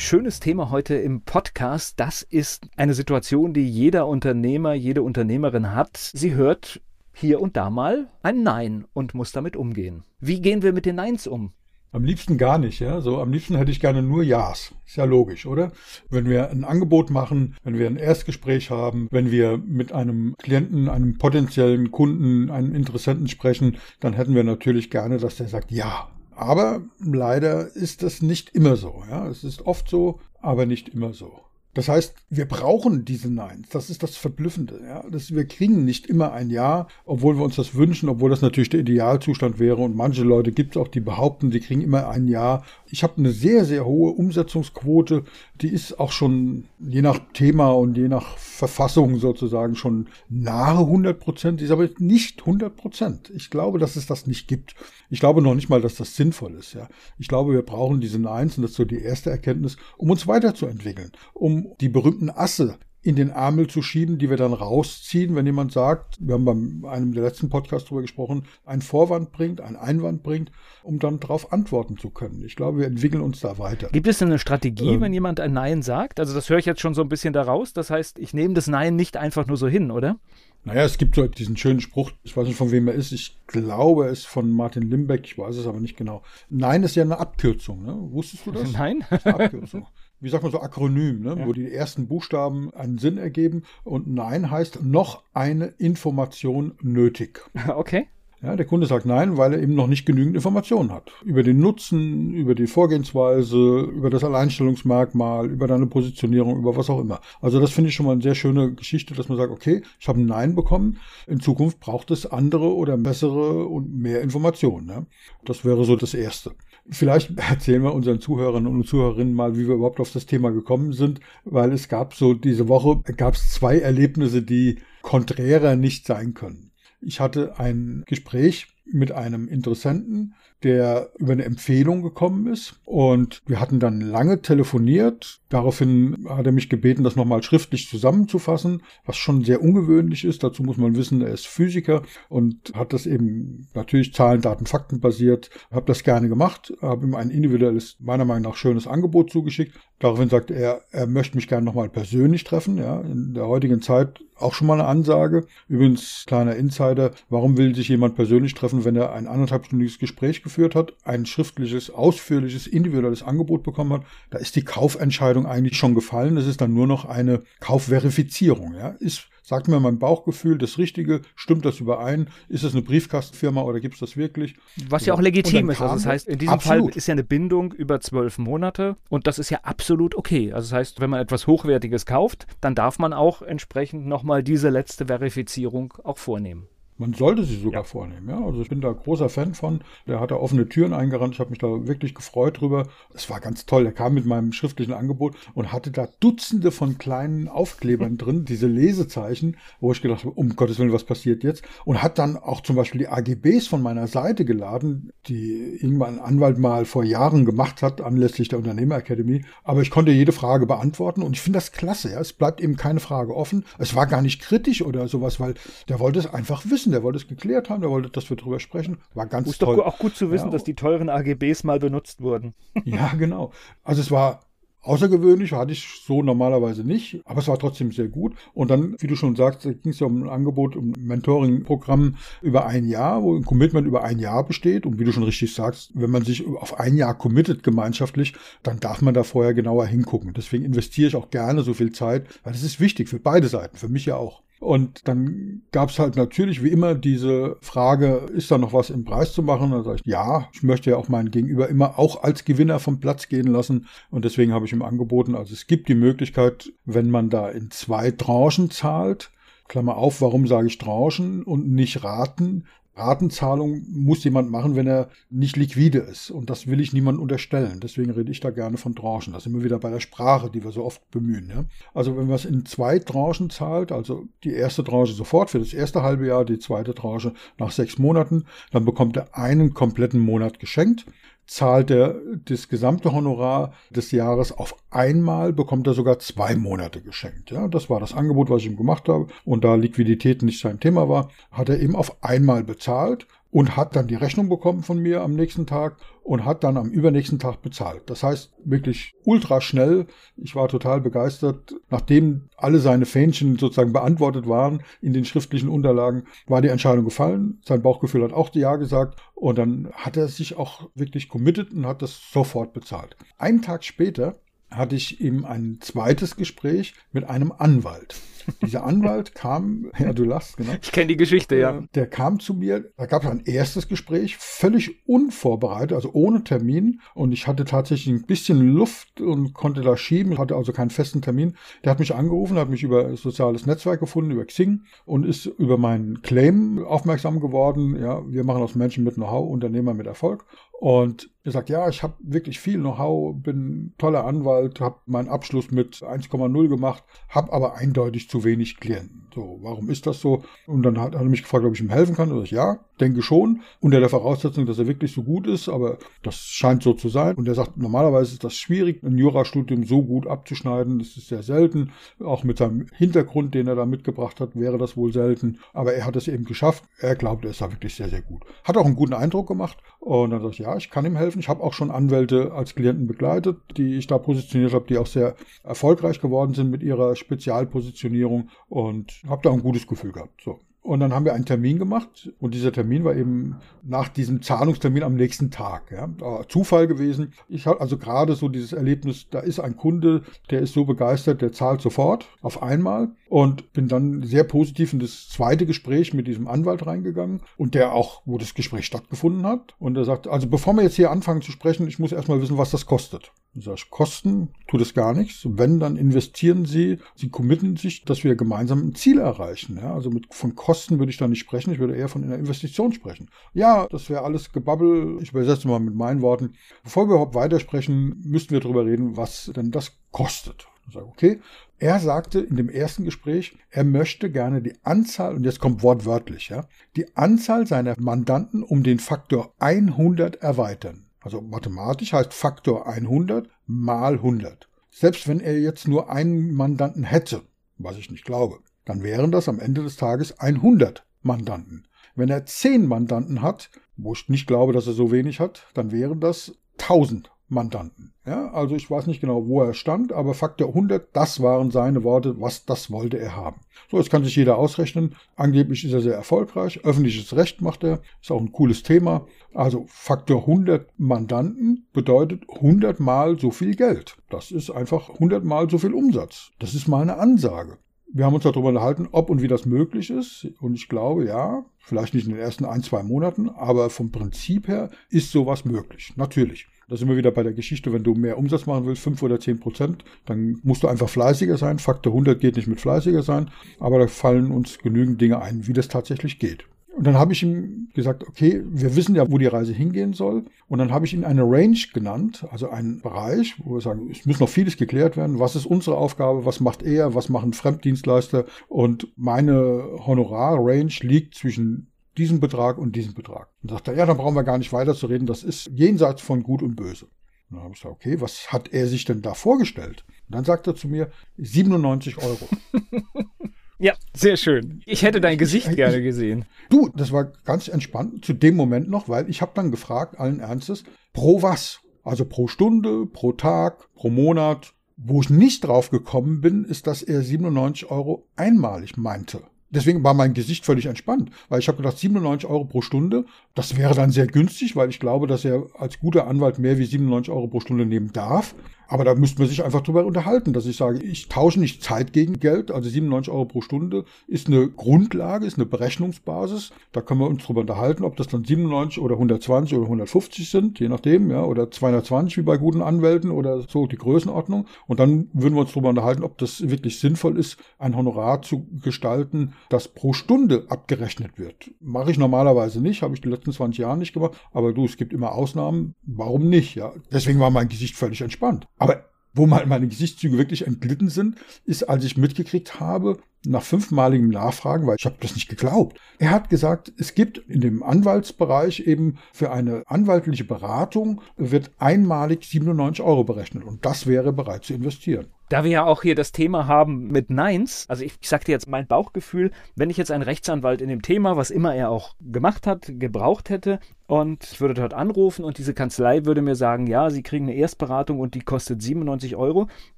Schönes 0.00 0.38
Thema 0.38 0.70
heute 0.70 0.94
im 0.94 1.22
Podcast. 1.22 1.98
Das 1.98 2.22
ist 2.22 2.68
eine 2.76 2.94
Situation, 2.94 3.52
die 3.52 3.68
jeder 3.68 4.06
Unternehmer, 4.06 4.72
jede 4.72 5.02
Unternehmerin 5.02 5.74
hat. 5.74 5.96
Sie 5.96 6.34
hört 6.34 6.80
hier 7.12 7.40
und 7.40 7.56
da 7.56 7.68
mal 7.68 8.06
ein 8.22 8.44
Nein 8.44 8.84
und 8.92 9.14
muss 9.14 9.32
damit 9.32 9.56
umgehen. 9.56 10.04
Wie 10.20 10.40
gehen 10.40 10.62
wir 10.62 10.72
mit 10.72 10.86
den 10.86 10.94
Neins 10.94 11.26
um? 11.26 11.52
Am 11.90 12.04
liebsten 12.04 12.38
gar 12.38 12.58
nicht, 12.58 12.78
ja. 12.78 13.00
So 13.00 13.20
am 13.20 13.32
liebsten 13.32 13.56
hätte 13.56 13.72
ich 13.72 13.80
gerne 13.80 14.02
nur 14.02 14.22
Ja's. 14.22 14.72
Ist 14.86 14.96
ja 14.96 15.04
logisch, 15.04 15.46
oder? 15.46 15.72
Wenn 16.08 16.26
wir 16.26 16.48
ein 16.48 16.62
Angebot 16.62 17.10
machen, 17.10 17.56
wenn 17.64 17.76
wir 17.76 17.88
ein 17.88 17.96
Erstgespräch 17.96 18.70
haben, 18.70 19.08
wenn 19.10 19.32
wir 19.32 19.58
mit 19.58 19.90
einem 19.90 20.36
Klienten, 20.38 20.88
einem 20.88 21.18
potenziellen 21.18 21.90
Kunden, 21.90 22.50
einem 22.50 22.72
Interessenten 22.72 23.26
sprechen, 23.26 23.78
dann 23.98 24.12
hätten 24.12 24.36
wir 24.36 24.44
natürlich 24.44 24.90
gerne, 24.90 25.18
dass 25.18 25.34
der 25.34 25.48
sagt 25.48 25.72
ja. 25.72 26.08
Aber 26.38 26.82
leider 27.00 27.74
ist 27.74 28.04
das 28.04 28.22
nicht 28.22 28.54
immer 28.54 28.76
so, 28.76 29.02
ja. 29.10 29.26
Es 29.26 29.42
ist 29.42 29.66
oft 29.66 29.88
so, 29.88 30.20
aber 30.40 30.66
nicht 30.66 30.88
immer 30.88 31.12
so. 31.12 31.32
Das 31.74 31.88
heißt, 31.88 32.14
wir 32.30 32.46
brauchen 32.46 33.04
diese 33.04 33.30
Neins. 33.30 33.68
Das 33.70 33.90
ist 33.90 34.02
das 34.02 34.16
Verblüffende. 34.16 34.80
Ja? 34.84 35.04
Das, 35.10 35.32
wir 35.32 35.44
kriegen 35.46 35.84
nicht 35.84 36.06
immer 36.06 36.32
ein 36.32 36.50
Ja, 36.50 36.88
obwohl 37.04 37.36
wir 37.36 37.44
uns 37.44 37.56
das 37.56 37.74
wünschen, 37.74 38.08
obwohl 38.08 38.30
das 38.30 38.40
natürlich 38.40 38.70
der 38.70 38.80
Idealzustand 38.80 39.58
wäre. 39.58 39.76
Und 39.76 39.94
manche 39.94 40.24
Leute 40.24 40.50
gibt 40.50 40.74
es 40.74 40.82
auch, 40.82 40.88
die 40.88 41.00
behaupten, 41.00 41.52
sie 41.52 41.60
kriegen 41.60 41.80
immer 41.80 42.08
ein 42.08 42.26
Ja. 42.26 42.62
Ich 42.90 43.02
habe 43.02 43.18
eine 43.18 43.30
sehr, 43.30 43.64
sehr 43.64 43.84
hohe 43.84 44.12
Umsetzungsquote. 44.12 45.24
Die 45.60 45.68
ist 45.68 46.00
auch 46.00 46.10
schon 46.10 46.64
je 46.80 47.02
nach 47.02 47.20
Thema 47.32 47.70
und 47.70 47.96
je 47.96 48.08
nach 48.08 48.38
Verfassung 48.38 49.18
sozusagen 49.18 49.76
schon 49.76 50.08
nahe 50.28 50.80
100 50.80 51.20
Prozent. 51.20 51.60
Die 51.60 51.64
ist 51.64 51.70
aber 51.70 51.88
nicht 51.98 52.40
100 52.40 52.76
Prozent. 52.76 53.30
Ich 53.34 53.50
glaube, 53.50 53.78
dass 53.78 53.96
es 53.96 54.06
das 54.06 54.26
nicht 54.26 54.48
gibt. 54.48 54.74
Ich 55.10 55.20
glaube 55.20 55.42
noch 55.42 55.54
nicht 55.54 55.68
mal, 55.68 55.80
dass 55.80 55.96
das 55.96 56.16
sinnvoll 56.16 56.54
ist. 56.54 56.74
Ja? 56.74 56.88
Ich 57.18 57.28
glaube, 57.28 57.52
wir 57.52 57.62
brauchen 57.62 58.00
diese 58.00 58.18
Neins 58.18 58.56
und 58.56 58.62
das 58.62 58.72
ist 58.72 58.76
so 58.76 58.84
die 58.84 59.00
erste 59.00 59.30
Erkenntnis, 59.30 59.76
um 59.96 60.10
uns 60.10 60.26
weiterzuentwickeln, 60.26 61.12
um 61.34 61.68
die 61.80 61.88
berühmten 61.88 62.30
Asse 62.30 62.78
in 63.00 63.14
den 63.14 63.30
Ärmel 63.30 63.68
zu 63.68 63.80
schieben, 63.80 64.18
die 64.18 64.28
wir 64.28 64.36
dann 64.36 64.52
rausziehen, 64.52 65.34
wenn 65.36 65.46
jemand 65.46 65.72
sagt, 65.72 66.18
wir 66.20 66.34
haben 66.34 66.82
bei 66.82 66.90
einem 66.90 67.14
der 67.14 67.22
letzten 67.22 67.48
Podcasts 67.48 67.88
darüber 67.88 68.02
gesprochen, 68.02 68.42
einen 68.66 68.82
Vorwand 68.82 69.30
bringt, 69.30 69.60
einen 69.60 69.76
Einwand 69.76 70.22
bringt, 70.22 70.50
um 70.82 70.98
dann 70.98 71.20
darauf 71.20 71.52
antworten 71.52 71.96
zu 71.96 72.10
können. 72.10 72.44
Ich 72.44 72.56
glaube, 72.56 72.80
wir 72.80 72.86
entwickeln 72.86 73.22
uns 73.22 73.40
da 73.40 73.56
weiter. 73.58 73.88
Gibt 73.92 74.08
es 74.08 74.18
denn 74.18 74.28
eine 74.28 74.38
Strategie, 74.38 74.94
ähm, 74.94 75.00
wenn 75.00 75.12
jemand 75.12 75.38
ein 75.38 75.52
Nein 75.52 75.82
sagt? 75.82 76.18
Also 76.18 76.34
das 76.34 76.50
höre 76.50 76.58
ich 76.58 76.66
jetzt 76.66 76.80
schon 76.80 76.94
so 76.94 77.02
ein 77.02 77.08
bisschen 77.08 77.32
daraus. 77.32 77.72
Das 77.72 77.88
heißt, 77.88 78.18
ich 78.18 78.34
nehme 78.34 78.54
das 78.54 78.66
Nein 78.66 78.96
nicht 78.96 79.16
einfach 79.16 79.46
nur 79.46 79.56
so 79.56 79.68
hin, 79.68 79.90
oder? 79.92 80.18
Naja, 80.64 80.84
es 80.84 80.98
gibt 80.98 81.14
so 81.14 81.26
diesen 81.26 81.56
schönen 81.56 81.80
Spruch, 81.80 82.10
ich 82.22 82.36
weiß 82.36 82.46
nicht 82.46 82.56
von 82.56 82.70
wem 82.70 82.88
er 82.88 82.94
ist, 82.94 83.12
ich 83.12 83.38
glaube 83.46 84.06
es 84.06 84.20
ist 84.20 84.26
von 84.26 84.50
Martin 84.50 84.90
Limbeck, 84.90 85.24
ich 85.24 85.38
weiß 85.38 85.56
es 85.56 85.66
aber 85.66 85.80
nicht 85.80 85.96
genau. 85.96 86.22
Nein 86.50 86.82
ist 86.82 86.94
ja 86.94 87.04
eine 87.04 87.18
Abkürzung, 87.18 87.84
ne? 87.84 87.96
Wusstest 88.12 88.46
du 88.46 88.52
das? 88.52 88.72
Nein. 88.72 89.04
Das 89.08 89.20
ist 89.20 89.26
eine 89.26 89.40
Abkürzung 89.44 89.86
wie 90.20 90.28
sagt 90.28 90.42
man 90.42 90.52
so, 90.52 90.60
Akronym, 90.60 91.22
ne? 91.22 91.36
Ja. 91.38 91.46
wo 91.46 91.52
die 91.52 91.72
ersten 91.72 92.08
Buchstaben 92.08 92.72
einen 92.74 92.98
Sinn 92.98 93.18
ergeben. 93.18 93.62
Und 93.84 94.08
Nein 94.08 94.50
heißt 94.50 94.82
noch 94.82 95.22
eine 95.32 95.66
Information 95.78 96.74
nötig. 96.82 97.40
Okay. 97.68 98.08
Ja, 98.40 98.54
der 98.54 98.66
Kunde 98.66 98.86
sagt 98.86 99.04
nein, 99.04 99.36
weil 99.36 99.52
er 99.52 99.60
eben 99.60 99.74
noch 99.74 99.88
nicht 99.88 100.06
genügend 100.06 100.36
Informationen 100.36 100.92
hat. 100.92 101.10
Über 101.24 101.42
den 101.42 101.58
Nutzen, 101.58 102.32
über 102.34 102.54
die 102.54 102.68
Vorgehensweise, 102.68 103.80
über 103.80 104.10
das 104.10 104.22
Alleinstellungsmerkmal, 104.22 105.50
über 105.50 105.66
deine 105.66 105.86
Positionierung, 105.86 106.56
über 106.56 106.76
was 106.76 106.88
auch 106.88 107.00
immer. 107.00 107.20
Also 107.40 107.58
das 107.58 107.72
finde 107.72 107.88
ich 107.88 107.96
schon 107.96 108.06
mal 108.06 108.12
eine 108.12 108.22
sehr 108.22 108.36
schöne 108.36 108.72
Geschichte, 108.74 109.14
dass 109.14 109.28
man 109.28 109.38
sagt, 109.38 109.50
okay, 109.50 109.82
ich 109.98 110.06
habe 110.06 110.20
ein 110.20 110.26
Nein 110.26 110.54
bekommen. 110.54 110.98
In 111.26 111.40
Zukunft 111.40 111.80
braucht 111.80 112.12
es 112.12 112.26
andere 112.26 112.72
oder 112.72 112.96
bessere 112.96 113.66
und 113.66 113.92
mehr 113.92 114.20
Informationen. 114.22 114.86
Ne? 114.86 115.06
Das 115.44 115.64
wäre 115.64 115.84
so 115.84 115.96
das 115.96 116.14
Erste. 116.14 116.52
Vielleicht 116.88 117.36
erzählen 117.50 117.82
wir 117.82 117.92
unseren 117.92 118.20
Zuhörern 118.20 118.68
und 118.68 118.86
Zuhörerinnen 118.86 119.34
mal, 119.34 119.56
wie 119.56 119.66
wir 119.66 119.74
überhaupt 119.74 119.98
auf 119.98 120.12
das 120.12 120.26
Thema 120.26 120.50
gekommen 120.50 120.92
sind, 120.92 121.18
weil 121.44 121.72
es 121.72 121.88
gab 121.88 122.14
so 122.14 122.34
diese 122.34 122.68
Woche, 122.68 123.00
gab 123.16 123.34
es 123.34 123.50
zwei 123.50 123.80
Erlebnisse, 123.80 124.42
die 124.42 124.78
konträrer 125.02 125.74
nicht 125.74 126.06
sein 126.06 126.34
können. 126.34 126.67
Ich 127.00 127.20
hatte 127.20 127.58
ein 127.58 128.02
Gespräch 128.06 128.66
mit 128.92 129.12
einem 129.12 129.48
Interessenten, 129.48 130.34
der 130.62 131.10
über 131.18 131.32
eine 131.32 131.44
Empfehlung 131.44 132.02
gekommen 132.02 132.46
ist. 132.46 132.80
Und 132.84 133.42
wir 133.46 133.60
hatten 133.60 133.78
dann 133.78 134.00
lange 134.00 134.42
telefoniert. 134.42 135.40
Daraufhin 135.48 136.26
hat 136.28 136.46
er 136.46 136.52
mich 136.52 136.68
gebeten, 136.68 137.04
das 137.04 137.16
nochmal 137.16 137.42
schriftlich 137.42 137.88
zusammenzufassen, 137.88 138.82
was 139.04 139.16
schon 139.16 139.44
sehr 139.44 139.62
ungewöhnlich 139.62 140.24
ist. 140.24 140.42
Dazu 140.42 140.62
muss 140.62 140.76
man 140.76 140.96
wissen, 140.96 141.22
er 141.22 141.32
ist 141.32 141.46
Physiker 141.46 142.02
und 142.28 142.72
hat 142.74 142.92
das 142.92 143.06
eben 143.06 143.68
natürlich 143.74 144.12
Zahlen, 144.14 144.40
Daten, 144.40 144.66
Fakten 144.66 145.00
basiert. 145.00 145.50
Habe 145.70 145.86
das 145.86 146.02
gerne 146.02 146.28
gemacht, 146.28 146.72
habe 146.82 147.06
ihm 147.06 147.14
ein 147.14 147.30
individuelles, 147.30 147.96
meiner 148.00 148.24
Meinung 148.24 148.50
nach 148.50 148.56
schönes 148.56 148.86
Angebot 148.86 149.30
zugeschickt. 149.30 149.78
Daraufhin 150.00 150.28
sagt 150.28 150.50
er, 150.50 150.82
er 150.90 151.06
möchte 151.06 151.36
mich 151.36 151.48
gerne 151.48 151.64
nochmal 151.64 151.88
persönlich 151.88 152.44
treffen. 152.44 152.78
Ja, 152.78 153.00
in 153.00 153.34
der 153.34 153.46
heutigen 153.46 153.80
Zeit 153.82 154.20
auch 154.36 154.54
schon 154.54 154.66
mal 154.66 154.74
eine 154.74 154.86
Ansage. 154.86 155.46
Übrigens, 155.68 156.24
kleiner 156.26 156.54
Insider, 156.56 157.12
warum 157.28 157.56
will 157.56 157.74
sich 157.74 157.88
jemand 157.88 158.14
persönlich 158.14 158.54
treffen, 158.54 158.77
wenn 158.84 158.96
er 158.96 159.12
ein 159.12 159.26
anderthalbstündiges 159.26 159.98
Gespräch 159.98 160.42
geführt 160.42 160.74
hat, 160.74 160.94
ein 161.04 161.26
schriftliches, 161.26 161.90
ausführliches, 161.90 162.66
individuelles 162.66 163.22
Angebot 163.22 163.62
bekommen 163.62 163.92
hat? 163.92 164.02
Da 164.30 164.38
ist 164.38 164.56
die 164.56 164.64
Kaufentscheidung 164.64 165.46
eigentlich 165.46 165.76
schon 165.76 165.94
gefallen. 165.94 166.36
Es 166.36 166.46
ist 166.46 166.60
dann 166.60 166.74
nur 166.74 166.86
noch 166.86 167.04
eine 167.04 167.42
Kaufverifizierung. 167.60 168.74
Ja? 168.74 168.90
Ist 169.00 169.28
Sagt 169.48 169.66
mir 169.66 169.80
mein 169.80 169.98
Bauchgefühl 169.98 170.58
das 170.58 170.76
Richtige? 170.76 171.22
Stimmt 171.34 171.64
das 171.64 171.80
überein? 171.80 172.28
Ist 172.50 172.64
es 172.64 172.74
eine 172.74 172.82
Briefkastenfirma 172.82 173.62
oder 173.62 173.80
gibt 173.80 173.94
es 173.94 174.00
das 174.00 174.14
wirklich? 174.14 174.56
Was 174.90 175.06
ja 175.06 175.14
auch 175.14 175.22
legitim 175.22 175.70
ist. 175.70 175.80
Also 175.80 175.94
das 175.94 176.04
heißt, 176.04 176.28
in 176.28 176.38
diesem 176.38 176.52
absolut. 176.52 176.90
Fall 176.90 176.98
ist 176.98 177.06
ja 177.06 177.12
eine 177.12 177.24
Bindung 177.24 177.72
über 177.72 177.98
zwölf 178.02 178.36
Monate 178.36 178.98
und 179.08 179.26
das 179.26 179.38
ist 179.38 179.48
ja 179.48 179.60
absolut 179.62 180.14
okay. 180.14 180.52
Also 180.52 180.68
das 180.68 180.78
heißt, 180.78 181.00
wenn 181.00 181.08
man 181.08 181.22
etwas 181.22 181.46
Hochwertiges 181.46 182.04
kauft, 182.04 182.46
dann 182.60 182.74
darf 182.74 182.98
man 182.98 183.14
auch 183.14 183.40
entsprechend 183.40 184.06
nochmal 184.06 184.42
diese 184.42 184.68
letzte 184.68 185.06
Verifizierung 185.06 185.94
auch 186.04 186.18
vornehmen. 186.18 186.68
Man 186.98 187.14
sollte 187.14 187.44
sie 187.44 187.56
sogar 187.56 187.82
ja. 187.82 187.84
vornehmen. 187.84 188.28
Ja? 188.28 188.44
Also 188.44 188.60
ich 188.60 188.68
bin 188.68 188.80
da 188.80 188.90
großer 188.90 189.28
Fan 189.28 189.54
von. 189.54 189.80
Der 190.08 190.18
hat 190.18 190.32
da 190.32 190.34
offene 190.34 190.68
Türen 190.68 190.92
eingerannt. 190.92 191.34
Ich 191.34 191.40
habe 191.40 191.50
mich 191.50 191.60
da 191.60 191.86
wirklich 191.86 192.12
gefreut 192.14 192.60
drüber. 192.60 192.88
Es 193.14 193.30
war 193.30 193.38
ganz 193.38 193.66
toll. 193.66 193.86
Er 193.86 193.92
kam 193.92 194.14
mit 194.14 194.26
meinem 194.26 194.52
schriftlichen 194.52 194.92
Angebot 194.92 195.36
und 195.54 195.72
hatte 195.72 195.92
da 195.92 196.08
Dutzende 196.18 196.72
von 196.72 196.98
kleinen 196.98 197.46
Aufklebern 197.46 198.16
drin, 198.18 198.44
diese 198.44 198.66
Lesezeichen, 198.66 199.56
wo 199.80 199.92
ich 199.92 200.02
gedacht 200.02 200.24
habe, 200.24 200.34
um 200.34 200.56
Gottes 200.56 200.80
Willen, 200.80 200.92
was 200.92 201.04
passiert 201.04 201.44
jetzt? 201.44 201.62
Und 201.84 202.02
hat 202.02 202.18
dann 202.18 202.36
auch 202.36 202.62
zum 202.62 202.74
Beispiel 202.74 202.98
die 202.98 203.08
AGBs 203.08 203.68
von 203.68 203.80
meiner 203.80 204.08
Seite 204.08 204.44
geladen, 204.44 205.12
die 205.26 205.78
irgendwann 205.80 206.18
ein 206.18 206.24
Anwalt 206.24 206.58
mal 206.58 206.84
vor 206.84 207.04
Jahren 207.04 207.44
gemacht 207.44 207.80
hat, 207.80 208.00
anlässlich 208.00 208.48
der 208.48 208.58
Unternehmerakademie. 208.58 209.44
Aber 209.62 209.82
ich 209.82 209.90
konnte 209.90 210.10
jede 210.10 210.32
Frage 210.32 210.66
beantworten 210.66 211.22
und 211.22 211.34
ich 211.34 211.40
finde 211.40 211.58
das 211.58 211.70
klasse. 211.70 212.10
Ja? 212.10 212.20
Es 212.20 212.32
bleibt 212.32 212.60
eben 212.60 212.76
keine 212.76 212.98
Frage 212.98 213.36
offen. 213.36 213.64
Es 213.78 213.94
war 213.94 214.08
gar 214.08 214.20
nicht 214.20 214.42
kritisch 214.42 214.82
oder 214.82 215.06
sowas, 215.06 215.38
weil 215.38 215.54
der 215.88 216.00
wollte 216.00 216.18
es 216.18 216.26
einfach 216.26 216.64
wissen 216.68 216.87
wissen, 216.88 216.92
der 216.92 217.02
wollte 217.02 217.18
es 217.18 217.28
geklärt 217.28 217.70
haben, 217.70 217.80
der 217.82 217.90
wollte, 217.90 218.10
dass 218.10 218.28
wir 218.30 218.36
drüber 218.36 218.60
sprechen. 218.60 218.98
War 219.14 219.26
ganz 219.26 219.48
Ist 219.48 219.58
toll. 219.58 219.76
doch 219.76 219.86
auch 219.86 219.98
gut 219.98 220.16
zu 220.16 220.30
wissen, 220.30 220.46
ja. 220.46 220.52
dass 220.52 220.64
die 220.64 220.74
teuren 220.74 221.08
AGBs 221.08 221.64
mal 221.64 221.78
benutzt 221.78 222.20
wurden. 222.20 222.54
ja, 222.84 223.12
genau. 223.16 223.52
Also 223.84 224.00
es 224.00 224.10
war 224.10 224.40
Außergewöhnlich 224.80 225.52
hatte 225.52 225.72
ich 225.72 226.02
so 226.06 226.22
normalerweise 226.22 226.84
nicht, 226.84 227.20
aber 227.24 227.40
es 227.40 227.48
war 227.48 227.58
trotzdem 227.58 227.90
sehr 227.90 228.06
gut. 228.06 228.36
Und 228.54 228.70
dann, 228.70 228.94
wie 229.00 229.08
du 229.08 229.16
schon 229.16 229.34
sagst, 229.34 229.62
ging 229.64 229.90
es 229.90 229.98
ja 229.98 230.06
um 230.06 230.22
ein 230.22 230.28
Angebot, 230.28 230.76
um 230.76 230.92
ein 230.92 231.04
Mentoring-Programm 231.04 232.14
über 232.42 232.64
ein 232.64 232.84
Jahr, 232.84 233.22
wo 233.22 233.36
ein 233.36 233.44
Commitment 233.44 233.88
über 233.88 234.04
ein 234.04 234.20
Jahr 234.20 234.46
besteht. 234.46 234.86
Und 234.86 234.98
wie 234.98 235.04
du 235.04 235.12
schon 235.12 235.24
richtig 235.24 235.52
sagst, 235.52 235.90
wenn 235.94 236.10
man 236.10 236.24
sich 236.24 236.46
auf 236.46 236.78
ein 236.78 236.96
Jahr 236.96 237.18
committet 237.18 237.64
gemeinschaftlich, 237.64 238.34
dann 238.62 238.78
darf 238.78 239.02
man 239.02 239.14
da 239.14 239.24
vorher 239.24 239.52
genauer 239.52 239.84
hingucken. 239.84 240.32
Deswegen 240.32 240.64
investiere 240.64 241.08
ich 241.08 241.16
auch 241.16 241.30
gerne 241.30 241.62
so 241.62 241.74
viel 241.74 241.90
Zeit, 241.90 242.26
weil 242.44 242.52
das 242.52 242.62
ist 242.62 242.78
wichtig 242.78 243.08
für 243.08 243.18
beide 243.18 243.48
Seiten, 243.48 243.76
für 243.76 243.88
mich 243.88 244.06
ja 244.06 244.16
auch. 244.16 244.42
Und 244.60 245.06
dann 245.06 245.62
gab 245.70 245.90
es 245.90 245.98
halt 245.98 246.16
natürlich 246.16 246.62
wie 246.62 246.70
immer 246.70 246.94
diese 246.94 247.56
Frage, 247.60 248.26
ist 248.32 248.50
da 248.50 248.58
noch 248.58 248.72
was 248.72 248.90
im 248.90 249.04
Preis 249.04 249.32
zu 249.32 249.42
machen? 249.42 249.70
Da 249.70 249.82
sage 249.82 250.00
ich, 250.00 250.06
ja, 250.06 250.48
ich 250.52 250.62
möchte 250.62 250.90
ja 250.90 250.96
auch 250.96 251.08
meinen 251.08 251.30
Gegenüber 251.30 251.68
immer 251.68 251.98
auch 251.98 252.22
als 252.22 252.44
Gewinner 252.44 252.80
vom 252.80 252.98
Platz 252.98 253.28
gehen 253.28 253.46
lassen. 253.46 253.86
Und 254.10 254.24
deswegen 254.24 254.52
habe 254.52 254.66
ich 254.66 254.72
ihm 254.72 254.82
angeboten, 254.82 255.34
also 255.34 255.52
es 255.52 255.66
gibt 255.66 255.88
die 255.88 255.94
Möglichkeit, 255.94 256.72
wenn 256.84 257.10
man 257.10 257.30
da 257.30 257.48
in 257.48 257.70
zwei 257.70 258.10
Tranchen 258.10 258.70
zahlt, 258.70 259.30
Klammer 259.68 259.96
auf, 259.98 260.22
warum 260.22 260.46
sage 260.46 260.66
ich 260.66 260.78
Tranchen 260.78 261.42
und 261.42 261.70
nicht 261.70 262.02
Raten? 262.02 262.64
Ratenzahlung 262.98 263.82
muss 263.90 264.24
jemand 264.24 264.50
machen, 264.50 264.76
wenn 264.76 264.86
er 264.86 265.08
nicht 265.30 265.56
liquide 265.56 265.98
ist. 265.98 266.30
Und 266.30 266.50
das 266.50 266.66
will 266.66 266.80
ich 266.80 266.92
niemandem 266.92 267.22
unterstellen. 267.22 267.80
Deswegen 267.80 268.10
rede 268.10 268.30
ich 268.30 268.40
da 268.40 268.50
gerne 268.50 268.76
von 268.76 268.94
Tranchen. 268.94 269.32
Das 269.32 269.44
sind 269.44 269.54
wir 269.54 269.64
wieder 269.64 269.78
bei 269.78 269.90
der 269.90 270.00
Sprache, 270.00 270.50
die 270.50 270.64
wir 270.64 270.72
so 270.72 270.84
oft 270.84 271.08
bemühen. 271.10 271.48
Ja? 271.48 271.64
Also 271.94 272.16
wenn 272.16 272.26
man 272.26 272.36
es 272.36 272.44
in 272.44 272.66
zwei 272.66 272.98
Tranchen 272.98 273.50
zahlt, 273.50 273.92
also 273.92 274.26
die 274.44 274.52
erste 274.52 274.84
Tranche 274.84 275.12
sofort 275.12 275.50
für 275.50 275.58
das 275.58 275.72
erste 275.72 276.02
halbe 276.02 276.26
Jahr, 276.26 276.44
die 276.44 276.58
zweite 276.58 276.94
Tranche 276.94 277.32
nach 277.58 277.70
sechs 277.70 277.98
Monaten, 277.98 278.44
dann 278.72 278.84
bekommt 278.84 279.16
er 279.16 279.36
einen 279.36 279.74
kompletten 279.74 280.20
Monat 280.20 280.58
geschenkt 280.58 281.06
zahlt 281.48 281.90
er 281.90 282.14
das 282.44 282.68
gesamte 282.68 283.12
Honorar 283.12 283.72
des 283.90 284.12
Jahres 284.12 284.52
auf 284.52 284.76
einmal, 284.90 285.52
bekommt 285.52 285.86
er 285.86 285.94
sogar 285.94 286.18
zwei 286.18 286.54
Monate 286.54 287.00
geschenkt. 287.00 287.50
Ja, 287.50 287.66
das 287.68 287.90
war 287.90 288.00
das 288.00 288.14
Angebot, 288.14 288.50
was 288.50 288.62
ich 288.62 288.68
ihm 288.68 288.76
gemacht 288.76 289.08
habe. 289.08 289.26
Und 289.44 289.64
da 289.64 289.74
Liquidität 289.74 290.42
nicht 290.42 290.60
sein 290.60 290.78
Thema 290.78 291.08
war, 291.08 291.30
hat 291.50 291.70
er 291.70 291.80
eben 291.80 291.96
auf 291.96 292.22
einmal 292.22 292.62
bezahlt 292.62 293.26
und 293.50 293.76
hat 293.76 293.96
dann 293.96 294.06
die 294.06 294.14
Rechnung 294.14 294.48
bekommen 294.48 294.82
von 294.82 294.98
mir 294.98 295.22
am 295.22 295.34
nächsten 295.34 295.66
Tag 295.66 295.96
und 296.22 296.44
hat 296.44 296.64
dann 296.64 296.76
am 296.76 296.90
übernächsten 296.90 297.38
Tag 297.38 297.62
bezahlt. 297.62 298.02
Das 298.06 298.22
heißt 298.22 298.52
wirklich 298.64 299.14
ultra 299.24 299.60
schnell. 299.60 300.06
Ich 300.36 300.54
war 300.54 300.68
total 300.68 301.00
begeistert. 301.00 301.74
Nachdem 301.88 302.48
alle 302.56 302.78
seine 302.78 303.06
Fähnchen 303.06 303.56
sozusagen 303.58 303.92
beantwortet 303.92 304.46
waren 304.46 304.82
in 305.00 305.14
den 305.14 305.24
schriftlichen 305.24 305.70
Unterlagen, 305.70 306.24
war 306.46 306.60
die 306.60 306.68
Entscheidung 306.68 307.04
gefallen. 307.04 307.60
Sein 307.64 307.82
Bauchgefühl 307.82 308.22
hat 308.22 308.34
auch 308.34 308.54
Ja 308.54 308.76
gesagt 308.76 309.18
und 309.34 309.56
dann 309.56 309.88
hat 309.94 310.16
er 310.16 310.28
sich 310.28 310.56
auch 310.56 310.90
wirklich 310.94 311.28
committed 311.28 311.72
und 311.72 311.86
hat 311.86 312.02
das 312.02 312.20
sofort 312.30 312.74
bezahlt. 312.74 313.16
Einen 313.38 313.62
Tag 313.62 313.84
später 313.84 314.36
hatte 314.70 314.96
ich 314.96 315.20
eben 315.20 315.44
ein 315.44 315.78
zweites 315.80 316.36
Gespräch 316.36 316.94
mit 317.12 317.24
einem 317.24 317.52
Anwalt. 317.52 318.16
Dieser 318.62 318.84
Anwalt 318.84 319.34
kam, 319.34 319.90
ja, 319.98 320.12
du 320.12 320.24
lachst, 320.24 320.56
genau. 320.56 320.72
Ich 320.80 320.92
kenne 320.92 321.08
die 321.08 321.16
Geschichte, 321.16 321.56
ja. 321.56 321.78
Äh, 321.78 321.82
der 321.94 322.06
kam 322.06 322.40
zu 322.40 322.54
mir, 322.54 322.90
da 322.96 323.06
gab 323.06 323.24
es 323.24 323.30
ein 323.30 323.42
erstes 323.44 323.88
Gespräch, 323.88 324.36
völlig 324.36 325.06
unvorbereitet, 325.06 325.92
also 325.92 326.10
ohne 326.12 326.44
Termin. 326.44 327.00
Und 327.14 327.32
ich 327.32 327.46
hatte 327.46 327.64
tatsächlich 327.64 328.14
ein 328.14 328.26
bisschen 328.26 328.60
Luft 328.74 329.20
und 329.20 329.52
konnte 329.52 329.82
da 329.82 329.96
schieben, 329.96 330.38
hatte 330.38 330.56
also 330.56 330.72
keinen 330.72 330.90
festen 330.90 331.22
Termin. 331.22 331.56
Der 331.84 331.90
hat 331.90 331.98
mich 331.98 332.14
angerufen, 332.14 332.56
hat 332.56 332.70
mich 332.70 332.82
über 332.82 333.16
soziales 333.16 333.66
Netzwerk 333.66 334.00
gefunden, 334.00 334.30
über 334.30 334.44
Xing 334.44 334.82
und 335.04 335.26
ist 335.26 335.46
über 335.46 335.78
meinen 335.78 336.22
Claim 336.22 336.84
aufmerksam 336.84 337.40
geworden. 337.40 338.00
Ja, 338.00 338.22
wir 338.26 338.44
machen 338.44 338.62
aus 338.62 338.74
Menschen 338.74 339.04
mit 339.04 339.14
Know-how 339.14 339.48
Unternehmer 339.48 339.94
mit 339.94 340.06
Erfolg. 340.06 340.44
Und 340.80 341.30
er 341.48 341.52
sagt, 341.52 341.70
ja, 341.70 341.88
ich 341.88 342.02
habe 342.02 342.14
wirklich 342.20 342.60
viel 342.60 342.78
Know-how, 342.78 343.34
bin 343.36 343.92
toller 343.98 344.24
Anwalt, 344.24 344.80
habe 344.80 344.96
meinen 345.06 345.28
Abschluss 345.28 345.70
mit 345.70 345.96
1,0 345.96 346.68
gemacht, 346.68 347.02
habe 347.28 347.52
aber 347.52 347.74
eindeutig 347.74 348.28
zu 348.28 348.44
wenig 348.44 348.78
Klienten. 348.78 349.28
So, 349.34 349.58
warum 349.62 349.90
ist 349.90 350.06
das 350.06 350.20
so? 350.20 350.42
Und 350.66 350.82
dann 350.82 350.98
hat, 350.98 351.14
hat 351.14 351.22
er 351.22 351.28
mich 351.28 351.42
gefragt, 351.42 351.64
ob 351.64 351.74
ich 351.74 351.80
ihm 351.80 351.90
helfen 351.90 352.16
kann. 352.16 352.32
Und 352.32 352.44
ich, 352.44 352.50
ja, 352.50 352.80
denke 353.00 353.22
schon, 353.22 353.60
unter 353.80 354.00
der 354.00 354.08
Voraussetzung, 354.08 354.66
dass 354.66 354.78
er 354.78 354.86
wirklich 354.86 355.12
so 355.12 355.22
gut 355.22 355.46
ist, 355.46 355.68
aber 355.68 355.98
das 356.22 356.36
scheint 356.36 356.82
so 356.82 356.92
zu 356.92 357.08
sein. 357.08 357.36
Und 357.36 357.46
er 357.46 357.54
sagt, 357.54 357.76
normalerweise 357.76 358.32
ist 358.32 358.44
das 358.44 358.54
schwierig, 358.54 359.02
ein 359.02 359.16
Jurastudium 359.18 359.84
so 359.84 360.02
gut 360.02 360.26
abzuschneiden. 360.26 360.98
Das 360.98 361.16
ist 361.16 361.28
sehr 361.28 361.42
selten. 361.42 361.92
Auch 362.20 362.44
mit 362.44 362.58
seinem 362.58 362.86
Hintergrund, 362.94 363.54
den 363.54 363.68
er 363.68 363.76
da 363.76 363.86
mitgebracht 363.86 364.40
hat, 364.40 364.56
wäre 364.56 364.78
das 364.78 364.96
wohl 364.96 365.12
selten. 365.12 365.58
Aber 365.72 365.94
er 365.94 366.04
hat 366.04 366.16
es 366.16 366.28
eben 366.28 366.44
geschafft. 366.44 366.84
Er 366.98 367.14
glaubt, 367.14 367.44
er 367.44 367.52
ist 367.52 367.60
da 367.60 367.70
wirklich 367.70 367.94
sehr, 367.94 368.08
sehr 368.08 368.22
gut. 368.22 368.42
Hat 368.64 368.76
auch 368.76 368.86
einen 368.86 368.96
guten 368.96 369.14
Eindruck 369.14 369.48
gemacht. 369.48 369.78
Und 370.00 370.30
dann 370.30 370.42
sagt 370.42 370.58
ja, 370.58 370.76
ich 370.76 370.90
kann 370.90 371.06
ihm 371.06 371.16
helfen. 371.16 371.37
Ich 371.38 371.48
habe 371.48 371.62
auch 371.62 371.72
schon 371.72 371.90
Anwälte 371.90 372.52
als 372.52 372.74
Klienten 372.74 373.06
begleitet, 373.06 373.58
die 373.76 373.96
ich 373.96 374.06
da 374.06 374.18
positioniert 374.18 374.74
habe, 374.74 374.86
die 374.86 374.98
auch 374.98 375.06
sehr 375.06 375.34
erfolgreich 375.62 376.20
geworden 376.20 376.54
sind 376.54 376.70
mit 376.70 376.82
ihrer 376.82 377.16
Spezialpositionierung 377.16 378.50
und 378.68 379.22
habe 379.28 379.42
da 379.42 379.52
ein 379.52 379.62
gutes 379.62 379.86
Gefühl 379.86 380.12
gehabt. 380.12 380.42
So. 380.42 380.58
Und 380.88 381.00
dann 381.00 381.12
haben 381.12 381.26
wir 381.26 381.34
einen 381.34 381.44
Termin 381.44 381.78
gemacht 381.78 382.32
und 382.40 382.54
dieser 382.54 382.72
Termin 382.72 383.04
war 383.04 383.14
eben 383.14 383.56
nach 383.82 384.08
diesem 384.08 384.40
Zahlungstermin 384.40 385.02
am 385.02 385.16
nächsten 385.16 385.50
Tag. 385.50 385.90
Ja. 385.90 386.08
Zufall 386.48 386.86
gewesen. 386.86 387.34
Ich 387.46 387.66
habe 387.66 387.82
also 387.82 387.98
gerade 387.98 388.34
so 388.34 388.48
dieses 388.48 388.72
Erlebnis, 388.72 389.26
da 389.30 389.40
ist 389.40 389.60
ein 389.60 389.76
Kunde, 389.76 390.22
der 390.48 390.60
ist 390.60 390.72
so 390.72 390.86
begeistert, 390.86 391.42
der 391.42 391.52
zahlt 391.52 391.82
sofort 391.82 392.30
auf 392.40 392.62
einmal 392.62 393.10
und 393.28 393.74
bin 393.74 393.88
dann 393.88 394.22
sehr 394.22 394.44
positiv 394.44 394.94
in 394.94 394.98
das 394.98 395.28
zweite 395.28 395.66
Gespräch 395.66 396.14
mit 396.14 396.26
diesem 396.26 396.48
Anwalt 396.48 396.86
reingegangen 396.86 397.42
und 397.58 397.74
der 397.74 397.92
auch, 397.92 398.22
wo 398.24 398.38
das 398.38 398.54
Gespräch 398.54 398.86
stattgefunden 398.86 399.44
hat. 399.44 399.74
Und 399.78 399.94
er 399.98 400.06
sagt, 400.06 400.26
also 400.26 400.46
bevor 400.46 400.72
wir 400.72 400.84
jetzt 400.84 400.96
hier 400.96 401.10
anfangen 401.10 401.42
zu 401.42 401.52
sprechen, 401.52 401.86
ich 401.86 401.98
muss 401.98 402.12
erstmal 402.12 402.40
wissen, 402.40 402.56
was 402.56 402.70
das 402.70 402.86
kostet. 402.86 403.30
Ich 403.54 403.64
sage, 403.64 403.82
Kosten 403.90 404.50
tut 404.68 404.80
es 404.80 404.94
gar 404.94 405.14
nichts. 405.14 405.42
Wenn, 405.44 405.80
dann 405.80 405.96
investieren 405.96 406.64
Sie, 406.64 406.98
Sie 407.14 407.28
committen 407.28 407.76
sich, 407.76 408.04
dass 408.04 408.22
wir 408.22 408.36
gemeinsam 408.36 408.86
ein 408.86 408.94
Ziel 408.94 409.18
erreichen. 409.18 409.78
Ja, 409.82 409.94
also 409.94 410.10
mit, 410.10 410.32
von 410.32 410.54
Kosten 410.54 410.77
würde 410.90 411.10
ich 411.10 411.16
da 411.16 411.28
nicht 411.28 411.40
sprechen, 411.40 411.72
ich 411.72 411.78
würde 411.78 411.96
eher 411.96 412.08
von 412.08 412.24
einer 412.24 412.36
Investition 412.36 412.92
sprechen. 412.92 413.30
Ja, 413.52 413.86
das 413.88 414.08
wäre 414.08 414.22
alles 414.22 414.52
Gebabbel. 414.52 415.18
Ich 415.20 415.30
übersetze 415.30 415.68
mal 415.68 415.80
mit 415.80 415.94
meinen 415.94 416.22
Worten. 416.22 416.54
Bevor 416.82 417.06
wir 417.06 417.14
überhaupt 417.14 417.34
weitersprechen, 417.34 418.20
müssten 418.24 418.52
wir 418.52 418.60
darüber 418.60 418.86
reden, 418.86 419.16
was 419.16 419.50
denn 419.54 419.70
das 419.70 419.92
kostet. 420.10 420.68
Ich 420.86 420.94
sage, 420.94 421.06
okay. 421.06 421.40
Er 421.78 422.00
sagte 422.00 422.40
in 422.40 422.56
dem 422.56 422.68
ersten 422.68 423.04
Gespräch, 423.04 423.56
er 423.70 423.84
möchte 423.84 424.30
gerne 424.30 424.62
die 424.62 424.74
Anzahl, 424.82 425.36
und 425.36 425.44
jetzt 425.44 425.60
kommt 425.60 425.82
wortwörtlich, 425.82 426.48
ja, 426.48 426.66
die 426.96 427.16
Anzahl 427.16 427.66
seiner 427.66 427.94
Mandanten 427.98 428.62
um 428.62 428.82
den 428.82 428.98
Faktor 428.98 429.54
100 429.58 430.36
erweitern. 430.36 431.06
Also 431.20 431.40
mathematisch 431.40 432.12
heißt 432.12 432.32
Faktor 432.32 432.88
100 432.88 433.48
mal 433.66 434.14
100. 434.14 434.68
Selbst 434.90 435.28
wenn 435.28 435.40
er 435.40 435.58
jetzt 435.60 435.86
nur 435.86 436.10
einen 436.10 436.52
Mandanten 436.54 437.04
hätte, 437.04 437.42
was 437.76 437.96
ich 437.96 438.10
nicht 438.10 438.24
glaube, 438.24 438.58
dann 438.88 439.02
wären 439.02 439.30
das 439.30 439.48
am 439.50 439.60
Ende 439.60 439.82
des 439.82 439.96
Tages 439.96 440.40
100 440.40 441.04
Mandanten. 441.22 441.86
Wenn 442.14 442.30
er 442.30 442.46
10 442.46 442.86
Mandanten 442.86 443.42
hat, 443.42 443.70
wo 443.98 444.14
ich 444.14 444.28
nicht 444.30 444.46
glaube, 444.46 444.72
dass 444.72 444.86
er 444.86 444.94
so 444.94 445.12
wenig 445.12 445.40
hat, 445.40 445.66
dann 445.74 445.92
wären 445.92 446.20
das 446.20 446.56
1000 446.78 447.30
Mandanten. 447.48 448.14
Ja, 448.26 448.50
also 448.50 448.74
ich 448.76 448.90
weiß 448.90 449.06
nicht 449.06 449.20
genau, 449.20 449.46
wo 449.46 449.62
er 449.62 449.74
stand, 449.74 450.12
aber 450.12 450.32
Faktor 450.32 450.68
100, 450.68 451.08
das 451.14 451.42
waren 451.42 451.70
seine 451.70 452.02
Worte, 452.02 452.40
was 452.40 452.64
das 452.64 452.90
wollte 452.90 453.18
er 453.18 453.36
haben. 453.36 453.60
So, 453.90 453.98
jetzt 453.98 454.10
kann 454.10 454.24
sich 454.24 454.36
jeder 454.36 454.56
ausrechnen. 454.56 455.14
Angeblich 455.36 455.84
ist 455.84 455.92
er 455.92 456.00
sehr 456.00 456.14
erfolgreich. 456.14 456.84
Öffentliches 456.84 457.36
Recht 457.36 457.60
macht 457.60 457.84
er. 457.84 458.00
Ist 458.22 458.30
auch 458.30 458.40
ein 458.40 458.52
cooles 458.52 458.82
Thema. 458.82 459.26
Also 459.54 459.84
Faktor 459.88 460.40
100 460.42 460.88
Mandanten 460.98 461.86
bedeutet 461.92 462.44
100 462.54 463.00
mal 463.00 463.38
so 463.38 463.50
viel 463.50 463.74
Geld. 463.76 464.16
Das 464.30 464.50
ist 464.50 464.70
einfach 464.70 465.10
100 465.10 465.44
mal 465.44 465.68
so 465.68 465.76
viel 465.76 465.92
Umsatz. 465.92 466.52
Das 466.58 466.74
ist 466.74 466.88
mal 466.88 467.02
eine 467.02 467.18
Ansage. 467.18 467.76
Wir 468.12 468.24
haben 468.24 468.34
uns 468.34 468.44
darüber 468.44 468.68
unterhalten, 468.68 469.08
ob 469.12 469.28
und 469.28 469.42
wie 469.42 469.48
das 469.48 469.66
möglich 469.66 470.10
ist. 470.10 470.48
Und 470.60 470.74
ich 470.74 470.88
glaube, 470.88 471.26
ja, 471.26 471.64
vielleicht 471.78 472.14
nicht 472.14 472.26
in 472.26 472.32
den 472.32 472.40
ersten 472.40 472.64
ein, 472.64 472.82
zwei 472.82 473.02
Monaten, 473.02 473.48
aber 473.50 473.90
vom 473.90 474.10
Prinzip 474.10 474.66
her 474.68 474.90
ist 475.10 475.30
sowas 475.30 475.64
möglich. 475.64 476.14
Natürlich. 476.16 476.66
Da 476.88 476.96
sind 476.96 477.08
wir 477.08 477.18
wieder 477.18 477.32
bei 477.32 477.42
der 477.42 477.52
Geschichte, 477.52 477.92
wenn 477.92 478.02
du 478.02 478.14
mehr 478.14 478.38
Umsatz 478.38 478.64
machen 478.64 478.86
willst, 478.86 479.02
5 479.02 479.22
oder 479.22 479.38
10 479.38 479.60
Prozent, 479.60 480.04
dann 480.24 480.58
musst 480.62 480.82
du 480.82 480.88
einfach 480.88 481.08
fleißiger 481.08 481.58
sein. 481.58 481.78
Faktor 481.78 482.14
100 482.14 482.40
geht 482.40 482.56
nicht 482.56 482.66
mit 482.66 482.80
fleißiger 482.80 483.22
sein, 483.22 483.50
aber 483.78 483.98
da 483.98 484.06
fallen 484.06 484.50
uns 484.50 484.78
genügend 484.78 485.20
Dinge 485.20 485.42
ein, 485.42 485.66
wie 485.66 485.74
das 485.74 485.88
tatsächlich 485.88 486.38
geht. 486.38 486.64
Und 486.98 487.04
dann 487.04 487.16
habe 487.16 487.32
ich 487.32 487.44
ihm 487.44 487.90
gesagt, 487.94 488.26
okay, 488.26 488.60
wir 488.66 488.96
wissen 488.96 489.14
ja, 489.14 489.30
wo 489.30 489.38
die 489.38 489.46
Reise 489.46 489.72
hingehen 489.72 490.14
soll. 490.14 490.46
Und 490.66 490.80
dann 490.80 490.90
habe 490.90 491.06
ich 491.06 491.14
ihm 491.14 491.22
eine 491.22 491.42
Range 491.42 491.78
genannt, 491.94 492.44
also 492.50 492.70
einen 492.70 493.00
Bereich, 493.00 493.54
wo 493.62 493.74
wir 493.76 493.80
sagen, 493.80 494.10
es 494.10 494.26
muss 494.26 494.40
noch 494.40 494.48
vieles 494.48 494.76
geklärt 494.76 495.16
werden. 495.16 495.38
Was 495.38 495.54
ist 495.54 495.64
unsere 495.64 495.96
Aufgabe? 495.96 496.44
Was 496.44 496.58
macht 496.58 496.82
er? 496.82 497.14
Was 497.14 497.28
machen 497.28 497.52
Fremddienstleister? 497.52 498.46
Und 498.66 499.06
meine 499.14 499.84
Honorar-Range 500.04 500.92
liegt 501.02 501.36
zwischen 501.36 501.92
diesen 502.16 502.40
Betrag 502.40 502.78
und 502.78 502.96
diesen 502.96 503.14
Betrag. 503.14 503.46
Und 503.62 503.70
sagt 503.70 503.86
er, 503.86 503.94
ja, 503.94 504.04
dann 504.04 504.16
brauchen 504.16 504.34
wir 504.34 504.42
gar 504.42 504.58
nicht 504.58 504.72
weiter 504.72 504.96
zu 504.96 505.06
reden, 505.06 505.26
das 505.26 505.44
ist 505.44 505.70
jenseits 505.72 506.20
von 506.20 506.42
Gut 506.42 506.64
und 506.64 506.74
Böse. 506.74 507.04
Und 507.48 507.58
dann 507.58 507.60
habe 507.60 507.74
ich 507.74 507.80
gesagt, 507.80 507.94
okay, 507.94 508.20
was 508.20 508.52
hat 508.52 508.72
er 508.72 508.88
sich 508.88 509.04
denn 509.04 509.22
da 509.22 509.34
vorgestellt? 509.34 510.04
Und 510.26 510.34
dann 510.34 510.44
sagt 510.44 510.66
er 510.66 510.74
zu 510.74 510.88
mir, 510.88 511.12
97 511.36 512.18
Euro. 512.18 512.48
ja, 513.78 513.94
sehr 514.14 514.36
schön. 514.36 514.82
Ich 514.86 515.02
hätte 515.02 515.20
dein 515.20 515.38
Gesicht 515.38 515.68
ich, 515.68 515.76
gerne 515.76 516.02
gesehen. 516.02 516.44
Du, 516.68 516.88
das 516.94 517.12
war 517.12 517.32
ganz 517.44 517.68
entspannt 517.68 518.24
zu 518.24 518.32
dem 518.32 518.56
Moment 518.56 518.88
noch, 518.88 519.08
weil 519.08 519.28
ich 519.30 519.40
habe 519.40 519.52
dann 519.54 519.70
gefragt, 519.70 520.18
allen 520.18 520.40
Ernstes, 520.40 520.84
pro 521.12 521.42
was? 521.42 521.80
Also 522.02 522.24
pro 522.24 522.48
Stunde, 522.48 523.06
pro 523.06 523.32
Tag, 523.32 523.92
pro 523.94 524.10
Monat. 524.10 524.74
Wo 524.96 525.20
ich 525.20 525.30
nicht 525.30 525.64
drauf 525.64 525.90
gekommen 525.90 526.40
bin, 526.40 526.64
ist, 526.64 526.88
dass 526.88 527.02
er 527.02 527.22
97 527.22 527.88
Euro 527.88 528.26
einmalig 528.34 528.96
meinte. 528.96 529.42
Deswegen 529.70 530.02
war 530.02 530.14
mein 530.14 530.34
Gesicht 530.34 530.64
völlig 530.64 530.86
entspannt, 530.86 531.30
weil 531.48 531.60
ich 531.60 531.68
habe 531.68 531.76
gedacht, 531.76 531.98
97 531.98 532.48
Euro 532.48 532.64
pro 532.64 532.80
Stunde, 532.80 533.26
das 533.54 533.76
wäre 533.76 533.94
dann 533.94 534.10
sehr 534.10 534.26
günstig, 534.26 534.76
weil 534.76 534.88
ich 534.88 534.98
glaube, 534.98 535.26
dass 535.26 535.44
er 535.44 535.66
als 535.78 536.00
guter 536.00 536.26
Anwalt 536.26 536.58
mehr 536.58 536.78
wie 536.78 536.86
97 536.86 537.32
Euro 537.32 537.48
pro 537.48 537.60
Stunde 537.60 537.84
nehmen 537.84 538.12
darf. 538.12 538.54
Aber 538.88 539.04
da 539.04 539.14
müsste 539.14 539.40
man 539.40 539.48
sich 539.48 539.62
einfach 539.62 539.82
drüber 539.82 540.06
unterhalten, 540.06 540.54
dass 540.54 540.64
ich 540.64 540.78
sage, 540.78 541.02
ich 541.02 541.28
tausche 541.28 541.60
nicht 541.60 541.82
Zeit 541.82 542.14
gegen 542.14 542.40
Geld. 542.40 542.70
Also 542.70 542.88
97 542.88 543.32
Euro 543.32 543.44
pro 543.44 543.60
Stunde 543.60 544.04
ist 544.26 544.46
eine 544.46 544.66
Grundlage, 544.68 545.44
ist 545.44 545.58
eine 545.58 545.66
Berechnungsbasis. 545.66 546.72
Da 546.92 547.02
können 547.02 547.20
wir 547.20 547.28
uns 547.28 547.44
drüber 547.44 547.60
unterhalten, 547.60 548.02
ob 548.02 548.16
das 548.16 548.28
dann 548.28 548.44
97 548.44 549.02
oder 549.02 549.16
120 549.16 549.76
oder 549.76 549.84
150 549.84 550.48
sind, 550.48 550.80
je 550.80 550.88
nachdem, 550.88 551.30
ja, 551.30 551.44
oder 551.44 551.70
220 551.70 552.38
wie 552.38 552.42
bei 552.42 552.56
guten 552.56 552.80
Anwälten 552.80 553.30
oder 553.30 553.60
so 553.60 553.86
die 553.86 553.96
Größenordnung. 553.96 554.66
Und 554.86 555.00
dann 555.00 555.28
würden 555.34 555.54
wir 555.54 555.60
uns 555.60 555.72
drüber 555.72 555.90
unterhalten, 555.90 556.24
ob 556.24 556.38
das 556.38 556.70
wirklich 556.70 556.98
sinnvoll 556.98 557.38
ist, 557.38 557.58
ein 557.78 557.94
Honorar 557.94 558.40
zu 558.40 558.66
gestalten, 558.82 559.52
das 559.68 559.88
pro 559.88 560.14
Stunde 560.14 560.64
abgerechnet 560.70 561.38
wird. 561.38 561.70
Mache 561.80 562.10
ich 562.10 562.18
normalerweise 562.18 562.80
nicht, 562.80 563.02
habe 563.02 563.14
ich 563.14 563.20
die 563.20 563.28
letzten 563.28 563.52
20 563.52 563.80
Jahre 563.80 563.98
nicht 563.98 564.14
gemacht. 564.14 564.38
Aber 564.50 564.72
du, 564.72 564.86
es 564.86 564.96
gibt 564.96 565.12
immer 565.12 565.32
Ausnahmen. 565.32 565.94
Warum 566.06 566.48
nicht? 566.48 566.74
Ja, 566.74 566.92
deswegen 567.12 567.38
war 567.38 567.50
mein 567.50 567.68
Gesicht 567.68 567.94
völlig 567.94 568.22
entspannt. 568.22 568.66
Aber 568.78 569.04
wo 569.34 569.46
meine 569.46 569.88
Gesichtszüge 569.88 570.38
wirklich 570.38 570.66
entglitten 570.66 571.08
sind, 571.10 571.36
ist, 571.64 571.84
als 571.84 572.04
ich 572.04 572.16
mitgekriegt 572.16 572.80
habe, 572.80 573.18
nach 573.44 573.62
fünfmaligem 573.62 574.28
Nachfragen, 574.28 574.86
weil 574.86 574.96
ich 574.98 575.06
habe 575.06 575.16
das 575.20 575.34
nicht 575.34 575.48
geglaubt. 575.48 575.98
Er 576.18 576.30
hat 576.30 576.50
gesagt, 576.50 576.92
es 576.98 577.14
gibt 577.14 577.38
in 577.38 577.60
dem 577.60 577.82
Anwaltsbereich 577.82 578.80
eben 578.80 579.18
für 579.32 579.52
eine 579.52 579.82
anwaltliche 579.86 580.44
Beratung 580.44 581.22
wird 581.36 581.70
einmalig 581.78 582.44
97 582.44 583.04
Euro 583.04 583.24
berechnet 583.24 583.64
und 583.64 583.84
das 583.84 584.06
wäre 584.06 584.32
bereit 584.32 584.64
zu 584.64 584.74
investieren. 584.74 585.26
Da 585.48 585.64
wir 585.64 585.70
ja 585.70 585.84
auch 585.86 586.02
hier 586.02 586.14
das 586.14 586.32
Thema 586.32 586.66
haben 586.66 587.08
mit 587.08 587.30
Neins, 587.30 587.86
also 587.88 588.04
ich, 588.04 588.18
ich 588.20 588.28
sagte 588.28 588.52
jetzt 588.52 588.68
mein 588.68 588.86
Bauchgefühl, 588.86 589.50
wenn 589.76 589.88
ich 589.88 589.96
jetzt 589.96 590.10
einen 590.10 590.22
Rechtsanwalt 590.22 590.82
in 590.82 590.90
dem 590.90 591.00
Thema, 591.00 591.38
was 591.38 591.50
immer 591.50 591.74
er 591.74 591.88
auch 591.88 592.16
gemacht 592.20 592.66
hat, 592.66 592.92
gebraucht 592.98 593.48
hätte 593.48 593.80
und 594.06 594.44
ich 594.44 594.60
würde 594.60 594.74
dort 594.74 594.92
anrufen 594.92 595.46
und 595.46 595.56
diese 595.56 595.72
Kanzlei 595.72 596.26
würde 596.26 596.42
mir 596.42 596.54
sagen, 596.54 596.86
ja, 596.86 597.08
Sie 597.08 597.22
kriegen 597.22 597.46
eine 597.46 597.54
Erstberatung 597.54 598.20
und 598.20 598.34
die 598.34 598.40
kostet 598.40 598.82
97 598.82 599.36
Euro, 599.36 599.68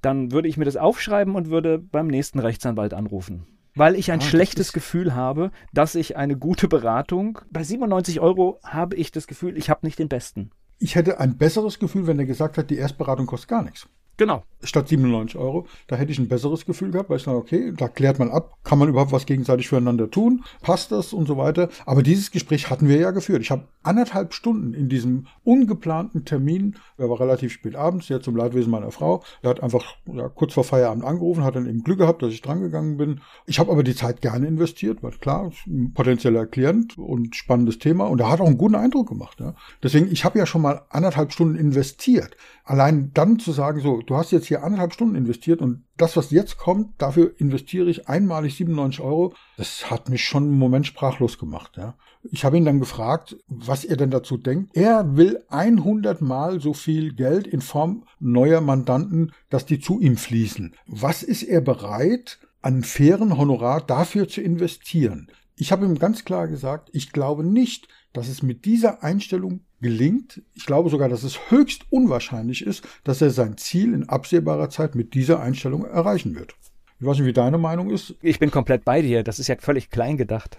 dann 0.02 0.30
würde 0.30 0.46
ich 0.46 0.56
mir 0.56 0.66
das 0.66 0.76
aufschreiben 0.76 1.34
und 1.34 1.50
würde 1.50 1.78
beim 1.78 2.06
nächsten 2.06 2.38
Rechtsanwalt 2.38 2.94
anrufen 2.94 3.39
weil 3.74 3.94
ich 3.94 4.12
ein 4.12 4.20
ah, 4.20 4.22
schlechtes 4.22 4.72
Gefühl 4.72 5.14
habe, 5.14 5.50
dass 5.72 5.94
ich 5.94 6.16
eine 6.16 6.36
gute 6.36 6.68
Beratung. 6.68 7.40
Bei 7.50 7.62
97 7.62 8.20
Euro 8.20 8.58
habe 8.64 8.96
ich 8.96 9.12
das 9.12 9.26
Gefühl, 9.26 9.56
ich 9.56 9.70
habe 9.70 9.86
nicht 9.86 9.98
den 9.98 10.08
besten. 10.08 10.50
Ich 10.78 10.94
hätte 10.94 11.20
ein 11.20 11.36
besseres 11.36 11.78
Gefühl, 11.78 12.06
wenn 12.06 12.18
er 12.18 12.24
gesagt 12.24 12.56
hat, 12.56 12.70
die 12.70 12.76
Erstberatung 12.76 13.26
kostet 13.26 13.48
gar 13.48 13.62
nichts. 13.62 13.88
Genau. 14.20 14.44
Statt 14.62 14.88
97 14.88 15.40
Euro. 15.40 15.66
Da 15.86 15.96
hätte 15.96 16.12
ich 16.12 16.18
ein 16.18 16.28
besseres 16.28 16.66
Gefühl 16.66 16.90
gehabt, 16.90 17.08
weil 17.08 17.16
ich 17.16 17.22
sage, 17.22 17.38
okay, 17.38 17.72
da 17.74 17.88
klärt 17.88 18.18
man 18.18 18.30
ab, 18.30 18.58
kann 18.64 18.78
man 18.78 18.90
überhaupt 18.90 19.12
was 19.12 19.24
gegenseitig 19.24 19.68
füreinander 19.68 20.10
tun, 20.10 20.44
passt 20.60 20.92
das 20.92 21.14
und 21.14 21.26
so 21.26 21.38
weiter. 21.38 21.70
Aber 21.86 22.02
dieses 22.02 22.30
Gespräch 22.30 22.68
hatten 22.68 22.86
wir 22.86 22.98
ja 22.98 23.12
geführt. 23.12 23.40
Ich 23.40 23.50
habe 23.50 23.68
anderthalb 23.82 24.34
Stunden 24.34 24.74
in 24.74 24.90
diesem 24.90 25.26
ungeplanten 25.42 26.26
Termin, 26.26 26.76
er 26.98 27.08
war 27.08 27.18
relativ 27.18 27.52
spät 27.52 27.76
abends, 27.76 28.10
ja 28.10 28.20
zum 28.20 28.36
Leidwesen 28.36 28.70
meiner 28.70 28.90
Frau, 28.90 29.22
er 29.40 29.48
hat 29.48 29.62
einfach 29.62 29.96
ja, 30.12 30.28
kurz 30.28 30.52
vor 30.52 30.64
Feierabend 30.64 31.04
angerufen, 31.04 31.42
hat 31.42 31.56
dann 31.56 31.66
eben 31.66 31.82
Glück 31.82 31.96
gehabt, 31.96 32.20
dass 32.20 32.34
ich 32.34 32.42
drangegangen 32.42 32.98
bin. 32.98 33.22
Ich 33.46 33.58
habe 33.58 33.72
aber 33.72 33.82
die 33.82 33.94
Zeit 33.94 34.20
gerne 34.20 34.46
investiert, 34.46 35.02
weil 35.02 35.12
klar, 35.12 35.50
ein 35.66 35.94
potenzieller 35.94 36.44
Klient 36.44 36.98
und 36.98 37.34
spannendes 37.36 37.78
Thema 37.78 38.04
und 38.04 38.20
er 38.20 38.30
hat 38.30 38.42
auch 38.42 38.46
einen 38.46 38.58
guten 38.58 38.74
Eindruck 38.74 39.08
gemacht. 39.08 39.40
Ja. 39.40 39.54
Deswegen, 39.82 40.12
ich 40.12 40.26
habe 40.26 40.38
ja 40.38 40.44
schon 40.44 40.60
mal 40.60 40.82
anderthalb 40.90 41.32
Stunden 41.32 41.56
investiert. 41.56 42.36
Allein 42.64 43.12
dann 43.14 43.38
zu 43.38 43.52
sagen, 43.52 43.80
so, 43.80 44.02
du 44.10 44.16
hast 44.16 44.32
jetzt 44.32 44.46
hier 44.46 44.64
anderthalb 44.64 44.92
Stunden 44.92 45.14
investiert 45.14 45.60
und 45.60 45.84
das, 45.96 46.16
was 46.16 46.32
jetzt 46.32 46.58
kommt, 46.58 47.00
dafür 47.00 47.32
investiere 47.38 47.88
ich 47.88 48.08
einmalig 48.08 48.56
97 48.56 49.00
Euro, 49.00 49.34
das 49.56 49.88
hat 49.88 50.08
mich 50.08 50.24
schon 50.24 50.44
einen 50.44 50.58
Moment 50.58 50.86
sprachlos 50.86 51.38
gemacht. 51.38 51.76
Ja. 51.76 51.94
Ich 52.24 52.44
habe 52.44 52.56
ihn 52.56 52.64
dann 52.64 52.80
gefragt, 52.80 53.36
was 53.46 53.84
er 53.84 53.96
denn 53.96 54.10
dazu 54.10 54.36
denkt. 54.36 54.76
Er 54.76 55.16
will 55.16 55.44
100 55.48 56.20
Mal 56.22 56.60
so 56.60 56.74
viel 56.74 57.14
Geld 57.14 57.46
in 57.46 57.60
Form 57.60 58.04
neuer 58.18 58.60
Mandanten, 58.60 59.32
dass 59.48 59.64
die 59.64 59.78
zu 59.78 60.00
ihm 60.00 60.16
fließen. 60.16 60.74
Was 60.86 61.22
ist 61.22 61.44
er 61.44 61.60
bereit, 61.60 62.40
an 62.62 62.82
fairen 62.82 63.38
Honorar 63.38 63.80
dafür 63.80 64.28
zu 64.28 64.40
investieren? 64.40 65.30
Ich 65.54 65.70
habe 65.70 65.84
ihm 65.84 65.98
ganz 65.98 66.24
klar 66.24 66.48
gesagt, 66.48 66.88
ich 66.92 67.12
glaube 67.12 67.44
nicht, 67.44 67.86
dass 68.12 68.28
es 68.28 68.42
mit 68.42 68.64
dieser 68.64 69.02
Einstellung 69.02 69.60
gelingt. 69.80 70.42
Ich 70.54 70.66
glaube 70.66 70.90
sogar, 70.90 71.08
dass 71.08 71.22
es 71.22 71.50
höchst 71.50 71.84
unwahrscheinlich 71.90 72.64
ist, 72.64 72.86
dass 73.04 73.22
er 73.22 73.30
sein 73.30 73.56
Ziel 73.56 73.94
in 73.94 74.08
absehbarer 74.08 74.70
Zeit 74.70 74.94
mit 74.94 75.14
dieser 75.14 75.40
Einstellung 75.40 75.84
erreichen 75.84 76.34
wird. 76.34 76.54
Ich 77.00 77.06
weiß 77.06 77.18
nicht, 77.18 77.26
wie 77.26 77.32
deine 77.32 77.58
Meinung 77.58 77.90
ist. 77.90 78.14
Ich 78.20 78.38
bin 78.38 78.50
komplett 78.50 78.84
bei 78.84 79.00
dir. 79.00 79.22
Das 79.22 79.38
ist 79.38 79.48
ja 79.48 79.56
völlig 79.58 79.90
klein 79.90 80.18
gedacht. 80.18 80.58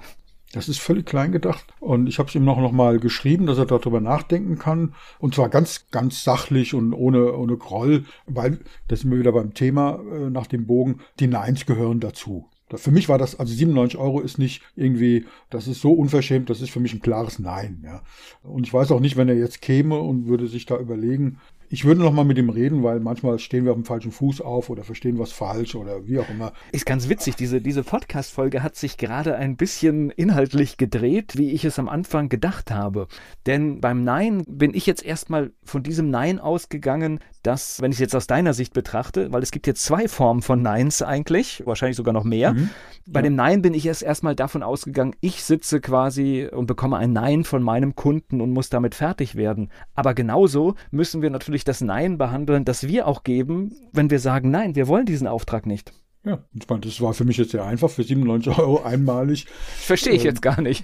Das 0.53 0.67
ist 0.67 0.79
völlig 0.79 1.05
klein 1.05 1.31
gedacht. 1.31 1.65
Und 1.79 2.07
ich 2.07 2.19
habe 2.19 2.27
es 2.27 2.35
ihm 2.35 2.43
noch, 2.43 2.59
noch 2.59 2.71
mal 2.71 2.99
geschrieben, 2.99 3.45
dass 3.45 3.57
er 3.57 3.65
darüber 3.65 4.01
nachdenken 4.01 4.57
kann. 4.57 4.95
Und 5.19 5.35
zwar 5.35 5.49
ganz, 5.49 5.87
ganz 5.91 6.23
sachlich 6.23 6.73
und 6.73 6.93
ohne, 6.93 7.33
ohne 7.33 7.57
Groll, 7.57 8.05
weil, 8.25 8.59
das 8.87 9.01
sind 9.01 9.11
wir 9.11 9.19
wieder 9.19 9.31
beim 9.31 9.53
Thema 9.53 9.99
äh, 10.11 10.29
nach 10.29 10.47
dem 10.47 10.65
Bogen, 10.65 10.99
die 11.19 11.27
Neins 11.27 11.65
gehören 11.65 11.99
dazu. 11.99 12.49
Für 12.77 12.91
mich 12.91 13.09
war 13.09 13.17
das, 13.17 13.39
also 13.39 13.53
97 13.53 13.99
Euro 13.99 14.19
ist 14.21 14.37
nicht 14.37 14.61
irgendwie, 14.75 15.25
das 15.49 15.67
ist 15.67 15.81
so 15.81 15.93
unverschämt, 15.93 16.49
das 16.49 16.61
ist 16.61 16.71
für 16.71 16.79
mich 16.79 16.93
ein 16.93 17.01
klares 17.01 17.39
Nein. 17.39 17.83
Ja. 17.85 18.01
Und 18.43 18.65
ich 18.65 18.73
weiß 18.73 18.91
auch 18.91 18.99
nicht, 18.99 19.17
wenn 19.17 19.29
er 19.29 19.35
jetzt 19.35 19.61
käme 19.61 19.99
und 19.99 20.27
würde 20.27 20.47
sich 20.47 20.65
da 20.65 20.77
überlegen, 20.77 21.39
ich 21.73 21.85
würde 21.85 22.01
noch 22.01 22.11
mal 22.11 22.25
mit 22.25 22.37
ihm 22.37 22.49
reden, 22.49 22.83
weil 22.83 22.99
manchmal 22.99 23.39
stehen 23.39 23.63
wir 23.63 23.71
auf 23.71 23.77
dem 23.77 23.85
falschen 23.85 24.11
Fuß 24.11 24.41
auf 24.41 24.69
oder 24.69 24.83
verstehen 24.83 25.17
was 25.17 25.31
falsch 25.31 25.73
oder 25.73 26.05
wie 26.05 26.19
auch 26.19 26.29
immer. 26.29 26.51
Ist 26.73 26.85
ganz 26.85 27.07
witzig, 27.07 27.37
diese, 27.37 27.61
diese 27.61 27.83
Podcast-Folge 27.83 28.61
hat 28.61 28.75
sich 28.75 28.97
gerade 28.97 29.37
ein 29.37 29.55
bisschen 29.55 30.09
inhaltlich 30.09 30.75
gedreht, 30.75 31.37
wie 31.37 31.51
ich 31.51 31.63
es 31.63 31.79
am 31.79 31.87
Anfang 31.87 32.27
gedacht 32.27 32.71
habe. 32.71 33.07
Denn 33.45 33.79
beim 33.79 34.03
Nein 34.03 34.43
bin 34.49 34.73
ich 34.73 34.85
jetzt 34.85 35.05
erstmal 35.05 35.53
von 35.63 35.81
diesem 35.81 36.09
Nein 36.09 36.39
ausgegangen, 36.39 37.21
dass, 37.43 37.81
wenn 37.81 37.91
ich 37.91 37.95
es 37.97 38.01
jetzt 38.01 38.15
aus 38.15 38.27
deiner 38.27 38.53
Sicht 38.53 38.73
betrachte, 38.73 39.31
weil 39.31 39.43
es 39.43 39.51
gibt 39.51 39.67
jetzt 39.67 39.83
zwei 39.83 40.07
Formen 40.07 40.41
von 40.41 40.61
Neins 40.61 41.01
eigentlich, 41.01 41.63
wahrscheinlich 41.65 41.97
sogar 41.97 42.13
noch 42.13 42.23
mehr. 42.23 42.53
Mhm. 42.53 42.69
Bei 43.07 43.19
ja. 43.19 43.23
dem 43.23 43.35
Nein 43.35 43.61
bin 43.61 43.73
ich 43.73 43.85
erst 43.85 44.03
erstmal 44.03 44.35
davon 44.35 44.63
ausgegangen, 44.63 45.15
ich 45.21 45.43
sitze 45.43 45.81
quasi 45.81 46.47
und 46.51 46.67
bekomme 46.67 46.97
ein 46.97 47.13
Nein 47.13 47.43
von 47.43 47.63
meinem 47.63 47.95
Kunden 47.95 48.41
und 48.41 48.51
muss 48.51 48.69
damit 48.69 48.95
fertig 48.95 49.35
werden. 49.35 49.69
Aber 49.95 50.13
genauso 50.13 50.75
müssen 50.91 51.21
wir 51.21 51.29
natürlich 51.29 51.63
das 51.63 51.81
Nein 51.81 52.17
behandeln, 52.17 52.65
das 52.65 52.87
wir 52.87 53.07
auch 53.07 53.23
geben, 53.23 53.75
wenn 53.91 54.09
wir 54.09 54.19
sagen, 54.19 54.51
nein, 54.51 54.75
wir 54.75 54.87
wollen 54.87 55.05
diesen 55.05 55.27
Auftrag 55.27 55.65
nicht. 55.65 55.93
Ja, 56.23 56.43
ich 56.53 56.69
meine, 56.69 56.81
das 56.81 57.01
war 57.01 57.15
für 57.15 57.25
mich 57.25 57.37
jetzt 57.37 57.49
sehr 57.49 57.65
einfach, 57.65 57.89
für 57.89 58.03
97 58.03 58.55
Euro 58.59 58.83
einmalig. 58.83 59.47
Verstehe 59.47 60.13
ich 60.13 60.21
ähm, 60.21 60.27
jetzt 60.27 60.41
gar 60.43 60.61
nicht. 60.61 60.83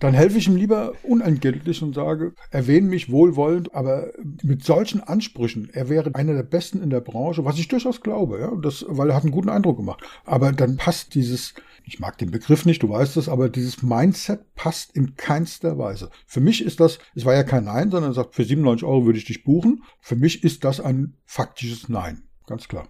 dann 0.00 0.14
helfe 0.14 0.38
ich 0.38 0.46
ihm 0.46 0.54
lieber 0.54 0.92
unentgeltlich 1.02 1.82
und 1.82 1.94
sage, 1.94 2.34
erwähne 2.50 2.88
mich 2.88 3.10
wohlwollend, 3.10 3.74
aber 3.74 4.12
mit 4.44 4.64
solchen 4.64 5.00
Ansprüchen, 5.00 5.70
er 5.72 5.88
wäre 5.88 6.14
einer 6.14 6.34
der 6.34 6.44
Besten 6.44 6.80
in 6.80 6.90
der 6.90 7.00
Branche, 7.00 7.44
was 7.44 7.58
ich 7.58 7.66
durchaus 7.66 8.00
glaube, 8.00 8.38
ja, 8.38 8.52
das, 8.54 8.84
weil 8.88 9.10
er 9.10 9.16
hat 9.16 9.24
einen 9.24 9.32
guten 9.32 9.48
Eindruck 9.48 9.78
gemacht. 9.78 10.04
Aber 10.24 10.52
dann 10.52 10.76
passt 10.76 11.16
dieses, 11.16 11.54
ich 11.84 11.98
mag 11.98 12.16
den 12.18 12.30
Begriff 12.30 12.64
nicht, 12.64 12.80
du 12.84 12.88
weißt 12.88 13.16
es, 13.16 13.28
aber 13.28 13.48
dieses 13.48 13.82
Mindset 13.82 14.54
passt 14.54 14.94
in 14.94 15.16
keinster 15.16 15.78
Weise. 15.78 16.10
Für 16.26 16.40
mich 16.40 16.64
ist 16.64 16.78
das, 16.78 17.00
es 17.16 17.24
war 17.24 17.34
ja 17.34 17.42
kein 17.42 17.64
Nein, 17.64 17.90
sondern 17.90 18.12
er 18.12 18.14
sagt, 18.14 18.36
für 18.36 18.44
97 18.44 18.86
Euro 18.86 19.04
würde 19.04 19.18
ich 19.18 19.24
dich 19.24 19.42
buchen. 19.42 19.82
Für 19.98 20.14
mich 20.14 20.44
ist 20.44 20.62
das 20.62 20.78
ein 20.78 21.16
faktisches 21.24 21.88
Nein, 21.88 22.22
ganz 22.46 22.68
klar. 22.68 22.86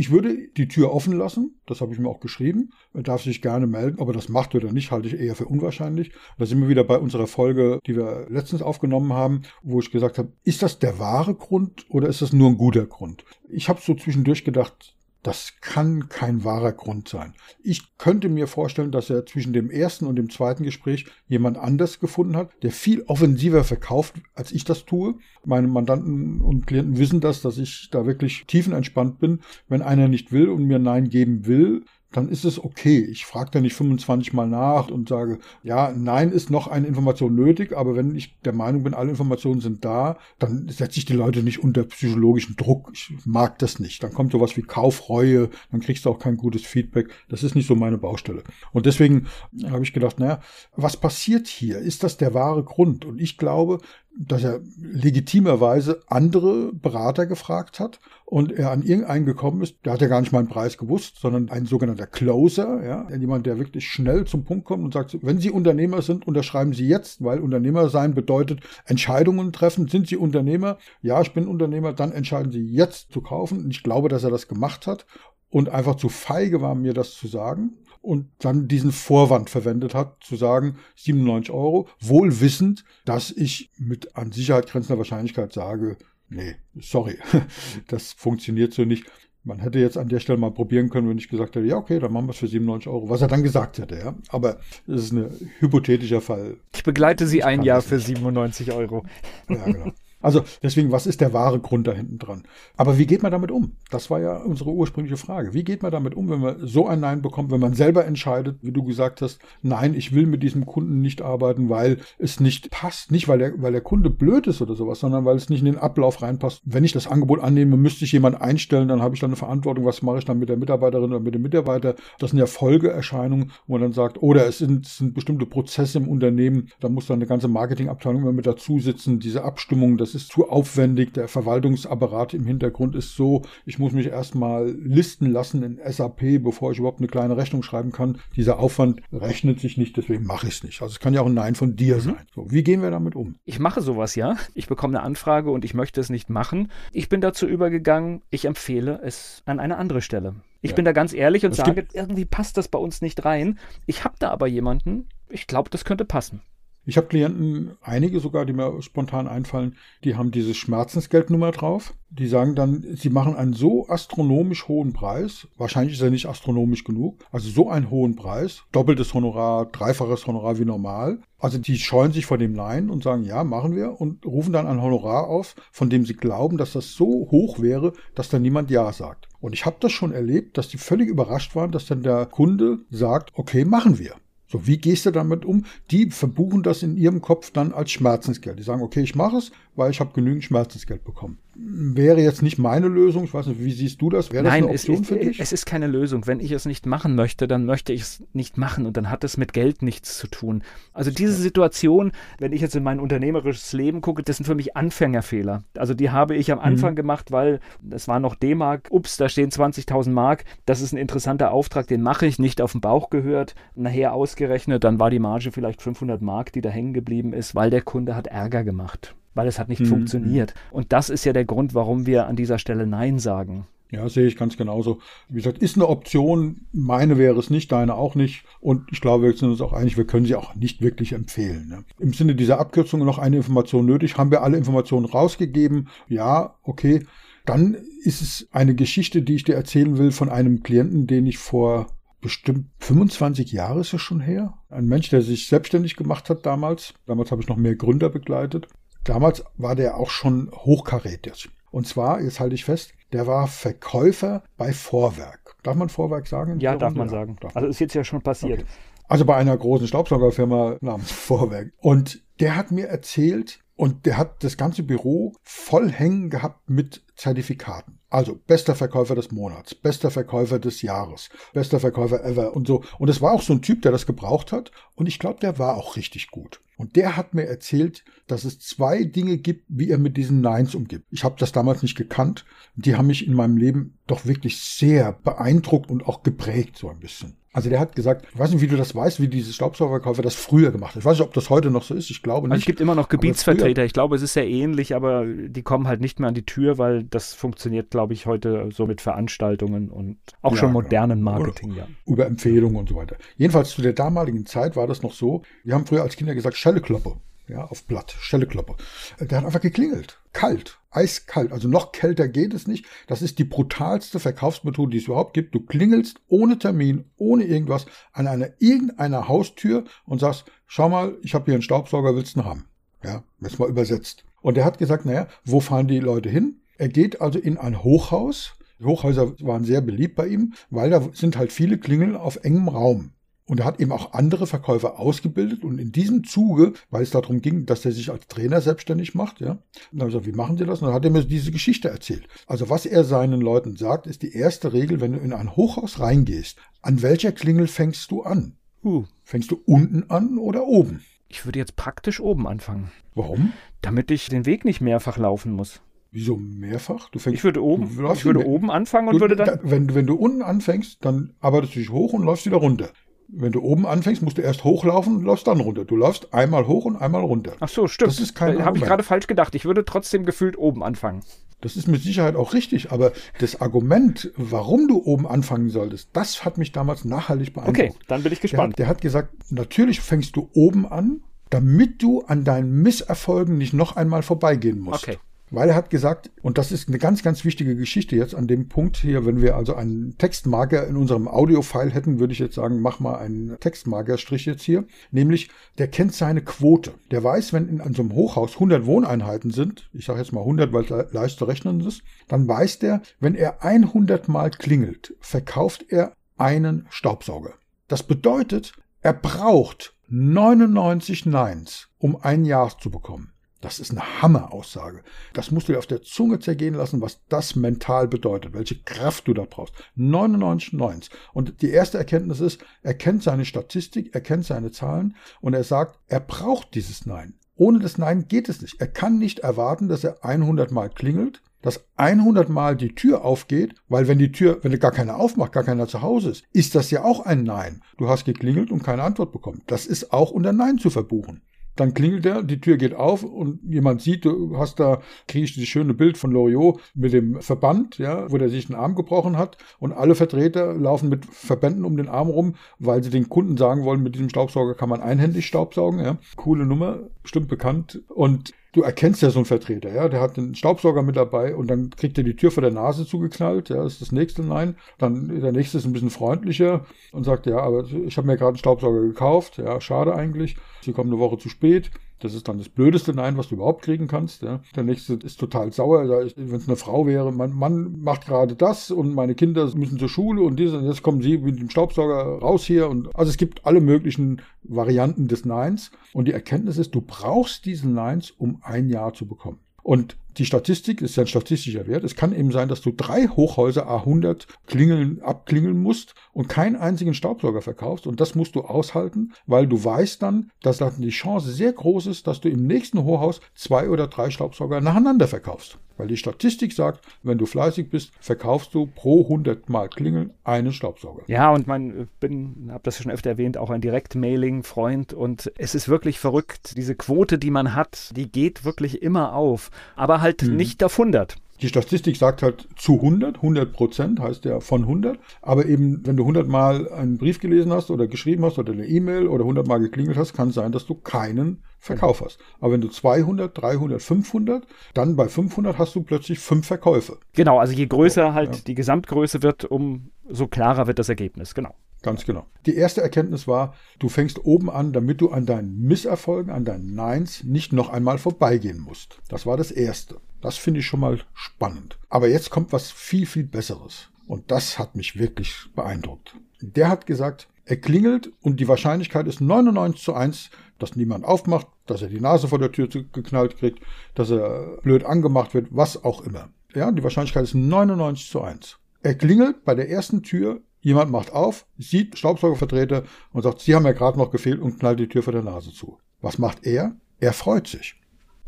Ich 0.00 0.12
würde 0.12 0.46
die 0.56 0.68
Tür 0.68 0.92
offen 0.94 1.12
lassen, 1.18 1.60
das 1.66 1.80
habe 1.80 1.92
ich 1.92 1.98
mir 1.98 2.08
auch 2.08 2.20
geschrieben. 2.20 2.70
Er 2.94 3.02
darf 3.02 3.24
sich 3.24 3.42
gerne 3.42 3.66
melden, 3.66 3.98
aber 3.98 4.12
das 4.12 4.28
macht 4.28 4.54
oder 4.54 4.72
nicht, 4.72 4.92
halte 4.92 5.08
ich 5.08 5.18
eher 5.18 5.34
für 5.34 5.46
unwahrscheinlich. 5.46 6.12
Da 6.38 6.46
sind 6.46 6.60
wir 6.60 6.68
wieder 6.68 6.84
bei 6.84 6.96
unserer 6.98 7.26
Folge, 7.26 7.80
die 7.84 7.96
wir 7.96 8.28
letztens 8.30 8.62
aufgenommen 8.62 9.12
haben, 9.12 9.42
wo 9.60 9.80
ich 9.80 9.90
gesagt 9.90 10.18
habe, 10.18 10.32
ist 10.44 10.62
das 10.62 10.78
der 10.78 11.00
wahre 11.00 11.34
Grund 11.34 11.84
oder 11.88 12.06
ist 12.06 12.22
das 12.22 12.32
nur 12.32 12.48
ein 12.48 12.58
guter 12.58 12.86
Grund? 12.86 13.24
Ich 13.48 13.68
habe 13.68 13.80
so 13.82 13.92
zwischendurch 13.92 14.44
gedacht, 14.44 14.94
das 15.22 15.54
kann 15.60 16.08
kein 16.08 16.44
wahrer 16.44 16.72
Grund 16.72 17.08
sein. 17.08 17.34
Ich 17.62 17.98
könnte 17.98 18.28
mir 18.28 18.46
vorstellen, 18.46 18.92
dass 18.92 19.10
er 19.10 19.26
zwischen 19.26 19.52
dem 19.52 19.70
ersten 19.70 20.06
und 20.06 20.16
dem 20.16 20.30
zweiten 20.30 20.62
Gespräch 20.62 21.06
jemand 21.26 21.58
anders 21.58 21.98
gefunden 21.98 22.36
hat, 22.36 22.50
der 22.62 22.70
viel 22.70 23.02
offensiver 23.02 23.64
verkauft, 23.64 24.14
als 24.34 24.52
ich 24.52 24.64
das 24.64 24.84
tue. 24.84 25.16
Meine 25.44 25.68
Mandanten 25.68 26.40
und 26.40 26.66
Klienten 26.66 26.98
wissen 26.98 27.20
das, 27.20 27.42
dass 27.42 27.58
ich 27.58 27.88
da 27.90 28.06
wirklich 28.06 28.44
tiefenentspannt 28.46 29.18
bin. 29.18 29.40
Wenn 29.68 29.82
einer 29.82 30.08
nicht 30.08 30.30
will 30.30 30.48
und 30.48 30.64
mir 30.64 30.78
Nein 30.78 31.08
geben 31.08 31.46
will, 31.46 31.84
dann 32.12 32.28
ist 32.28 32.44
es 32.44 32.62
okay. 32.62 33.00
Ich 33.00 33.26
frage 33.26 33.50
da 33.52 33.60
nicht 33.60 33.74
25 33.74 34.32
Mal 34.32 34.48
nach 34.48 34.88
und 34.88 35.08
sage, 35.08 35.38
ja, 35.62 35.92
nein, 35.94 36.32
ist 36.32 36.50
noch 36.50 36.66
eine 36.66 36.86
Information 36.86 37.34
nötig, 37.34 37.76
aber 37.76 37.96
wenn 37.96 38.14
ich 38.16 38.38
der 38.40 38.54
Meinung 38.54 38.82
bin, 38.82 38.94
alle 38.94 39.10
Informationen 39.10 39.60
sind 39.60 39.84
da, 39.84 40.16
dann 40.38 40.68
setze 40.68 40.98
ich 40.98 41.04
die 41.04 41.12
Leute 41.12 41.42
nicht 41.42 41.62
unter 41.62 41.84
psychologischen 41.84 42.56
Druck. 42.56 42.90
Ich 42.94 43.12
mag 43.26 43.58
das 43.58 43.78
nicht. 43.78 44.02
Dann 44.02 44.14
kommt 44.14 44.32
sowas 44.32 44.56
wie 44.56 44.62
Kaufreue, 44.62 45.50
dann 45.70 45.80
kriegst 45.80 46.06
du 46.06 46.10
auch 46.10 46.18
kein 46.18 46.38
gutes 46.38 46.62
Feedback. 46.62 47.10
Das 47.28 47.42
ist 47.42 47.54
nicht 47.54 47.66
so 47.66 47.74
meine 47.74 47.98
Baustelle. 47.98 48.42
Und 48.72 48.86
deswegen 48.86 49.26
habe 49.70 49.84
ich 49.84 49.92
gedacht, 49.92 50.18
naja, 50.18 50.40
was 50.76 50.96
passiert 50.96 51.46
hier? 51.46 51.78
Ist 51.78 52.02
das 52.04 52.16
der 52.16 52.32
wahre 52.32 52.64
Grund? 52.64 53.04
Und 53.04 53.20
ich 53.20 53.36
glaube, 53.36 53.80
dass 54.16 54.42
er 54.42 54.60
legitimerweise 54.80 56.02
andere 56.08 56.72
Berater 56.72 57.26
gefragt 57.26 57.78
hat 57.78 58.00
und 58.24 58.50
er 58.52 58.72
an 58.72 58.82
irgendeinen 58.82 59.26
gekommen 59.26 59.62
ist, 59.62 59.76
der 59.84 59.92
hat 59.92 60.00
ja 60.00 60.08
gar 60.08 60.20
nicht 60.20 60.32
meinen 60.32 60.48
Preis 60.48 60.76
gewusst, 60.76 61.16
sondern 61.20 61.50
ein 61.50 61.66
sogenannter 61.66 62.06
Closer, 62.06 62.84
ja, 62.84 63.14
jemand, 63.14 63.46
der 63.46 63.58
wirklich 63.58 63.88
schnell 63.88 64.24
zum 64.24 64.44
Punkt 64.44 64.64
kommt 64.64 64.84
und 64.84 64.92
sagt, 64.92 65.18
wenn 65.22 65.38
Sie 65.38 65.50
Unternehmer 65.50 66.02
sind, 66.02 66.26
unterschreiben 66.26 66.72
Sie 66.72 66.88
jetzt, 66.88 67.22
weil 67.22 67.38
Unternehmer 67.38 67.88
sein 67.88 68.14
bedeutet 68.14 68.60
Entscheidungen 68.86 69.52
treffen. 69.52 69.88
Sind 69.88 70.08
Sie 70.08 70.16
Unternehmer? 70.16 70.78
Ja, 71.00 71.20
ich 71.20 71.32
bin 71.32 71.46
Unternehmer, 71.46 71.92
dann 71.92 72.12
entscheiden 72.12 72.50
Sie 72.50 72.64
jetzt 72.64 73.12
zu 73.12 73.20
kaufen. 73.20 73.58
Und 73.64 73.70
ich 73.70 73.82
glaube, 73.82 74.08
dass 74.08 74.24
er 74.24 74.30
das 74.30 74.48
gemacht 74.48 74.86
hat 74.86 75.06
und 75.48 75.68
einfach 75.68 75.94
zu 75.94 76.08
feige 76.08 76.60
war, 76.60 76.74
mir 76.74 76.92
das 76.92 77.14
zu 77.14 77.28
sagen 77.28 77.78
und 78.00 78.28
dann 78.38 78.68
diesen 78.68 78.92
Vorwand 78.92 79.50
verwendet 79.50 79.94
hat, 79.94 80.22
zu 80.22 80.36
sagen 80.36 80.76
97 80.96 81.52
Euro, 81.52 81.88
wohl 82.00 82.40
wissend, 82.40 82.84
dass 83.04 83.30
ich 83.30 83.70
mit 83.76 84.16
an 84.16 84.32
Sicherheit 84.32 84.68
grenzender 84.68 84.98
Wahrscheinlichkeit 84.98 85.52
sage, 85.52 85.96
nee, 86.28 86.56
sorry, 86.78 87.18
das 87.88 88.12
funktioniert 88.12 88.72
so 88.74 88.84
nicht. 88.84 89.04
Man 89.44 89.60
hätte 89.60 89.78
jetzt 89.78 89.96
an 89.96 90.08
der 90.08 90.20
Stelle 90.20 90.38
mal 90.38 90.50
probieren 90.50 90.90
können, 90.90 91.08
wenn 91.08 91.16
ich 91.16 91.28
gesagt 91.28 91.56
hätte, 91.56 91.66
ja, 91.66 91.76
okay, 91.76 91.98
dann 92.00 92.12
machen 92.12 92.26
wir 92.26 92.32
es 92.32 92.38
für 92.38 92.48
97 92.48 92.88
Euro, 92.88 93.08
was 93.08 93.22
er 93.22 93.28
dann 93.28 93.42
gesagt 93.42 93.78
hätte, 93.78 93.96
ja. 93.96 94.14
Aber 94.28 94.58
das 94.86 95.04
ist 95.04 95.12
ein 95.12 95.50
hypothetischer 95.60 96.20
Fall. 96.20 96.58
Ich 96.74 96.82
begleite 96.82 97.26
Sie 97.26 97.44
ein 97.44 97.62
Jahr 97.62 97.80
für 97.80 97.98
97 97.98 98.72
Euro. 98.72 99.06
Ja, 99.48 99.64
genau. 99.64 99.92
Also 100.20 100.42
deswegen, 100.62 100.90
was 100.90 101.06
ist 101.06 101.20
der 101.20 101.32
wahre 101.32 101.60
Grund 101.60 101.86
da 101.86 101.92
hinten 101.92 102.18
dran? 102.18 102.42
Aber 102.76 102.98
wie 102.98 103.06
geht 103.06 103.22
man 103.22 103.32
damit 103.32 103.50
um? 103.50 103.76
Das 103.90 104.10
war 104.10 104.20
ja 104.20 104.36
unsere 104.38 104.70
ursprüngliche 104.70 105.16
Frage. 105.16 105.54
Wie 105.54 105.64
geht 105.64 105.82
man 105.82 105.92
damit 105.92 106.14
um, 106.14 106.28
wenn 106.28 106.40
man 106.40 106.66
so 106.66 106.86
ein 106.88 107.00
Nein 107.00 107.22
bekommt, 107.22 107.50
wenn 107.50 107.60
man 107.60 107.74
selber 107.74 108.04
entscheidet, 108.04 108.58
wie 108.62 108.72
du 108.72 108.82
gesagt 108.82 109.22
hast, 109.22 109.40
nein, 109.62 109.94
ich 109.94 110.14
will 110.14 110.26
mit 110.26 110.42
diesem 110.42 110.66
Kunden 110.66 111.00
nicht 111.00 111.22
arbeiten, 111.22 111.68
weil 111.68 111.98
es 112.18 112.40
nicht 112.40 112.70
passt. 112.70 113.12
Nicht, 113.12 113.28
weil 113.28 113.38
der, 113.38 113.62
weil 113.62 113.72
der 113.72 113.80
Kunde 113.80 114.10
blöd 114.10 114.46
ist 114.46 114.60
oder 114.60 114.74
sowas, 114.74 115.00
sondern 115.00 115.24
weil 115.24 115.36
es 115.36 115.48
nicht 115.48 115.60
in 115.60 115.66
den 115.66 115.78
Ablauf 115.78 116.22
reinpasst. 116.22 116.62
Wenn 116.64 116.84
ich 116.84 116.92
das 116.92 117.06
Angebot 117.06 117.40
annehme, 117.40 117.76
müsste 117.76 118.04
ich 118.04 118.12
jemand 118.12 118.40
einstellen, 118.40 118.88
dann 118.88 119.02
habe 119.02 119.14
ich 119.14 119.20
dann 119.20 119.30
eine 119.30 119.36
Verantwortung, 119.36 119.84
was 119.84 120.02
mache 120.02 120.18
ich 120.18 120.24
dann 120.24 120.38
mit 120.38 120.48
der 120.48 120.56
Mitarbeiterin 120.56 121.10
oder 121.10 121.20
mit 121.20 121.34
dem 121.34 121.42
Mitarbeiter? 121.42 121.94
Das 122.18 122.30
sind 122.30 122.38
ja 122.38 122.46
Folgeerscheinungen, 122.46 123.52
wo 123.66 123.74
man 123.74 123.82
dann 123.82 123.92
sagt, 123.92 124.22
oder 124.22 124.46
es 124.46 124.58
sind, 124.58 124.86
es 124.86 124.98
sind 124.98 125.14
bestimmte 125.14 125.46
Prozesse 125.46 125.98
im 125.98 126.08
Unternehmen, 126.08 126.68
da 126.80 126.88
muss 126.88 127.06
dann 127.06 127.18
eine 127.18 127.26
ganze 127.26 127.48
Marketingabteilung 127.48 128.22
immer 128.22 128.32
mit 128.32 128.46
dazu 128.46 128.80
sitzen, 128.80 129.20
diese 129.20 129.44
Abstimmung, 129.44 129.96
das 129.96 130.07
ist 130.14 130.30
zu 130.30 130.48
aufwendig, 130.48 131.14
der 131.14 131.28
Verwaltungsapparat 131.28 132.34
im 132.34 132.44
Hintergrund 132.44 132.94
ist 132.94 133.14
so, 133.14 133.42
ich 133.66 133.78
muss 133.78 133.92
mich 133.92 134.06
erstmal 134.06 134.70
listen 134.70 135.30
lassen 135.30 135.62
in 135.62 135.80
SAP, 135.84 136.42
bevor 136.42 136.72
ich 136.72 136.78
überhaupt 136.78 137.00
eine 137.00 137.08
kleine 137.08 137.36
Rechnung 137.36 137.62
schreiben 137.62 137.92
kann. 137.92 138.20
Dieser 138.36 138.58
Aufwand 138.58 139.00
rechnet 139.12 139.60
sich 139.60 139.76
nicht, 139.76 139.96
deswegen 139.96 140.24
mache 140.24 140.46
ich 140.46 140.54
es 140.54 140.62
nicht. 140.62 140.82
Also 140.82 140.92
es 140.92 141.00
kann 141.00 141.14
ja 141.14 141.20
auch 141.20 141.26
ein 141.26 141.34
Nein 141.34 141.54
von 141.54 141.76
dir 141.76 141.96
mhm. 141.96 142.00
sein. 142.00 142.26
So, 142.34 142.50
wie 142.50 142.62
gehen 142.62 142.82
wir 142.82 142.90
damit 142.90 143.14
um? 143.14 143.36
Ich 143.44 143.58
mache 143.58 143.80
sowas 143.80 144.14
ja. 144.14 144.36
Ich 144.54 144.66
bekomme 144.66 144.98
eine 144.98 145.06
Anfrage 145.06 145.50
und 145.50 145.64
ich 145.64 145.74
möchte 145.74 146.00
es 146.00 146.10
nicht 146.10 146.30
machen. 146.30 146.70
Ich 146.92 147.08
bin 147.08 147.20
dazu 147.20 147.46
übergegangen, 147.46 148.22
ich 148.30 148.44
empfehle 148.44 149.00
es 149.02 149.42
an 149.46 149.60
eine 149.60 149.76
andere 149.76 150.02
Stelle. 150.02 150.36
Ich 150.60 150.70
ja. 150.70 150.76
bin 150.76 150.84
da 150.84 150.92
ganz 150.92 151.12
ehrlich 151.12 151.44
und 151.44 151.52
es 151.52 151.58
sage, 151.58 151.86
irgendwie 151.92 152.24
passt 152.24 152.56
das 152.56 152.68
bei 152.68 152.78
uns 152.78 153.00
nicht 153.00 153.24
rein. 153.24 153.58
Ich 153.86 154.04
habe 154.04 154.16
da 154.18 154.30
aber 154.30 154.46
jemanden, 154.46 155.08
ich 155.28 155.46
glaube, 155.46 155.70
das 155.70 155.84
könnte 155.84 156.04
passen. 156.04 156.40
Ich 156.88 156.96
habe 156.96 157.08
Klienten, 157.08 157.76
einige 157.82 158.18
sogar, 158.18 158.46
die 158.46 158.54
mir 158.54 158.80
spontan 158.80 159.28
einfallen, 159.28 159.76
die 160.04 160.16
haben 160.16 160.30
diese 160.30 160.54
Schmerzensgeldnummer 160.54 161.50
drauf. 161.50 161.92
Die 162.08 162.26
sagen 162.26 162.54
dann, 162.54 162.82
sie 162.96 163.10
machen 163.10 163.36
einen 163.36 163.52
so 163.52 163.86
astronomisch 163.90 164.68
hohen 164.68 164.94
Preis, 164.94 165.48
wahrscheinlich 165.58 165.96
ist 165.96 166.00
er 166.00 166.08
nicht 166.08 166.30
astronomisch 166.30 166.84
genug, 166.84 167.26
also 167.30 167.50
so 167.50 167.68
einen 167.68 167.90
hohen 167.90 168.16
Preis, 168.16 168.62
doppeltes 168.72 169.12
Honorar, 169.12 169.66
dreifaches 169.66 170.26
Honorar 170.26 170.58
wie 170.58 170.64
normal. 170.64 171.20
Also 171.38 171.58
die 171.58 171.76
scheuen 171.76 172.12
sich 172.12 172.24
vor 172.24 172.38
dem 172.38 172.54
Nein 172.54 172.88
und 172.88 173.02
sagen, 173.02 173.24
ja, 173.24 173.44
machen 173.44 173.76
wir 173.76 174.00
und 174.00 174.24
rufen 174.24 174.54
dann 174.54 174.66
ein 174.66 174.80
Honorar 174.80 175.26
auf, 175.26 175.56
von 175.70 175.90
dem 175.90 176.06
sie 176.06 176.14
glauben, 176.14 176.56
dass 176.56 176.72
das 176.72 176.94
so 176.94 177.28
hoch 177.30 177.60
wäre, 177.60 177.92
dass 178.14 178.30
dann 178.30 178.40
niemand 178.40 178.70
Ja 178.70 178.90
sagt. 178.94 179.28
Und 179.40 179.52
ich 179.52 179.66
habe 179.66 179.76
das 179.80 179.92
schon 179.92 180.12
erlebt, 180.12 180.56
dass 180.56 180.68
die 180.68 180.78
völlig 180.78 181.10
überrascht 181.10 181.54
waren, 181.54 181.70
dass 181.70 181.84
dann 181.84 182.02
der 182.02 182.24
Kunde 182.24 182.78
sagt, 182.88 183.32
okay, 183.34 183.66
machen 183.66 183.98
wir. 183.98 184.14
So, 184.50 184.66
wie 184.66 184.78
gehst 184.78 185.04
du 185.04 185.10
damit 185.10 185.44
um? 185.44 185.66
Die 185.90 186.10
verbuchen 186.10 186.62
das 186.62 186.82
in 186.82 186.96
ihrem 186.96 187.20
Kopf 187.20 187.50
dann 187.50 187.72
als 187.72 187.90
Schmerzensgeld. 187.90 188.58
Die 188.58 188.62
sagen, 188.62 188.82
okay, 188.82 189.02
ich 189.02 189.14
mache 189.14 189.36
es, 189.36 189.52
weil 189.76 189.90
ich 189.90 190.00
habe 190.00 190.14
genügend 190.14 190.42
Schmerzensgeld 190.42 191.04
bekommen. 191.04 191.38
Wäre 191.60 192.20
jetzt 192.20 192.40
nicht 192.40 192.56
meine 192.58 192.86
Lösung. 192.86 193.24
Ich 193.24 193.34
weiß 193.34 193.48
nicht, 193.48 193.64
wie 193.64 193.72
siehst 193.72 194.00
du 194.00 194.10
das? 194.10 194.30
Wäre 194.30 194.44
das 194.44 194.52
Nein, 194.52 194.62
eine 194.62 194.72
Option 194.72 195.00
es, 195.00 195.08
für 195.08 195.16
dich? 195.16 195.40
Es 195.40 195.52
ist 195.52 195.66
keine 195.66 195.88
Lösung. 195.88 196.24
Wenn 196.28 196.38
ich 196.38 196.52
es 196.52 196.66
nicht 196.66 196.86
machen 196.86 197.16
möchte, 197.16 197.48
dann 197.48 197.64
möchte 197.64 197.92
ich 197.92 198.02
es 198.02 198.22
nicht 198.32 198.56
machen 198.58 198.86
und 198.86 198.96
dann 198.96 199.10
hat 199.10 199.24
es 199.24 199.36
mit 199.36 199.52
Geld 199.52 199.82
nichts 199.82 200.18
zu 200.18 200.28
tun. 200.28 200.62
Also 200.92 201.10
diese 201.10 201.32
Situation, 201.32 202.12
wenn 202.38 202.52
ich 202.52 202.60
jetzt 202.60 202.76
in 202.76 202.84
mein 202.84 203.00
unternehmerisches 203.00 203.72
Leben 203.72 204.02
gucke, 204.02 204.22
das 204.22 204.36
sind 204.36 204.46
für 204.46 204.54
mich 204.54 204.76
Anfängerfehler. 204.76 205.64
Also 205.76 205.94
die 205.94 206.10
habe 206.10 206.36
ich 206.36 206.52
am 206.52 206.60
Anfang 206.60 206.92
mhm. 206.92 206.96
gemacht, 206.96 207.32
weil 207.32 207.58
es 207.90 208.06
war 208.06 208.20
noch 208.20 208.36
D-Mark. 208.36 208.86
Ups, 208.90 209.16
da 209.16 209.28
stehen 209.28 209.50
20.000 209.50 210.10
Mark. 210.10 210.44
Das 210.64 210.80
ist 210.80 210.92
ein 210.92 210.98
interessanter 210.98 211.50
Auftrag, 211.50 211.88
den 211.88 212.02
mache 212.02 212.26
ich, 212.26 212.38
nicht 212.38 212.62
auf 212.62 212.70
den 212.70 212.80
Bauch 212.80 213.10
gehört. 213.10 213.56
Nachher 213.74 214.12
ausgerechnet, 214.12 214.84
dann 214.84 215.00
war 215.00 215.10
die 215.10 215.18
Marge 215.18 215.50
vielleicht 215.50 215.82
500 215.82 216.22
Mark, 216.22 216.52
die 216.52 216.60
da 216.60 216.68
hängen 216.68 216.92
geblieben 216.92 217.32
ist, 217.32 217.56
weil 217.56 217.70
der 217.70 217.82
Kunde 217.82 218.14
hat 218.14 218.28
Ärger 218.28 218.62
gemacht 218.62 219.16
weil 219.38 219.46
es 219.46 219.60
hat 219.60 219.68
nicht 219.68 219.82
mhm. 219.82 219.86
funktioniert. 219.86 220.52
Und 220.72 220.92
das 220.92 221.10
ist 221.10 221.24
ja 221.24 221.32
der 221.32 221.44
Grund, 221.44 221.72
warum 221.72 222.06
wir 222.06 222.26
an 222.26 222.34
dieser 222.34 222.58
Stelle 222.58 222.88
Nein 222.88 223.20
sagen. 223.20 223.68
Ja, 223.92 224.08
sehe 224.08 224.26
ich 224.26 224.36
ganz 224.36 224.56
genauso. 224.56 224.98
Wie 225.28 225.36
gesagt, 225.36 225.58
ist 225.58 225.76
eine 225.76 225.86
Option. 225.86 226.66
Meine 226.72 227.18
wäre 227.18 227.38
es 227.38 227.48
nicht, 227.48 227.70
deine 227.70 227.94
auch 227.94 228.16
nicht. 228.16 228.42
Und 228.58 228.88
ich 228.90 229.00
glaube, 229.00 229.26
wir 229.26 229.36
sind 229.36 229.48
uns 229.48 229.60
auch 229.60 229.72
einig, 229.72 229.96
wir 229.96 230.08
können 230.08 230.26
sie 230.26 230.34
auch 230.34 230.56
nicht 230.56 230.82
wirklich 230.82 231.12
empfehlen. 231.12 231.68
Ne? 231.68 231.84
Im 232.00 232.12
Sinne 232.14 232.34
dieser 232.34 232.58
Abkürzung 232.58 233.04
noch 233.04 233.18
eine 233.18 233.36
Information 233.36 233.86
nötig. 233.86 234.18
Haben 234.18 234.32
wir 234.32 234.42
alle 234.42 234.56
Informationen 234.56 235.06
rausgegeben? 235.06 235.88
Ja, 236.08 236.56
okay. 236.64 237.06
Dann 237.46 237.76
ist 238.02 238.20
es 238.20 238.48
eine 238.50 238.74
Geschichte, 238.74 239.22
die 239.22 239.36
ich 239.36 239.44
dir 239.44 239.54
erzählen 239.54 239.98
will 239.98 240.10
von 240.10 240.30
einem 240.30 240.64
Klienten, 240.64 241.06
den 241.06 241.26
ich 241.26 241.38
vor 241.38 241.86
bestimmt 242.20 242.66
25 242.80 243.52
Jahre 243.52 243.80
ist 243.80 243.94
es 243.94 244.02
schon 244.02 244.20
her. 244.20 244.54
Ein 244.68 244.86
Mensch, 244.86 245.10
der 245.10 245.22
sich 245.22 245.46
selbstständig 245.46 245.96
gemacht 245.96 246.28
hat 246.28 246.44
damals. 246.44 246.94
Damals 247.06 247.30
habe 247.30 247.40
ich 247.40 247.48
noch 247.48 247.56
mehr 247.56 247.76
Gründer 247.76 248.10
begleitet. 248.10 248.66
Damals 249.08 249.42
war 249.56 249.74
der 249.74 249.96
auch 249.96 250.10
schon 250.10 250.50
hochkarätig. 250.52 251.48
Und 251.70 251.86
zwar, 251.86 252.20
jetzt 252.20 252.40
halte 252.40 252.54
ich 252.54 252.66
fest, 252.66 252.92
der 253.12 253.26
war 253.26 253.46
Verkäufer 253.46 254.42
bei 254.58 254.74
Vorwerk. 254.74 255.56
Darf 255.62 255.76
man 255.76 255.88
Vorwerk 255.88 256.26
sagen? 256.26 256.60
Ja, 256.60 256.76
darf 256.76 256.94
man 256.94 257.08
sagen. 257.08 257.36
Darf 257.40 257.56
also 257.56 257.68
ist 257.68 257.78
jetzt 257.78 257.94
ja 257.94 258.04
schon 258.04 258.20
passiert. 258.20 258.60
Okay. 258.60 258.68
Also 259.08 259.24
bei 259.24 259.36
einer 259.36 259.56
großen 259.56 259.88
Staubsaugerfirma 259.88 260.76
namens 260.82 261.10
Vorwerk. 261.10 261.72
Und 261.78 262.22
der 262.38 262.54
hat 262.54 262.70
mir 262.70 262.88
erzählt, 262.88 263.60
und 263.76 264.04
der 264.04 264.18
hat 264.18 264.44
das 264.44 264.58
ganze 264.58 264.82
Büro 264.82 265.32
voll 265.42 265.90
hängen 265.90 266.28
gehabt 266.28 266.68
mit 266.68 267.02
Zertifikaten. 267.16 268.00
Also 268.10 268.38
bester 268.46 268.74
Verkäufer 268.74 269.14
des 269.14 269.30
Monats, 269.30 269.74
bester 269.74 270.10
Verkäufer 270.10 270.58
des 270.58 270.82
Jahres, 270.82 271.30
bester 271.54 271.80
Verkäufer 271.80 272.22
ever 272.24 272.54
und 272.54 272.66
so. 272.66 272.82
Und 272.98 273.08
es 273.08 273.22
war 273.22 273.32
auch 273.32 273.42
so 273.42 273.54
ein 273.54 273.62
Typ, 273.62 273.80
der 273.82 273.92
das 273.92 274.04
gebraucht 274.04 274.52
hat. 274.52 274.70
Und 274.96 275.06
ich 275.06 275.18
glaube, 275.18 275.40
der 275.40 275.58
war 275.58 275.76
auch 275.76 275.96
richtig 275.96 276.30
gut. 276.30 276.60
Und 276.78 276.94
der 276.94 277.16
hat 277.16 277.34
mir 277.34 277.44
erzählt, 277.44 278.04
dass 278.28 278.44
es 278.44 278.60
zwei 278.60 279.02
Dinge 279.02 279.36
gibt, 279.36 279.64
wie 279.68 279.90
er 279.90 279.98
mit 279.98 280.16
diesen 280.16 280.40
Neins 280.40 280.76
umgibt. 280.76 281.06
Ich 281.10 281.24
habe 281.24 281.34
das 281.36 281.50
damals 281.50 281.82
nicht 281.82 281.96
gekannt. 281.96 282.44
Die 282.76 282.94
haben 282.94 283.08
mich 283.08 283.26
in 283.26 283.34
meinem 283.34 283.56
Leben 283.56 283.98
doch 284.06 284.26
wirklich 284.26 284.58
sehr 284.60 285.12
beeindruckt 285.12 285.90
und 285.90 286.06
auch 286.06 286.22
geprägt, 286.22 286.78
so 286.78 286.88
ein 286.88 287.00
bisschen. 287.00 287.34
Also 287.52 287.70
der 287.70 287.80
hat 287.80 287.96
gesagt, 287.96 288.26
ich 288.32 288.38
weiß 288.38 288.52
nicht, 288.52 288.60
wie 288.60 288.66
du 288.66 288.76
das 288.76 288.94
weißt, 288.94 289.20
wie 289.20 289.28
diese 289.28 289.52
Staubsaugerverkäufer 289.52 290.22
das 290.22 290.34
früher 290.34 290.70
gemacht 290.70 290.94
hat. 290.94 291.00
Ich 291.00 291.04
weiß 291.04 291.18
nicht, 291.18 291.26
ob 291.26 291.32
das 291.32 291.48
heute 291.48 291.70
noch 291.70 291.82
so 291.82 291.94
ist. 291.94 292.10
Ich 292.10 292.22
glaube 292.22 292.46
nicht. 292.46 292.52
Also 292.52 292.60
es 292.60 292.66
gibt 292.66 292.80
immer 292.80 292.94
noch 292.94 293.08
Gebietsvertreter. 293.08 293.84
Ich 293.84 293.94
glaube, 293.94 294.16
es 294.16 294.22
ist 294.22 294.34
sehr 294.34 294.46
ähnlich, 294.46 294.94
aber 294.94 295.24
die 295.26 295.62
kommen 295.62 295.88
halt 295.88 296.00
nicht 296.00 296.20
mehr 296.20 296.28
an 296.28 296.34
die 296.34 296.44
Tür, 296.44 296.76
weil 296.76 297.04
das 297.04 297.32
funktioniert, 297.32 297.90
glaube 297.90 298.12
ich, 298.12 298.26
heute 298.26 298.68
so 298.72 298.86
mit 298.86 299.00
Veranstaltungen 299.00 299.88
und 299.88 300.18
auch 300.42 300.52
ja, 300.52 300.58
schon 300.58 300.68
genau. 300.68 300.82
modernen 300.82 301.22
Marketing. 301.22 301.74
Ja. 301.74 301.88
Über 302.06 302.26
Empfehlungen 302.26 302.76
und 302.76 302.90
so 302.90 302.96
weiter. 302.96 303.16
Jedenfalls 303.36 303.70
zu 303.70 303.80
der 303.80 303.94
damaligen 303.94 304.44
Zeit 304.44 304.76
war 304.76 304.86
das 304.86 305.02
noch 305.02 305.14
so. 305.14 305.42
Wir 305.64 305.74
haben 305.74 305.86
früher 305.86 306.02
als 306.02 306.16
Kinder 306.16 306.34
gesagt, 306.34 306.56
Schellekloppe 306.56 307.16
ja, 307.48 307.64
auf 307.64 307.84
Blatt, 307.84 308.14
Stellekloppe. 308.20 308.76
Der 309.20 309.38
hat 309.38 309.44
einfach 309.44 309.60
geklingelt. 309.60 310.20
Kalt, 310.32 310.78
eiskalt. 310.90 311.52
Also 311.52 311.68
noch 311.68 311.92
kälter 311.92 312.28
geht 312.28 312.54
es 312.54 312.66
nicht. 312.66 312.86
Das 313.06 313.22
ist 313.22 313.38
die 313.38 313.44
brutalste 313.44 314.20
Verkaufsmethode, 314.20 314.90
die 314.90 314.98
es 314.98 315.06
überhaupt 315.06 315.34
gibt. 315.34 315.54
Du 315.54 315.60
klingelst 315.60 316.20
ohne 316.28 316.58
Termin, 316.58 317.06
ohne 317.16 317.44
irgendwas 317.44 317.86
an 318.12 318.26
einer 318.26 318.50
irgendeiner 318.58 319.28
Haustür 319.28 319.84
und 320.04 320.20
sagst, 320.20 320.44
schau 320.66 320.88
mal, 320.88 321.16
ich 321.22 321.34
habe 321.34 321.46
hier 321.46 321.54
einen 321.54 321.62
Staubsauger, 321.62 322.14
willst 322.14 322.36
du 322.36 322.40
einen 322.40 322.48
haben? 322.48 322.64
Ja, 323.02 323.24
jetzt 323.40 323.58
mal 323.58 323.68
übersetzt. 323.68 324.24
Und 324.40 324.58
er 324.58 324.64
hat 324.64 324.78
gesagt, 324.78 325.04
naja, 325.04 325.28
wo 325.44 325.60
fahren 325.60 325.88
die 325.88 326.00
Leute 326.00 326.28
hin? 326.28 326.60
Er 326.76 326.88
geht 326.88 327.20
also 327.20 327.38
in 327.38 327.58
ein 327.58 327.82
Hochhaus. 327.82 328.54
Hochhäuser 328.82 329.34
waren 329.40 329.64
sehr 329.64 329.80
beliebt 329.80 330.14
bei 330.14 330.28
ihm, 330.28 330.54
weil 330.70 330.90
da 330.90 331.08
sind 331.12 331.36
halt 331.36 331.52
viele 331.52 331.78
Klingeln 331.78 332.16
auf 332.16 332.36
engem 332.44 332.68
Raum. 332.68 333.10
Und 333.48 333.60
er 333.60 333.66
hat 333.66 333.80
eben 333.80 333.92
auch 333.92 334.12
andere 334.12 334.46
Verkäufer 334.46 335.00
ausgebildet 335.00 335.64
und 335.64 335.78
in 335.78 335.90
diesem 335.90 336.22
Zuge, 336.24 336.74
weil 336.90 337.02
es 337.02 337.10
darum 337.10 337.40
ging, 337.40 337.64
dass 337.64 337.84
er 337.84 337.92
sich 337.92 338.10
als 338.10 338.26
Trainer 338.26 338.60
selbstständig 338.60 339.14
macht, 339.14 339.40
ja, 339.40 339.58
dann 339.90 340.00
habe 340.00 340.10
ich 340.10 340.14
gesagt, 340.14 340.26
wie 340.26 340.36
machen 340.36 340.58
Sie 340.58 340.66
das? 340.66 340.80
Und 340.80 340.88
dann 340.88 340.94
hat 340.94 341.04
er 341.04 341.10
mir 341.10 341.24
diese 341.24 341.50
Geschichte 341.50 341.88
erzählt. 341.88 342.28
Also 342.46 342.68
was 342.68 342.84
er 342.84 343.04
seinen 343.04 343.40
Leuten 343.40 343.76
sagt, 343.76 344.06
ist 344.06 344.22
die 344.22 344.34
erste 344.34 344.74
Regel, 344.74 345.00
wenn 345.00 345.14
du 345.14 345.18
in 345.18 345.32
ein 345.32 345.56
Hochhaus 345.56 345.98
reingehst, 345.98 346.58
an 346.82 347.00
welcher 347.00 347.32
Klingel 347.32 347.68
fängst 347.68 348.10
du 348.10 348.22
an? 348.22 348.56
Uh. 348.84 349.04
Fängst 349.24 349.50
du 349.50 349.60
unten 349.64 350.10
an 350.10 350.36
oder 350.36 350.66
oben? 350.66 351.02
Ich 351.28 351.46
würde 351.46 351.58
jetzt 351.58 351.76
praktisch 351.76 352.20
oben 352.20 352.46
anfangen. 352.46 352.90
Warum? 353.14 353.52
Damit 353.80 354.10
ich 354.10 354.28
den 354.28 354.46
Weg 354.46 354.64
nicht 354.64 354.80
mehrfach 354.80 355.16
laufen 355.16 355.52
muss. 355.52 355.80
Wieso 356.10 356.36
mehrfach? 356.36 357.10
Du 357.10 357.18
fängst, 357.18 357.38
ich 357.38 357.44
würde 357.44 357.62
oben, 357.62 357.84
ich 358.14 358.24
würde 358.24 358.46
oben 358.46 358.70
anfangen 358.70 359.08
und 359.08 359.14
du, 359.16 359.20
würde 359.20 359.36
dann. 359.36 359.46
Da, 359.46 359.58
wenn, 359.62 359.94
wenn 359.94 360.06
du 360.06 360.14
unten 360.14 360.42
anfängst, 360.42 361.04
dann 361.04 361.34
arbeitest 361.40 361.74
du 361.74 361.80
dich 361.80 361.90
hoch 361.90 362.14
und 362.14 362.24
läufst 362.24 362.46
wieder 362.46 362.56
runter. 362.56 362.90
Wenn 363.30 363.52
du 363.52 363.60
oben 363.60 363.86
anfängst, 363.86 364.22
musst 364.22 364.38
du 364.38 364.42
erst 364.42 364.64
hochlaufen 364.64 365.16
und 365.16 365.22
läufst 365.22 365.46
dann 365.46 365.60
runter. 365.60 365.84
Du 365.84 365.96
läufst 365.96 366.32
einmal 366.32 366.66
hoch 366.66 366.86
und 366.86 366.96
einmal 366.96 367.22
runter. 367.22 367.52
Ach 367.60 367.68
so, 367.68 367.86
stimmt. 367.86 368.10
Das 368.10 368.20
ist 368.20 368.34
kein 368.34 368.64
Habe 368.64 368.78
ich 368.78 368.84
gerade 368.84 369.02
falsch 369.02 369.26
gedacht. 369.26 369.54
Ich 369.54 369.66
würde 369.66 369.84
trotzdem 369.84 370.24
gefühlt 370.24 370.56
oben 370.56 370.82
anfangen. 370.82 371.22
Das 371.60 371.76
ist 371.76 371.88
mit 371.88 372.02
Sicherheit 372.02 372.36
auch 372.36 372.54
richtig, 372.54 372.92
aber 372.92 373.12
das 373.40 373.60
Argument, 373.60 374.32
warum 374.36 374.86
du 374.86 375.02
oben 375.04 375.26
anfangen 375.26 375.70
solltest, 375.70 376.10
das 376.12 376.44
hat 376.44 376.56
mich 376.56 376.70
damals 376.70 377.04
nachhaltig 377.04 377.52
beeindruckt. 377.52 377.78
Okay, 377.78 377.92
dann 378.06 378.22
bin 378.22 378.32
ich 378.32 378.40
gespannt. 378.40 378.78
Der 378.78 378.86
hat, 378.86 378.88
der 378.88 378.96
hat 378.96 379.00
gesagt, 379.00 379.50
natürlich 379.50 380.00
fängst 380.00 380.36
du 380.36 380.48
oben 380.54 380.86
an, 380.86 381.20
damit 381.50 382.00
du 382.02 382.22
an 382.22 382.44
deinen 382.44 382.82
Misserfolgen 382.82 383.58
nicht 383.58 383.72
noch 383.72 383.96
einmal 383.96 384.22
vorbeigehen 384.22 384.78
musst. 384.78 385.08
Okay. 385.08 385.18
Weil 385.50 385.70
er 385.70 385.74
hat 385.74 385.90
gesagt, 385.90 386.30
und 386.42 386.58
das 386.58 386.72
ist 386.72 386.88
eine 386.88 386.98
ganz, 386.98 387.22
ganz 387.22 387.44
wichtige 387.44 387.76
Geschichte 387.76 388.16
jetzt 388.16 388.34
an 388.34 388.46
dem 388.46 388.68
Punkt 388.68 388.96
hier, 388.96 389.24
wenn 389.24 389.40
wir 389.40 389.56
also 389.56 389.74
einen 389.74 390.16
Textmarker 390.18 390.86
in 390.86 390.96
unserem 390.96 391.28
Audio-File 391.28 391.90
hätten, 391.90 392.20
würde 392.20 392.32
ich 392.32 392.38
jetzt 392.38 392.56
sagen, 392.56 392.80
mach 392.80 393.00
mal 393.00 393.16
einen 393.16 393.58
Textmarkerstrich 393.58 394.46
jetzt 394.46 394.62
hier. 394.62 394.84
Nämlich, 395.10 395.50
der 395.78 395.88
kennt 395.88 396.14
seine 396.14 396.42
Quote. 396.42 396.92
Der 397.10 397.24
weiß, 397.24 397.52
wenn 397.52 397.80
in 397.80 397.94
so 397.94 398.02
einem 398.02 398.12
Hochhaus 398.12 398.54
100 398.54 398.86
Wohneinheiten 398.86 399.50
sind, 399.50 399.88
ich 399.92 400.04
sage 400.04 400.18
jetzt 400.18 400.32
mal 400.32 400.40
100, 400.40 400.72
weil 400.72 400.84
es 400.84 401.12
leicht 401.12 401.38
zu 401.38 401.44
rechnen 401.44 401.80
ist, 401.80 402.02
dann 402.28 402.46
weiß 402.46 402.78
der, 402.78 403.02
wenn 403.20 403.34
er 403.34 403.62
100 403.62 404.28
Mal 404.28 404.50
klingelt, 404.50 405.14
verkauft 405.20 405.86
er 405.88 406.12
einen 406.36 406.86
Staubsauger. 406.90 407.54
Das 407.88 408.02
bedeutet, 408.02 408.74
er 409.00 409.14
braucht 409.14 409.94
99 410.08 411.26
Neins, 411.26 411.88
um 411.98 412.16
ein 412.16 412.44
Jahr 412.44 412.78
zu 412.78 412.90
bekommen. 412.90 413.32
Das 413.60 413.80
ist 413.80 413.90
eine 413.90 414.22
Hammeraussage. 414.22 415.02
Das 415.32 415.50
musst 415.50 415.68
du 415.68 415.72
dir 415.72 415.78
auf 415.78 415.86
der 415.86 416.02
Zunge 416.02 416.38
zergehen 416.38 416.74
lassen, 416.74 417.00
was 417.00 417.20
das 417.28 417.56
mental 417.56 418.06
bedeutet, 418.06 418.54
welche 418.54 418.80
Kraft 418.82 419.26
du 419.26 419.34
da 419.34 419.46
brauchst. 419.48 419.74
99 419.96 420.74
Neins. 420.74 421.10
Und 421.32 421.60
die 421.60 421.70
erste 421.70 421.98
Erkenntnis 421.98 422.40
ist, 422.40 422.60
er 422.82 422.94
kennt 422.94 423.24
seine 423.24 423.44
Statistik, 423.44 424.14
er 424.14 424.20
kennt 424.20 424.44
seine 424.44 424.70
Zahlen 424.70 425.16
und 425.40 425.54
er 425.54 425.64
sagt, 425.64 425.98
er 426.06 426.20
braucht 426.20 426.74
dieses 426.74 427.04
Nein. 427.04 427.34
Ohne 427.56 427.80
das 427.80 427.98
Nein 427.98 428.28
geht 428.28 428.48
es 428.48 428.62
nicht. 428.62 428.80
Er 428.80 428.86
kann 428.86 429.18
nicht 429.18 429.40
erwarten, 429.40 429.88
dass 429.88 430.04
er 430.04 430.24
100 430.24 430.70
Mal 430.70 430.88
klingelt, 430.88 431.42
dass 431.60 431.84
100 431.96 432.48
Mal 432.48 432.76
die 432.76 432.94
Tür 432.94 433.24
aufgeht, 433.24 433.74
weil 433.88 434.06
wenn 434.06 434.18
die 434.18 434.30
Tür, 434.30 434.60
wenn 434.62 434.78
gar 434.78 434.92
keiner 434.92 435.16
aufmacht, 435.16 435.50
gar 435.50 435.64
keiner 435.64 435.88
zu 435.88 436.00
Hause 436.00 436.30
ist, 436.30 436.44
ist 436.52 436.76
das 436.76 436.92
ja 436.92 437.02
auch 437.02 437.26
ein 437.26 437.42
Nein. 437.42 437.82
Du 437.96 438.08
hast 438.08 438.24
geklingelt 438.24 438.70
und 438.70 438.84
keine 438.84 439.02
Antwort 439.02 439.32
bekommen. 439.32 439.62
Das 439.66 439.86
ist 439.86 440.12
auch 440.12 440.30
unter 440.30 440.52
Nein 440.52 440.78
zu 440.78 440.90
verbuchen. 440.90 441.42
Dann 441.78 441.94
klingelt 441.94 442.26
er, 442.26 442.42
die 442.42 442.60
Tür 442.60 442.76
geht 442.76 442.94
auf 442.94 443.22
und 443.22 443.60
jemand 443.62 444.02
sieht, 444.02 444.24
du 444.24 444.58
hast 444.58 444.80
da, 444.80 445.00
kriege 445.28 445.44
ich 445.44 445.54
dieses 445.54 445.68
schöne 445.68 445.94
Bild 445.94 446.18
von 446.18 446.32
Loriot 446.32 446.80
mit 446.94 447.12
dem 447.12 447.40
Verband, 447.40 447.98
ja, 447.98 448.28
wo 448.32 448.36
der 448.36 448.48
sich 448.48 448.66
den 448.66 448.74
Arm 448.74 448.96
gebrochen 448.96 449.38
hat 449.38 449.58
und 449.78 449.92
alle 449.92 450.16
Vertreter 450.16 450.74
laufen 450.74 451.08
mit 451.08 451.24
Verbänden 451.24 451.84
um 451.84 451.96
den 451.96 452.08
Arm 452.08 452.30
rum, 452.30 452.56
weil 452.80 453.04
sie 453.04 453.10
den 453.10 453.28
Kunden 453.28 453.56
sagen 453.56 453.84
wollen, 453.84 454.02
mit 454.02 454.16
diesem 454.16 454.28
Staubsauger 454.28 454.74
kann 454.74 454.88
man 454.88 455.00
einhändig 455.00 455.46
Staubsaugen, 455.46 456.00
ja. 456.00 456.18
Coole 456.34 456.66
Nummer, 456.66 456.98
bestimmt 457.22 457.46
bekannt 457.46 458.02
und 458.08 458.54
du 458.78 458.84
erkennst 458.84 459.22
ja 459.22 459.30
so 459.30 459.40
einen 459.40 459.46
Vertreter, 459.46 459.92
ja, 459.92 460.08
der 460.08 460.20
hat 460.20 460.38
einen 460.38 460.54
Staubsauger 460.54 461.02
mit 461.02 461.16
dabei 461.16 461.56
und 461.56 461.68
dann 461.68 461.90
kriegt 461.90 462.16
er 462.16 462.22
die 462.22 462.36
Tür 462.36 462.52
vor 462.52 462.60
der 462.60 462.70
Nase 462.70 463.04
zugeknallt, 463.04 463.70
ja, 463.70 463.84
ist 463.84 464.00
das 464.00 464.12
nächste. 464.12 464.42
Nein. 464.42 464.76
Dann 464.98 465.40
der 465.40 465.52
nächste 465.52 465.78
ist 465.78 465.84
ein 465.84 465.92
bisschen 465.92 466.10
freundlicher 466.10 466.84
und 467.10 467.24
sagt, 467.24 467.46
ja, 467.46 467.58
aber 467.58 467.84
ich 467.84 468.16
habe 468.16 468.26
mir 468.26 468.36
gerade 468.36 468.50
einen 468.50 468.58
Staubsauger 468.58 469.00
gekauft, 469.00 469.58
ja, 469.58 469.80
schade 469.80 470.14
eigentlich, 470.14 470.56
sie 470.82 470.92
kommen 470.92 471.10
eine 471.10 471.18
Woche 471.18 471.38
zu 471.38 471.48
spät. 471.48 471.90
Das 472.20 472.34
ist 472.34 472.48
dann 472.48 472.58
das 472.58 472.68
blödeste 472.68 473.14
Nein, 473.14 473.36
was 473.36 473.48
du 473.48 473.54
überhaupt 473.54 473.82
kriegen 473.82 474.08
kannst. 474.08 474.42
Ja. 474.42 474.60
Der 474.74 474.82
nächste 474.82 475.14
ist 475.14 475.38
total 475.38 475.72
sauer. 475.72 476.08
Wenn 476.08 476.54
es 476.54 476.68
eine 476.68 476.76
Frau 476.76 477.06
wäre, 477.06 477.32
mein 477.32 477.52
Mann 477.52 478.00
macht 478.00 478.26
gerade 478.26 478.56
das 478.56 478.90
und 478.90 479.14
meine 479.14 479.34
Kinder 479.34 479.72
müssen 479.74 479.98
zur 479.98 480.08
Schule 480.08 480.42
und 480.42 480.56
diese, 480.56 480.78
und 480.78 480.86
jetzt 480.86 481.02
kommen 481.02 481.22
sie 481.22 481.38
mit 481.38 481.60
dem 481.60 481.70
Staubsauger 481.70 482.38
raus 482.38 482.64
hier. 482.64 482.88
Und 482.88 483.14
also 483.14 483.30
es 483.30 483.36
gibt 483.36 483.66
alle 483.66 483.80
möglichen 483.80 484.42
Varianten 484.64 485.28
des 485.28 485.44
Neins. 485.44 485.90
Und 486.12 486.26
die 486.26 486.32
Erkenntnis 486.32 486.78
ist, 486.78 486.94
du 486.94 487.00
brauchst 487.00 487.64
diesen 487.64 487.94
Neins, 487.94 488.32
um 488.36 488.58
ein 488.62 488.88
Jahr 488.88 489.12
zu 489.14 489.26
bekommen. 489.26 489.58
Und 489.82 490.16
die 490.38 490.46
Statistik 490.46 491.02
ist 491.02 491.18
ein 491.18 491.26
statistischer 491.26 491.86
Wert. 491.88 492.04
Es 492.04 492.14
kann 492.14 492.32
eben 492.32 492.52
sein, 492.52 492.68
dass 492.68 492.80
du 492.80 492.92
drei 492.92 493.26
Hochhäuser 493.26 493.88
A100 493.88 494.46
klingeln, 494.66 495.20
abklingeln 495.20 495.82
musst 495.82 496.14
und 496.32 496.48
keinen 496.48 496.76
einzigen 496.76 497.12
Staubsauger 497.12 497.60
verkaufst. 497.60 498.06
Und 498.06 498.20
das 498.20 498.36
musst 498.36 498.54
du 498.54 498.62
aushalten, 498.62 499.32
weil 499.46 499.66
du 499.66 499.82
weißt 499.82 500.22
dann, 500.22 500.50
dass 500.62 500.78
dann 500.78 501.00
die 501.00 501.10
Chance 501.10 501.50
sehr 501.50 501.72
groß 501.72 502.06
ist, 502.06 502.26
dass 502.26 502.40
du 502.40 502.48
im 502.48 502.66
nächsten 502.66 503.02
Hochhaus 503.02 503.40
zwei 503.54 503.88
oder 503.88 504.06
drei 504.06 504.30
Staubsauger 504.30 504.80
nacheinander 504.80 505.26
verkaufst. 505.26 505.78
Weil 505.98 506.06
die 506.06 506.16
Statistik 506.16 506.72
sagt, 506.72 507.04
wenn 507.22 507.38
du 507.38 507.44
fleißig 507.44 507.90
bist, 507.90 508.12
verkaufst 508.20 508.72
du 508.72 508.86
pro 508.86 509.24
100 509.24 509.68
Mal 509.68 509.88
Klingeln 509.88 510.32
einen 510.44 510.72
Staubsauger. 510.72 511.24
Ja, 511.26 511.50
und 511.50 511.66
man 511.66 512.08
bin, 512.20 512.70
habe 512.70 512.84
das 512.84 513.02
schon 513.02 513.12
öfter 513.12 513.30
erwähnt, 513.30 513.58
auch 513.58 513.70
ein 513.70 513.80
Direktmailing-Freund. 513.80 515.12
Und 515.12 515.52
es 515.58 515.74
ist 515.74 515.88
wirklich 515.88 516.18
verrückt. 516.18 516.76
Diese 516.76 516.94
Quote, 516.94 517.38
die 517.38 517.50
man 517.50 517.74
hat, 517.74 518.16
die 518.16 518.30
geht 518.30 518.64
wirklich 518.64 519.02
immer 519.02 519.34
auf. 519.34 519.70
Aber 519.96 520.20
halt 520.20 520.42
hm. 520.42 520.56
nicht 520.56 520.82
auf 520.82 520.98
100. 520.98 521.36
Die 521.60 521.68
Statistik 521.68 522.16
sagt 522.16 522.42
halt 522.42 522.68
zu 522.76 522.94
100, 522.94 523.36
100 523.36 523.72
Prozent 523.72 524.20
heißt 524.20 524.44
ja 524.44 524.60
von 524.60 524.82
100. 524.82 525.18
Aber 525.42 525.66
eben, 525.66 526.06
wenn 526.06 526.16
du 526.16 526.22
100 526.22 526.46
Mal 526.46 526.88
einen 526.92 527.18
Brief 527.18 527.40
gelesen 527.40 527.72
hast 527.72 527.90
oder 527.90 528.06
geschrieben 528.06 528.44
hast 528.44 528.58
oder 528.58 528.72
eine 528.72 528.86
E-Mail 528.86 529.26
oder 529.26 529.42
100 529.42 529.66
Mal 529.66 529.80
geklingelt 529.80 530.16
hast, 530.16 530.34
kann 530.34 530.52
sein, 530.52 530.70
dass 530.70 530.86
du 530.86 530.94
keinen 530.94 531.62
Verkauf 531.78 532.20
hast. 532.20 532.38
Aber 532.60 532.72
wenn 532.72 532.80
du 532.80 532.88
200, 532.88 533.56
300, 533.60 534.00
500, 534.00 534.66
dann 534.94 535.16
bei 535.16 535.28
500 535.28 535.78
hast 535.78 535.94
du 535.94 536.02
plötzlich 536.02 536.38
fünf 536.38 536.66
Verkäufe. 536.66 537.18
Genau, 537.34 537.58
also 537.58 537.72
je 537.72 537.86
größer 537.86 538.34
halt 538.34 538.56
ja. 538.56 538.62
die 538.66 538.74
Gesamtgröße 538.74 539.42
wird, 539.42 539.64
umso 539.64 540.46
klarer 540.48 540.86
wird 540.86 540.98
das 540.98 541.08
Ergebnis. 541.08 541.54
Genau. 541.54 541.74
Ganz 542.02 542.24
genau. 542.24 542.46
Die 542.66 542.76
erste 542.76 543.00
Erkenntnis 543.00 543.48
war, 543.48 543.74
du 543.98 544.08
fängst 544.08 544.44
oben 544.44 544.70
an, 544.70 544.92
damit 544.92 545.20
du 545.20 545.30
an 545.30 545.46
deinen 545.46 545.80
Misserfolgen, 545.80 546.52
an 546.52 546.64
deinen 546.64 546.94
Neins 546.94 547.42
nicht 547.42 547.72
noch 547.72 547.88
einmal 547.88 548.18
vorbeigehen 548.18 548.78
musst. 548.78 549.18
Das 549.28 549.46
war 549.46 549.56
das 549.56 549.72
Erste. 549.72 550.20
Das 550.40 550.56
finde 550.56 550.80
ich 550.80 550.86
schon 550.86 551.00
mal 551.00 551.20
spannend. 551.34 551.98
Aber 552.08 552.28
jetzt 552.28 552.50
kommt 552.50 552.72
was 552.72 552.90
viel, 552.90 553.26
viel 553.26 553.44
Besseres. 553.44 554.08
Und 554.26 554.50
das 554.50 554.78
hat 554.78 554.94
mich 554.94 555.18
wirklich 555.18 555.54
beeindruckt. 555.74 556.36
Der 556.60 556.88
hat 556.88 557.06
gesagt, 557.06 557.48
er 557.64 557.76
klingelt 557.76 558.30
und 558.40 558.60
die 558.60 558.68
Wahrscheinlichkeit 558.68 559.26
ist 559.26 559.40
99 559.40 560.02
zu 560.02 560.14
1, 560.14 560.50
dass 560.78 560.96
niemand 560.96 561.24
aufmacht, 561.24 561.66
dass 561.86 562.02
er 562.02 562.08
die 562.08 562.20
Nase 562.20 562.48
vor 562.48 562.58
der 562.58 562.72
Tür 562.72 562.88
geknallt 562.88 563.56
kriegt, 563.56 563.80
dass 564.14 564.30
er 564.30 564.78
blöd 564.82 565.04
angemacht 565.04 565.54
wird, 565.54 565.68
was 565.70 566.02
auch 566.04 566.22
immer. 566.22 566.50
Ja, 566.74 566.90
die 566.92 567.02
Wahrscheinlichkeit 567.02 567.44
ist 567.44 567.54
99 567.54 568.30
zu 568.30 568.42
1. 568.42 568.78
Er 569.02 569.14
klingelt 569.14 569.64
bei 569.64 569.74
der 569.74 569.88
ersten 569.90 570.22
Tür, 570.22 570.60
Jemand 570.80 571.10
macht 571.10 571.32
auf, 571.32 571.66
sieht 571.76 572.16
Staubsaugervertreter 572.16 573.02
und 573.32 573.42
sagt, 573.42 573.60
Sie 573.60 573.74
haben 573.74 573.84
ja 573.84 573.92
gerade 573.92 574.18
noch 574.18 574.30
gefehlt 574.30 574.60
und 574.60 574.78
knallt 574.78 575.00
die 575.00 575.08
Tür 575.08 575.22
vor 575.22 575.32
der 575.32 575.42
Nase 575.42 575.72
zu. 575.72 575.98
Was 576.20 576.38
macht 576.38 576.64
er? 576.64 576.96
Er 577.20 577.32
freut 577.32 577.66
sich. 577.66 577.97